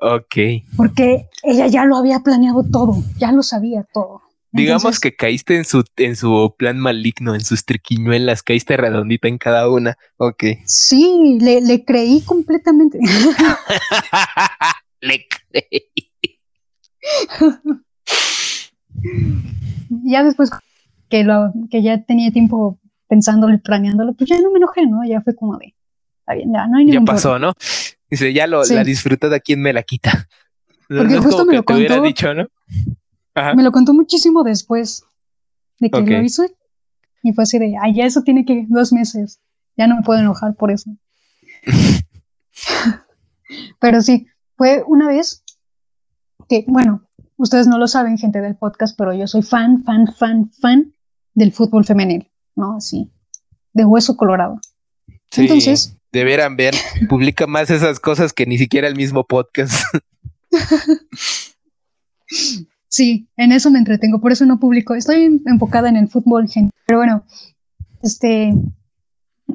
[0.00, 0.64] ok.
[0.76, 4.22] Porque ella ya lo había planeado todo, ya lo sabía todo.
[4.52, 9.38] Digamos que caíste en su, en su plan maligno, en sus triquiñuelas, caíste redondita en
[9.38, 9.96] cada una.
[10.18, 10.44] Ok.
[10.66, 12.98] Sí, le, creí completamente.
[15.00, 16.10] le creí.
[20.04, 20.50] ya después
[21.08, 25.02] que, lo, que ya tenía tiempo pensándolo y planeándolo, pues ya no me enojé, ¿no?
[25.08, 25.74] Ya fue como de,
[26.28, 27.54] ya, no hay Ya pasó, ¿no?
[28.10, 30.28] Dice, ya lo, la disfruté de quién me la quita.
[30.88, 32.02] Porque justo me lo contó.
[32.02, 32.48] dicho, ¿no?
[33.34, 35.04] Me lo contó muchísimo después
[35.78, 36.44] de que lo hizo.
[37.22, 39.40] Y fue así de, ay, ya eso tiene que dos meses.
[39.76, 40.90] Ya no me puedo enojar por eso.
[43.80, 44.26] pero sí,
[44.56, 45.44] fue una vez
[46.48, 50.50] que, bueno, ustedes no lo saben, gente del podcast, pero yo soy fan, fan, fan,
[50.50, 50.94] fan
[51.34, 52.76] del fútbol femenil, ¿no?
[52.76, 53.10] Así,
[53.72, 54.60] de hueso colorado.
[55.34, 56.74] Entonces, deberán ver,
[57.08, 59.82] publica más esas cosas que ni siquiera el mismo podcast.
[62.92, 64.94] Sí, en eso me entretengo, por eso no publico.
[64.94, 66.70] Estoy enfocada en el fútbol, gente.
[66.86, 67.24] Pero bueno,
[68.02, 68.52] este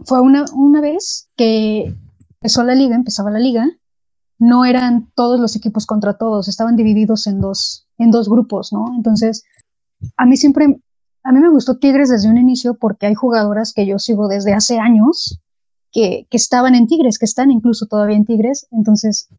[0.06, 1.94] fue una, una vez que
[2.34, 3.70] empezó la liga, empezaba la liga,
[4.40, 8.92] no eran todos los equipos contra todos, estaban divididos en dos, en dos grupos, ¿no?
[8.96, 9.44] Entonces,
[10.18, 10.82] a mí siempre,
[11.24, 14.54] a mí me gustó Tigres desde un inicio porque hay jugadoras que yo sigo desde
[14.54, 15.40] hace años
[15.92, 18.68] que, estaban en Tigres, que están incluso todavía en Tigres.
[18.72, 19.30] Entonces,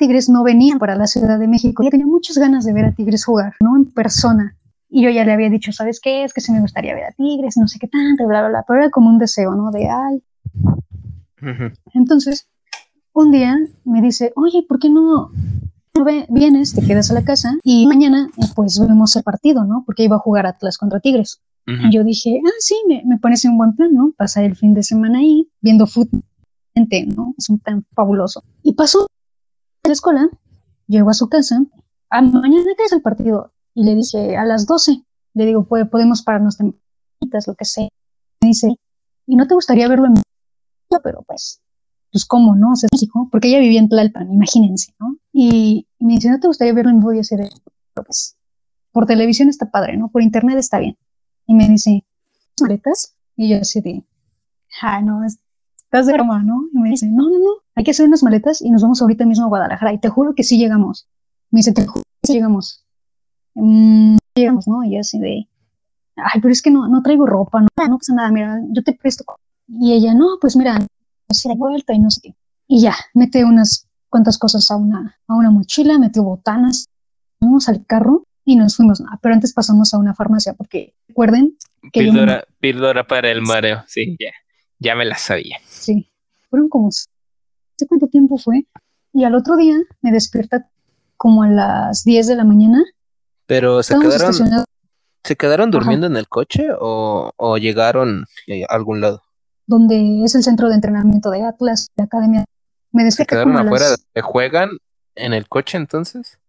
[0.00, 1.84] Tigres no venían para la Ciudad de México.
[1.84, 3.76] Yo tenía muchas ganas de ver a Tigres jugar, ¿no?
[3.76, 4.56] En persona.
[4.88, 6.24] Y yo ya le había dicho, ¿sabes qué?
[6.24, 8.64] Es que sí me gustaría ver a Tigres, no sé qué tanto, bla, bla, bla.
[8.66, 9.70] Pero era como un deseo, ¿no?
[9.70, 10.22] De, ay.
[11.92, 12.48] Entonces,
[13.12, 15.30] un día me dice, oye, ¿por qué no
[16.30, 19.82] vienes, te quedas a la casa y mañana pues vemos el partido, ¿no?
[19.84, 21.42] Porque iba a jugar Atlas contra Tigres.
[21.66, 24.12] Y yo dije, ah, sí, me, me, parece un buen plan, ¿no?
[24.16, 26.22] Pasar el fin de semana ahí viendo fútbol,
[27.14, 27.34] ¿no?
[27.38, 28.42] Es un plan fabuloso.
[28.64, 29.06] Y pasó
[29.90, 30.30] la escuela,
[30.86, 31.60] llegó a su casa,
[32.10, 33.52] a mañana qué es el partido.
[33.74, 35.04] Y le dije, a las 12.
[35.34, 37.88] Le digo, podemos pararnos tempranitas, lo que sea.
[38.40, 38.76] Me dice,
[39.26, 40.14] ¿y no te gustaría verlo en
[41.02, 41.60] Pero pues,
[42.10, 42.72] pues cómo, ¿no?
[42.72, 42.88] O sea,
[43.30, 45.16] porque ella vivía en Tlalpan, imagínense, ¿no?
[45.32, 47.12] Y, me dice, ¿no te gustaría verlo en vivo?
[47.12, 47.48] Y así de,
[47.94, 48.36] pues,
[48.90, 50.08] por televisión está padre, ¿no?
[50.08, 50.96] Por internet está bien.
[51.46, 52.04] Y me dice,
[52.60, 53.16] ¿maletas?
[53.36, 54.04] Y yo así de,
[54.82, 55.20] ah, no,
[55.90, 56.68] estás de broma, ¿no?
[56.72, 59.26] Y me dice, no, no, no, hay que hacer unas maletas y nos vamos ahorita
[59.26, 59.92] mismo a Guadalajara.
[59.92, 61.08] Y te juro que sí llegamos.
[61.50, 62.86] Me dice, te juro que sí llegamos.
[63.54, 64.84] Mm, llegamos, ¿no?
[64.84, 65.48] Y yo así de,
[66.14, 68.92] ay, pero es que no, no traigo ropa, no, no pasa nada, mira, yo te
[68.92, 69.24] presto.
[69.66, 70.78] Y ella, no, pues mira,
[71.28, 72.34] se de vuelta y no sé qué.
[72.68, 76.86] Y ya, mete unas cuantas cosas a una, a una mochila, metió botanas,
[77.40, 79.02] fuimos al carro y nos fuimos.
[79.20, 81.56] pero antes pasamos a una farmacia porque recuerden
[81.92, 82.00] que.
[82.60, 84.30] Píldora, para el mareo, sí, ya,
[84.80, 85.58] ya me la sabía.
[85.68, 86.10] Sí,
[86.50, 86.86] fueron como.
[86.86, 86.90] No
[87.76, 88.66] sé cuánto tiempo fue.
[89.12, 90.68] Y al otro día me despierta
[91.16, 92.82] como a las 10 de la mañana.
[93.46, 94.34] Pero se quedaron.
[95.22, 98.24] ¿Se quedaron durmiendo en el coche o, o llegaron
[98.68, 99.22] a algún lado?
[99.70, 102.44] donde es el centro de entrenamiento de Atlas, de Academia.
[102.90, 103.86] Me ¿Se quedaron afuera?
[104.20, 104.70] ¿Juegan
[105.14, 106.40] en el coche entonces?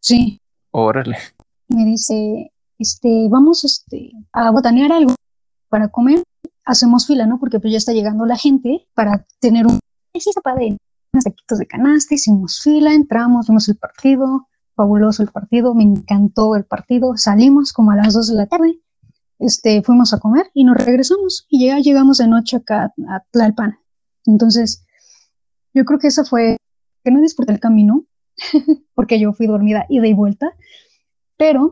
[0.00, 0.40] Sí.
[0.72, 1.16] Órale.
[1.68, 2.50] Me dice,
[2.80, 5.14] este, vamos este, a botanear algo
[5.68, 6.24] para comer.
[6.64, 7.38] Hacemos fila, ¿no?
[7.38, 9.78] Porque pues ya está llegando la gente para tener un...
[10.42, 10.76] Padre.
[11.12, 16.56] Unos taquitos de canasta, hicimos fila, entramos, vimos el partido, fabuloso el partido, me encantó
[16.56, 18.80] el partido, salimos como a las 2 de la tarde,
[19.38, 23.78] este, fuimos a comer y nos regresamos y ya llegamos de noche acá a Tlalpan.
[24.24, 24.86] Entonces,
[25.74, 26.56] yo creo que eso fue,
[27.04, 28.04] que no disfruté el camino,
[28.94, 30.54] porque yo fui dormida ida y vuelta,
[31.36, 31.70] pero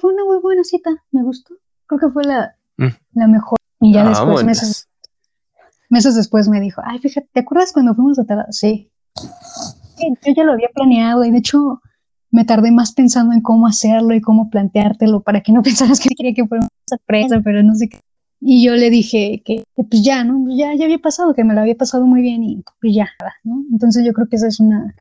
[0.00, 1.54] fue una muy buena cita, me gustó.
[1.86, 2.88] Creo que fue la, mm.
[3.14, 3.58] la mejor.
[3.82, 4.88] Y ya después, meses,
[5.90, 8.52] meses después me dijo, ay, fíjate, ¿te acuerdas cuando fuimos a Tlalpan?
[8.52, 8.92] Sí.
[10.24, 11.80] Yo ya lo había planeado y de hecho
[12.30, 16.10] me tardé más pensando en cómo hacerlo y cómo planteártelo para que no pensaras que
[16.16, 17.98] quería que fuera una sorpresa, pero no sé qué.
[18.40, 20.46] Y yo le dije que, pues ya, ¿no?
[20.56, 23.08] Ya, ya había pasado, que me lo había pasado muy bien y pues ya,
[23.42, 23.64] ¿no?
[23.72, 24.94] Entonces yo creo que esa es una,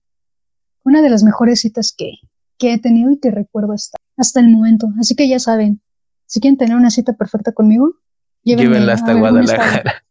[0.83, 2.13] una de las mejores citas que,
[2.57, 4.89] que he tenido y que recuerdo hasta, hasta el momento.
[4.99, 5.81] Así que ya saben,
[6.25, 7.93] si quieren tener una cita perfecta conmigo,
[8.43, 10.03] llévenla hasta Guadalajara.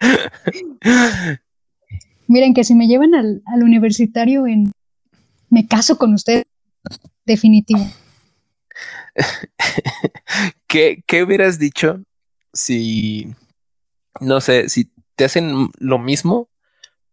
[2.28, 4.72] Miren que si me llevan al, al universitario en
[5.50, 6.44] me caso con usted
[7.26, 7.86] definitivo.
[10.66, 12.00] ¿Qué, ¿Qué hubieras dicho
[12.52, 13.34] si,
[14.20, 16.48] no sé, si te hacen lo mismo,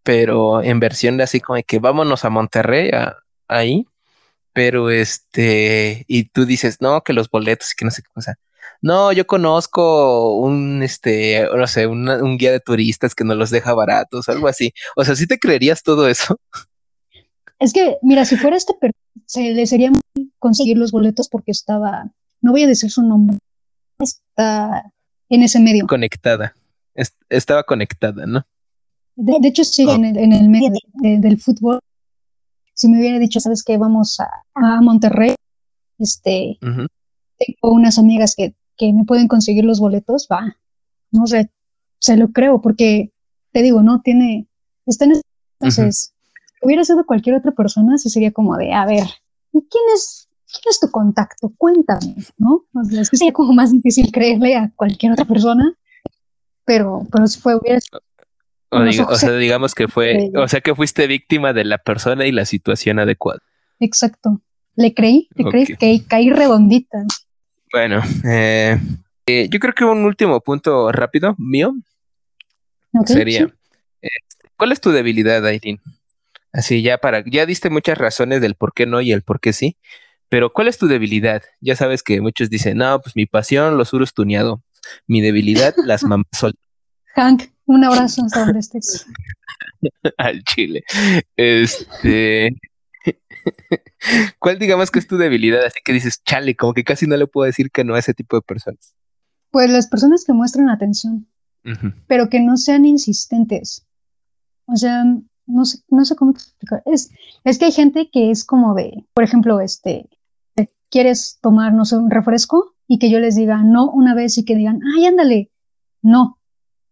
[0.03, 2.91] pero en versión de así como de que vámonos a Monterrey,
[3.47, 3.87] ahí,
[4.53, 8.39] pero este, y tú dices, no, que los boletos y que no sé qué cosa.
[8.81, 13.73] No, yo conozco un, este, no sé, un guía de turistas que nos los deja
[13.73, 14.73] baratos, algo así.
[14.95, 16.39] O sea, ¿sí te creerías todo eso?
[17.59, 18.73] Es que, mira, si fuera este,
[19.25, 22.09] se le sería muy conseguir los boletos porque estaba,
[22.41, 23.37] no voy a decir su nombre,
[23.99, 24.91] está
[25.27, 25.85] en ese medio.
[25.85, 26.55] Conectada,
[27.29, 28.45] estaba conectada, ¿no?
[29.15, 30.71] De, hecho, sí, en, el, en el medio
[31.01, 31.79] del fútbol.
[32.73, 33.77] Si me hubiera dicho, ¿sabes qué?
[33.77, 35.35] Vamos a, Monterrey,
[35.97, 36.57] este,
[37.39, 40.57] tengo unas amigas que, que me pueden conseguir los boletos, va,
[41.11, 41.49] no sé,
[41.99, 43.11] se lo creo, porque
[43.51, 44.47] te digo, no tiene,
[44.85, 45.21] está en
[45.61, 46.13] entonces,
[46.61, 49.03] hubiera sido cualquier otra persona, sí sería como de, a ver,
[49.51, 51.51] ¿quién es, quién es tu contacto?
[51.57, 52.65] Cuéntame, ¿no?
[52.73, 55.73] O sea, es que sería como más difícil creerle a cualquier otra persona,
[56.63, 57.79] pero, pero si fue, hubiera
[58.71, 62.45] o, sea, digamos que fue, o sea, que fuiste víctima de la persona y la
[62.45, 63.39] situación adecuada.
[63.79, 64.41] Exacto.
[64.75, 67.03] Le creí, le creí que caí redondita.
[67.71, 68.77] Bueno, eh,
[69.27, 71.75] eh, yo creo que un último punto rápido mío
[73.05, 73.53] sería,
[74.01, 74.09] eh,
[74.57, 75.79] ¿cuál es tu debilidad, Aileen?
[76.51, 79.53] Así ya para, ya diste muchas razones del por qué no y el por qué
[79.53, 79.77] sí,
[80.29, 81.43] pero ¿cuál es tu debilidad?
[81.61, 84.63] Ya sabes que muchos dicen, no, pues mi pasión, los uros tuneado,
[85.05, 86.25] mi debilidad, las mamás
[87.15, 89.05] Hank, un abrazo hasta donde estés.
[90.17, 90.83] Al chile.
[91.35, 92.55] Este.
[94.39, 95.65] ¿Cuál digamos que es tu debilidad?
[95.65, 98.13] Así que dices, chale, como que casi no le puedo decir que no a ese
[98.13, 98.93] tipo de personas.
[99.51, 101.27] Pues las personas que muestran atención,
[102.07, 103.85] pero que no sean insistentes.
[104.65, 105.03] O sea,
[105.47, 106.83] no sé, no sé cómo explicar.
[106.85, 107.09] Es,
[107.43, 110.07] es que hay gente que es como de, por ejemplo, este,
[110.89, 114.45] quieres tomar, no sé, un refresco y que yo les diga no una vez y
[114.45, 115.51] que digan, ay, ándale,
[116.01, 116.39] no,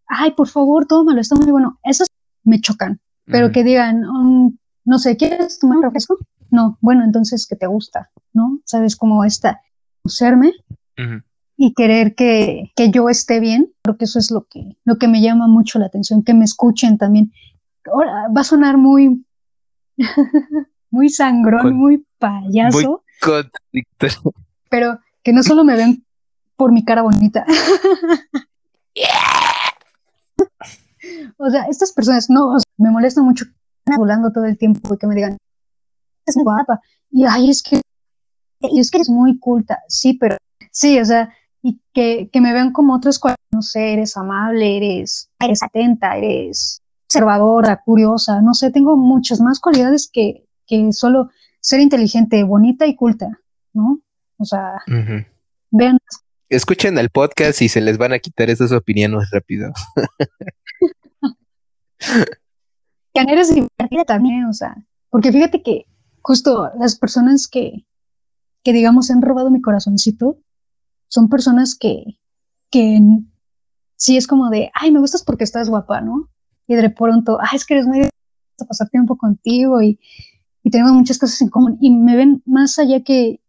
[0.08, 1.80] ay, por favor, tómalo, está muy bueno.
[1.84, 2.08] Esos
[2.44, 3.00] me chocan.
[3.26, 6.18] pero que digan, um, no sé, ¿quieres tomar refresco?
[6.50, 8.60] No, bueno, entonces que te gusta, ¿no?
[8.66, 9.62] ¿Sabes cómo está?
[10.04, 10.54] Conocerme
[11.58, 15.08] y querer que, que, yo esté bien, creo que eso es lo que, lo que
[15.08, 17.32] me llama mucho la atención, que me escuchen también.
[17.92, 19.26] Ahora, va a sonar muy,
[20.92, 23.04] muy sangrón, muy payaso.
[24.70, 26.06] pero que no solo me ven
[26.56, 27.46] por mi cara bonita.
[31.38, 33.46] o sea, estas personas no, me molesta mucho
[33.86, 35.38] hablando todo el tiempo y que me digan,
[36.28, 36.80] es guapa,
[37.12, 37.82] y ay, es que,
[38.62, 40.38] es que eres muy culta, sí, pero
[40.72, 43.20] sí, o sea, y que, que me vean como otros,
[43.52, 49.60] no sé, eres amable, eres, eres atenta, eres observadora, curiosa, no sé, tengo muchas más
[49.60, 51.30] cualidades que, que solo
[51.60, 53.40] ser inteligente, bonita y culta,
[53.74, 54.02] ¿no?
[54.38, 54.76] O sea,
[55.72, 55.98] vean.
[56.50, 59.72] Escuchen el podcast y se les van a quitar esas opiniones rápido.
[61.98, 64.76] que eres divertida también, o sea,
[65.10, 65.86] porque fíjate que
[66.28, 67.86] justo las personas que,
[68.62, 70.38] que digamos han robado mi corazoncito
[71.08, 72.20] son personas que,
[72.70, 73.00] que
[73.96, 76.30] sí es como de, ay, me gustas porque estás guapa, ¿no?
[76.68, 78.10] Y de pronto, ay, es que eres muy de
[78.68, 80.02] pasar tiempo contigo y,
[80.64, 83.40] y tenemos muchas cosas en común y me ven más allá que,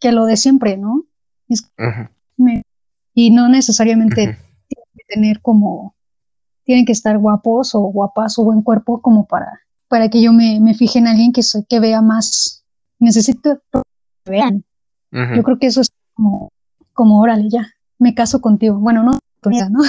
[0.00, 1.04] que lo de siempre, ¿no?
[3.14, 4.22] y no necesariamente
[4.66, 5.94] tienen que tener como,
[6.64, 10.60] tienen que estar guapos o guapas o buen cuerpo como para, para que yo me,
[10.60, 12.64] me fije en alguien que, que vea más.
[12.98, 14.64] Necesito que vean.
[15.10, 16.50] Yo creo que eso es como,
[16.92, 17.66] como, órale, ya,
[17.98, 18.78] me caso contigo.
[18.78, 19.12] Bueno, no,
[19.42, 19.80] ¿no?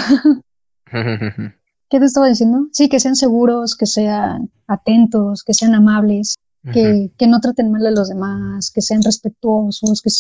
[1.90, 2.68] ¿Qué te estaba diciendo?
[2.72, 6.36] Sí, que sean seguros, que sean atentos, que sean amables,
[6.72, 10.12] que, que, no traten mal a los demás, que sean respetuosos, que,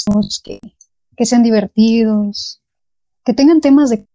[0.43, 0.59] que,
[1.15, 2.61] que sean divertidos,
[3.23, 4.07] que tengan temas de...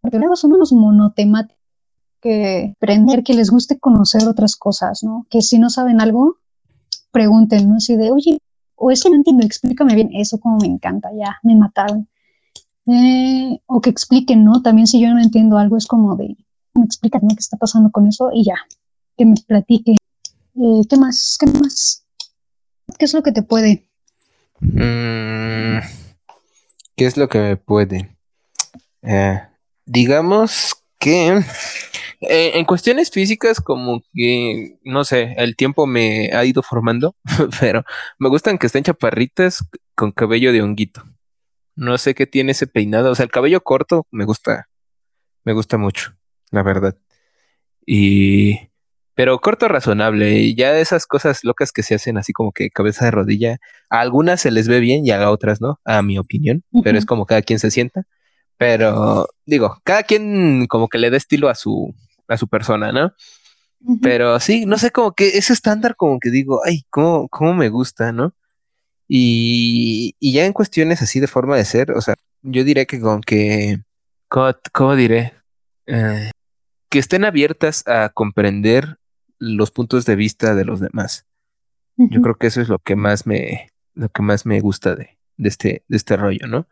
[0.00, 1.61] Porque luego son unos monotemáticos
[2.22, 5.26] que aprender, que les guste conocer otras cosas, ¿no?
[5.28, 6.38] Que si no saben algo,
[7.10, 7.76] pregunten, ¿no?
[7.76, 8.38] Así de, oye,
[8.76, 12.08] o es que no entiendo, explícame bien eso, como me encanta, ya, me mataron.
[12.86, 14.62] Eh, o que expliquen, ¿no?
[14.62, 16.36] También si yo no entiendo algo, es como de,
[16.74, 18.56] me explican qué está pasando con eso y ya,
[19.16, 19.96] que me platique.
[20.54, 21.36] Eh, ¿Qué más?
[21.38, 22.04] ¿Qué más?
[22.98, 23.88] ¿Qué es lo que te puede?
[24.60, 25.78] Mm,
[26.96, 28.16] ¿Qué es lo que me puede?
[29.02, 29.40] Eh,
[29.86, 31.40] digamos que
[32.20, 37.16] eh, en cuestiones físicas, como que, no sé, el tiempo me ha ido formando,
[37.60, 37.84] pero
[38.18, 39.64] me gustan que estén chaparritas
[39.96, 41.02] con cabello de honguito.
[41.74, 44.68] No sé qué tiene ese peinado, o sea, el cabello corto me gusta,
[45.44, 46.14] me gusta mucho,
[46.52, 46.96] la verdad.
[47.84, 48.70] Y,
[49.14, 53.06] pero corto razonable, y ya esas cosas locas que se hacen así como que cabeza
[53.06, 53.58] de rodilla,
[53.90, 57.06] a algunas se les ve bien y a otras no, a mi opinión, pero es
[57.06, 58.04] como cada quien se sienta.
[58.62, 61.92] Pero digo, cada quien como que le da estilo a su,
[62.28, 63.12] a su persona, ¿no?
[64.00, 67.70] Pero sí, no sé, como que ese estándar como que digo, ay, cómo, cómo me
[67.70, 68.36] gusta, ¿no?
[69.08, 73.00] Y, y ya en cuestiones así de forma de ser, o sea, yo diré que
[73.00, 73.78] con que,
[74.28, 75.32] ¿cómo, diré?
[75.86, 76.30] Eh,
[76.88, 78.96] que estén abiertas a comprender
[79.40, 81.26] los puntos de vista de los demás.
[81.96, 85.18] Yo creo que eso es lo que más me, lo que más me gusta de,
[85.36, 86.68] de este, de este rollo, ¿no?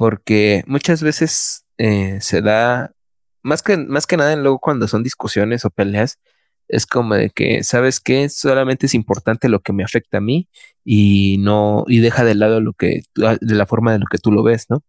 [0.00, 2.94] Porque muchas veces eh, se da
[3.42, 6.18] más que, más que nada luego cuando son discusiones o peleas,
[6.68, 8.30] es como de que, ¿sabes qué?
[8.30, 10.48] Solamente es importante lo que me afecta a mí
[10.86, 14.16] y no, y deja de lado lo que, ah, de la forma de lo que
[14.16, 14.82] tú lo ves, ¿no?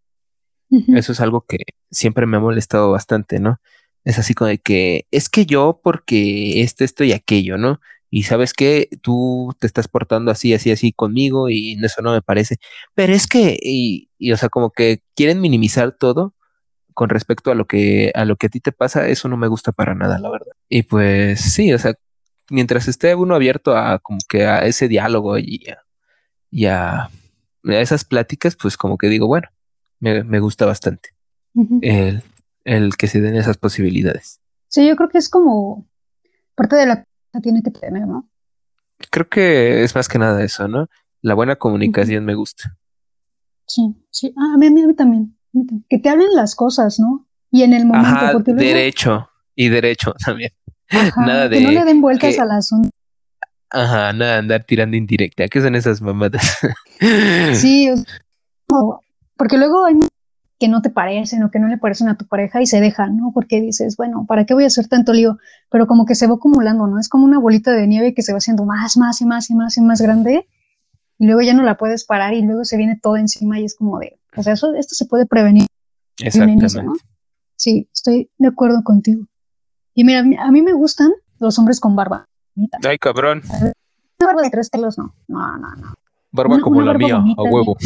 [0.70, 1.58] Eso es algo que
[1.90, 3.60] siempre me ha molestado bastante, ¿no?
[4.06, 7.82] Es así como de que, es que yo porque esto, esto y aquello, ¿no?
[8.14, 12.22] Y sabes que tú te estás portando así, así, así conmigo y eso no me
[12.22, 12.58] parece.
[12.94, 16.36] Pero es que, y, y o sea, como que quieren minimizar todo
[16.94, 19.48] con respecto a lo que a lo que a ti te pasa, eso no me
[19.48, 20.52] gusta para nada, la verdad.
[20.68, 21.94] Y pues sí, o sea,
[22.50, 25.80] mientras esté uno abierto a como que a ese diálogo y a,
[26.52, 27.10] y a,
[27.64, 29.48] esas pláticas, pues como que digo, bueno,
[30.00, 31.12] me, gusta bastante
[31.82, 32.24] el,
[32.66, 34.42] el, que se den esas posibilidades.
[34.68, 35.88] Sí, yo creo que es como
[36.56, 38.30] parte de la que tiene que tener, ¿no?
[39.10, 40.88] Creo que es más que nada eso, ¿no?
[41.22, 42.78] La buena comunicación me gusta.
[43.66, 45.36] Sí, sí, ah, a, mí, a mí también
[45.90, 47.28] que te hablen las cosas, ¿no?
[47.52, 48.10] Y en el momento.
[48.10, 50.52] Ajá, derecho y derecho también.
[51.18, 51.58] nada de.
[51.58, 52.90] Que no le den vueltas al asunto.
[53.70, 55.48] Ajá, nada andar tirando indirecta.
[55.48, 56.58] ¿Qué son esas mamadas?
[57.54, 57.90] sí,
[59.38, 59.96] porque luego hay
[60.62, 63.18] que no te parecen o que no le parecen a tu pareja y se dejan,
[63.18, 63.32] ¿no?
[63.34, 65.40] Porque dices, bueno, ¿para qué voy a hacer tanto lío?
[65.72, 67.00] Pero como que se va acumulando, ¿no?
[67.00, 69.56] Es como una bolita de nieve que se va haciendo más, más y más y
[69.56, 70.48] más y más grande
[71.18, 73.76] y luego ya no la puedes parar y luego se viene todo encima y es
[73.76, 75.66] como de, o sea, eso, esto se puede prevenir.
[76.20, 76.84] Exactamente.
[76.84, 76.94] ¿no?
[77.56, 79.26] Sí, estoy de acuerdo contigo.
[79.96, 82.28] Y mira, a mí me gustan los hombres con barba.
[82.88, 83.42] Ay, cabrón.
[84.20, 85.16] Una barba de tres pelos, no.
[85.28, 85.94] No, no, no.
[86.32, 87.78] Barba Una- como una la barba mía, bonita a huevo.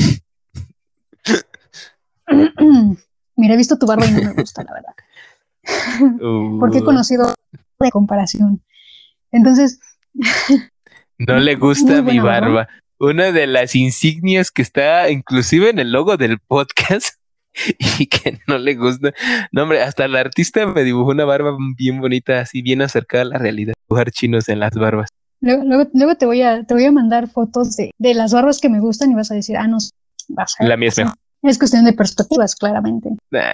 [3.38, 4.94] Mira, he visto tu barba y no me gusta, la verdad.
[6.60, 7.34] Porque he Uh, conocido
[7.80, 8.62] de comparación.
[9.32, 9.80] Entonces,
[11.18, 12.48] No le gusta mi barba.
[12.48, 12.68] barba.
[12.99, 17.16] Una de las insignias que está inclusive en el logo del podcast
[17.99, 19.14] y que no le gusta.
[19.52, 23.28] No, hombre, hasta el artista me dibujó una barba bien bonita, así bien acercada a
[23.28, 23.74] la realidad.
[23.90, 25.10] Dibujar chinos en las barbas.
[25.41, 28.60] luego, luego, luego te, voy a, te voy a mandar fotos de, de las barbas
[28.62, 29.78] que me gustan y vas a decir, ah, no,
[30.30, 31.16] vas a La mía es mejor.
[31.45, 33.09] Es cuestión de perspectivas, claramente.
[33.31, 33.53] Nah.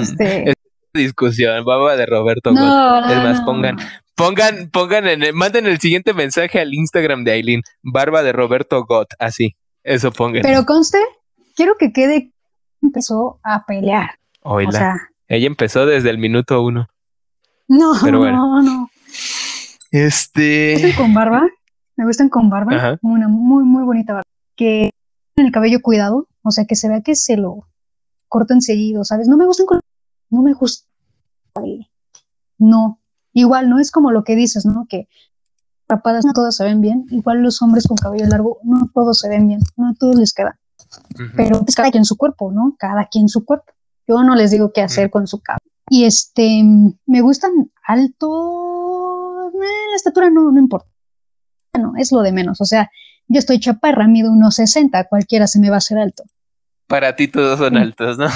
[0.00, 0.54] Este,
[0.94, 3.44] Discusión, barba de Roberto no, Es más, no.
[3.46, 3.76] pongan,
[4.14, 8.84] pongan, pongan en el, manden el siguiente mensaje al Instagram de Aileen, barba de Roberto
[8.84, 9.54] God, así,
[9.84, 10.42] eso pongan.
[10.42, 10.98] Pero conste,
[11.56, 12.32] quiero que quede que
[12.82, 14.10] empezó a pelear.
[14.42, 14.68] Oíla.
[14.68, 14.96] O sea,
[15.28, 16.88] Ella empezó desde el minuto uno.
[17.68, 18.36] no, Pero bueno.
[18.38, 18.90] no, no.
[19.92, 20.72] ¿Me Este.
[20.74, 21.48] gustan con barba?
[21.96, 22.76] Me gustan con barba.
[22.76, 22.98] Ajá.
[23.02, 24.24] Una muy, muy bonita barba.
[24.56, 24.90] Que
[25.36, 27.68] en el cabello cuidado, o sea, que se vea que se lo
[28.28, 29.28] cortan seguido, ¿sabes?
[29.28, 29.80] No me gustan con...
[30.30, 30.86] No me gusta.
[32.58, 33.00] No.
[33.32, 34.86] Igual, no es como lo que dices, ¿no?
[34.88, 35.08] Que
[35.88, 37.06] rapadas no todas se ven bien.
[37.10, 39.60] Igual los hombres con cabello largo, no todos se ven bien.
[39.76, 40.58] No a todos les queda.
[41.36, 42.74] Pero pues cada quien su cuerpo, ¿no?
[42.78, 43.72] Cada quien su cuerpo.
[44.06, 45.70] Yo no les digo qué hacer con su cabello.
[45.90, 46.62] Y este,
[47.06, 50.88] me gustan alto, eh, la estatura no, no importa.
[51.78, 52.60] No, es lo de menos.
[52.60, 52.90] O sea,
[53.26, 56.24] yo estoy chaparra, mido unos 60, cualquiera se me va a hacer alto.
[56.88, 57.76] Para ti todos son Mm.
[57.76, 58.26] altos, ¿no?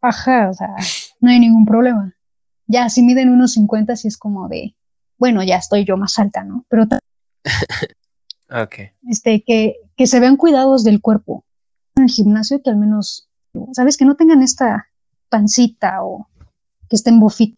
[0.00, 0.68] Ajá, o sea,
[1.20, 2.14] no hay ningún problema.
[2.66, 4.74] Ya, si miden unos 50, sí es como de,
[5.18, 6.64] bueno, ya estoy yo más alta, ¿no?
[6.70, 6.86] Pero
[9.08, 11.44] este, que, que se vean cuidados del cuerpo.
[11.96, 13.28] En el gimnasio, que al menos,
[13.72, 13.96] ¿sabes?
[13.96, 14.88] Que no tengan esta
[15.28, 16.28] pancita o
[16.88, 17.56] que estén bofita.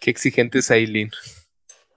[0.00, 1.10] Qué exigente es Aileen.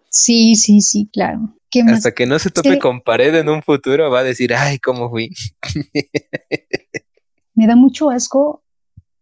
[0.09, 1.55] Sí, sí, sí, claro.
[1.87, 4.77] Hasta que no se tope que- con pared en un futuro va a decir, ay,
[4.79, 5.29] ¿cómo fui?
[7.53, 8.63] Me da mucho asco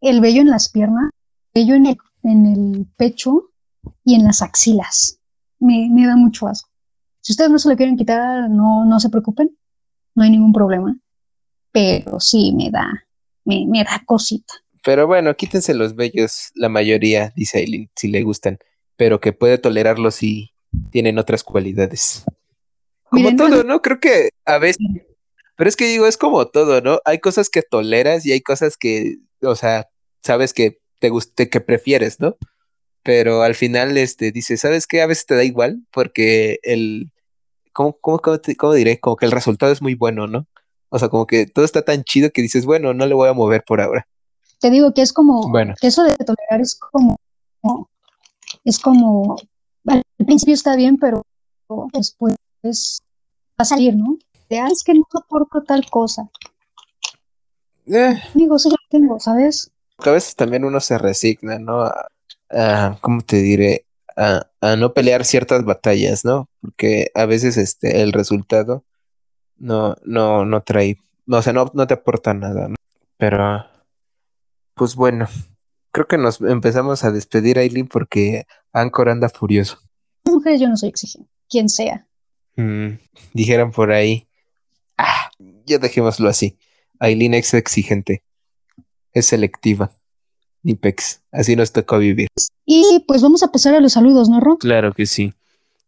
[0.01, 1.09] el vello en las piernas,
[1.53, 3.51] el vello en el, en el pecho
[4.03, 5.19] y en las axilas.
[5.59, 6.69] Me, me da mucho asco.
[7.21, 9.57] Si ustedes no se lo quieren quitar, no, no se preocupen,
[10.15, 10.97] no hay ningún problema.
[11.71, 12.87] Pero sí me da,
[13.45, 14.53] me, me da cosita.
[14.83, 18.57] Pero bueno, quítense los bellos, la mayoría, dice Aileen, si le gustan,
[18.95, 20.53] pero que puede tolerarlos si
[20.91, 22.23] tienen otras cualidades.
[23.03, 23.81] Como Miren, todo, ¿no?
[23.81, 24.77] Creo que a veces,
[25.59, 26.99] pero es que digo, es como todo, ¿no?
[27.03, 29.89] Hay cosas que toleras y hay cosas que, o sea,
[30.23, 32.37] sabes que te guste, que prefieres, ¿no?
[33.03, 35.01] Pero al final, este, dices, ¿sabes qué?
[35.01, 37.11] A veces te da igual porque el,
[37.73, 39.01] ¿cómo, cómo, cómo, te- cómo diré?
[39.01, 40.47] Como que el resultado es muy bueno, ¿no?
[40.87, 43.33] O sea, como que todo está tan chido que dices, bueno, no le voy a
[43.33, 44.07] mover por ahora.
[44.61, 45.73] te digo que es como, Bueno.
[45.81, 47.17] que eso de tolerar es como,
[48.63, 49.35] es como,
[49.87, 51.21] al principio está bien, pero
[51.93, 52.69] después va
[53.57, 54.17] a salir, ¿no?
[54.49, 56.29] De, "Ay, es que no soporto tal cosa.
[57.87, 59.71] Eh, Amigo, sí lo tengo, ¿sabes?
[59.97, 61.81] a veces también uno se resigna, ¿no?
[61.81, 62.07] A,
[62.51, 63.85] a- ¿cómo te diré?
[64.15, 66.47] A, a no pelear ciertas batallas, ¿no?
[66.61, 68.85] Porque a veces este, el resultado
[69.57, 72.75] no, no, no trae, no, o sea, no, no te aporta nada, ¿no?
[73.17, 73.65] Pero,
[74.73, 75.27] pues bueno,
[75.91, 79.79] creo que nos empezamos a despedir, Aileen, porque Anchor anda furioso.
[80.25, 82.07] Mujeres yo no soy exigente, quien sea.
[82.55, 82.99] Mm,
[83.33, 84.28] dijeran por ahí, ah,
[85.69, 86.57] ya dejémoslo así.
[86.99, 88.23] Aileen es exigente,
[89.13, 89.91] es selectiva,
[90.63, 92.27] ni pex, así nos tocó vivir.
[92.65, 94.57] Y pues vamos a pasar a los saludos, ¿no, Ron?
[94.57, 95.33] Claro que sí.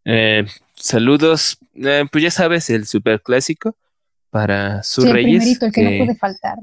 [0.06, 0.46] Eh,
[0.76, 3.76] saludos, eh, pues ya sabes, el super clásico
[4.30, 6.58] para sus Sí, el reyes, primerito, el que, que no puede faltar,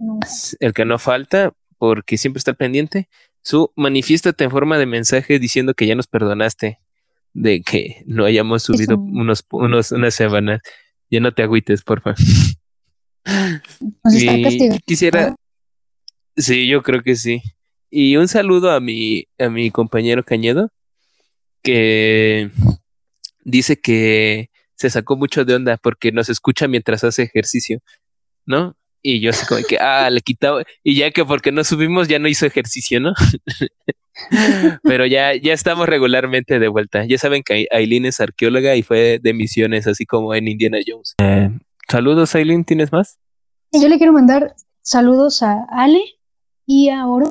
[0.61, 3.09] el que no falta, porque siempre está pendiente.
[3.43, 6.81] Su manifiéstate en forma de mensaje diciendo que ya nos perdonaste
[7.35, 10.61] de que no hayamos subido unos, unos, unas semanas.
[11.11, 12.15] Ya no te agüites, porfa.
[13.25, 14.79] Nos está Y castigando.
[14.87, 15.37] quisiera,
[16.37, 17.43] sí, yo creo que sí.
[17.91, 20.71] Y un saludo a mi, a mi compañero Cañedo,
[21.63, 22.51] que
[23.45, 27.81] dice que se sacó mucho de onda porque nos escucha mientras hace ejercicio,
[28.47, 28.77] ¿no?
[29.03, 32.19] Y yo así como que, ah, le quitaba, y ya que porque no subimos ya
[32.19, 33.13] no hizo ejercicio, ¿no?
[34.83, 37.05] Pero ya, ya estamos regularmente de vuelta.
[37.07, 41.15] Ya saben que Aileen es arqueóloga y fue de misiones, así como en Indiana Jones.
[41.23, 41.51] Eh,
[41.91, 43.19] saludos, Aileen, ¿tienes más?
[43.73, 46.01] Yo le quiero mandar saludos a Ale
[46.67, 47.31] y a Oro,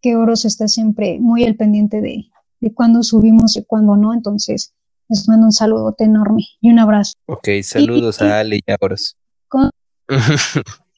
[0.00, 2.26] que Oro se está siempre muy al pendiente de,
[2.60, 4.12] de cuándo subimos y cuándo no.
[4.14, 4.74] Entonces,
[5.08, 7.14] les mando un saludote enorme y un abrazo.
[7.26, 9.16] Ok, saludos a Ale y a Oros.
[9.48, 9.70] Con-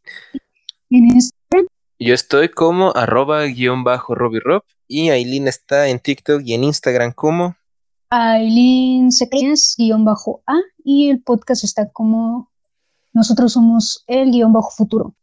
[0.93, 1.67] En Instagram,
[2.01, 7.13] Yo estoy como arroba guion bajo Rob y Aileen está en TikTok y en Instagram
[7.13, 7.55] como
[8.11, 12.50] Aileen Sequeñas, guion bajo A, y el podcast está como
[13.13, 15.15] nosotros somos el guion bajo futuro.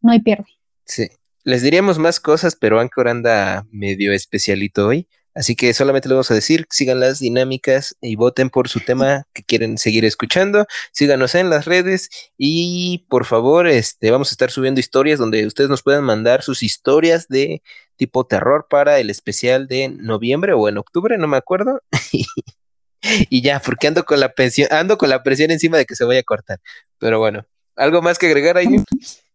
[0.00, 0.46] no hay pierde.
[0.84, 1.08] Sí.
[1.44, 5.08] Les diríamos más cosas, pero Anchor anda medio especialito hoy.
[5.34, 9.26] Así que solamente les vamos a decir, sigan las dinámicas y voten por su tema
[9.32, 10.66] que quieren seguir escuchando.
[10.92, 15.70] Síganos en las redes y por favor, este, vamos a estar subiendo historias donde ustedes
[15.70, 17.62] nos puedan mandar sus historias de
[17.96, 21.80] tipo terror para el especial de noviembre o en octubre, no me acuerdo.
[23.02, 26.04] y ya, porque ando con la presión, ando con la presión encima de que se
[26.04, 26.60] vaya a cortar.
[26.98, 27.44] Pero bueno,
[27.76, 28.68] ¿algo más que agregar ahí?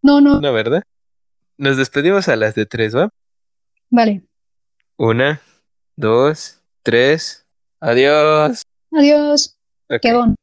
[0.01, 0.39] No, no.
[0.39, 0.83] No, ¿verdad?
[1.57, 3.09] Nos despedimos a las de tres, ¿va?
[3.89, 4.23] Vale.
[4.95, 5.41] Una
[5.95, 7.45] dos, tres.
[7.79, 8.63] Adiós.
[8.91, 9.57] Adiós.
[10.01, 10.35] Qué bon.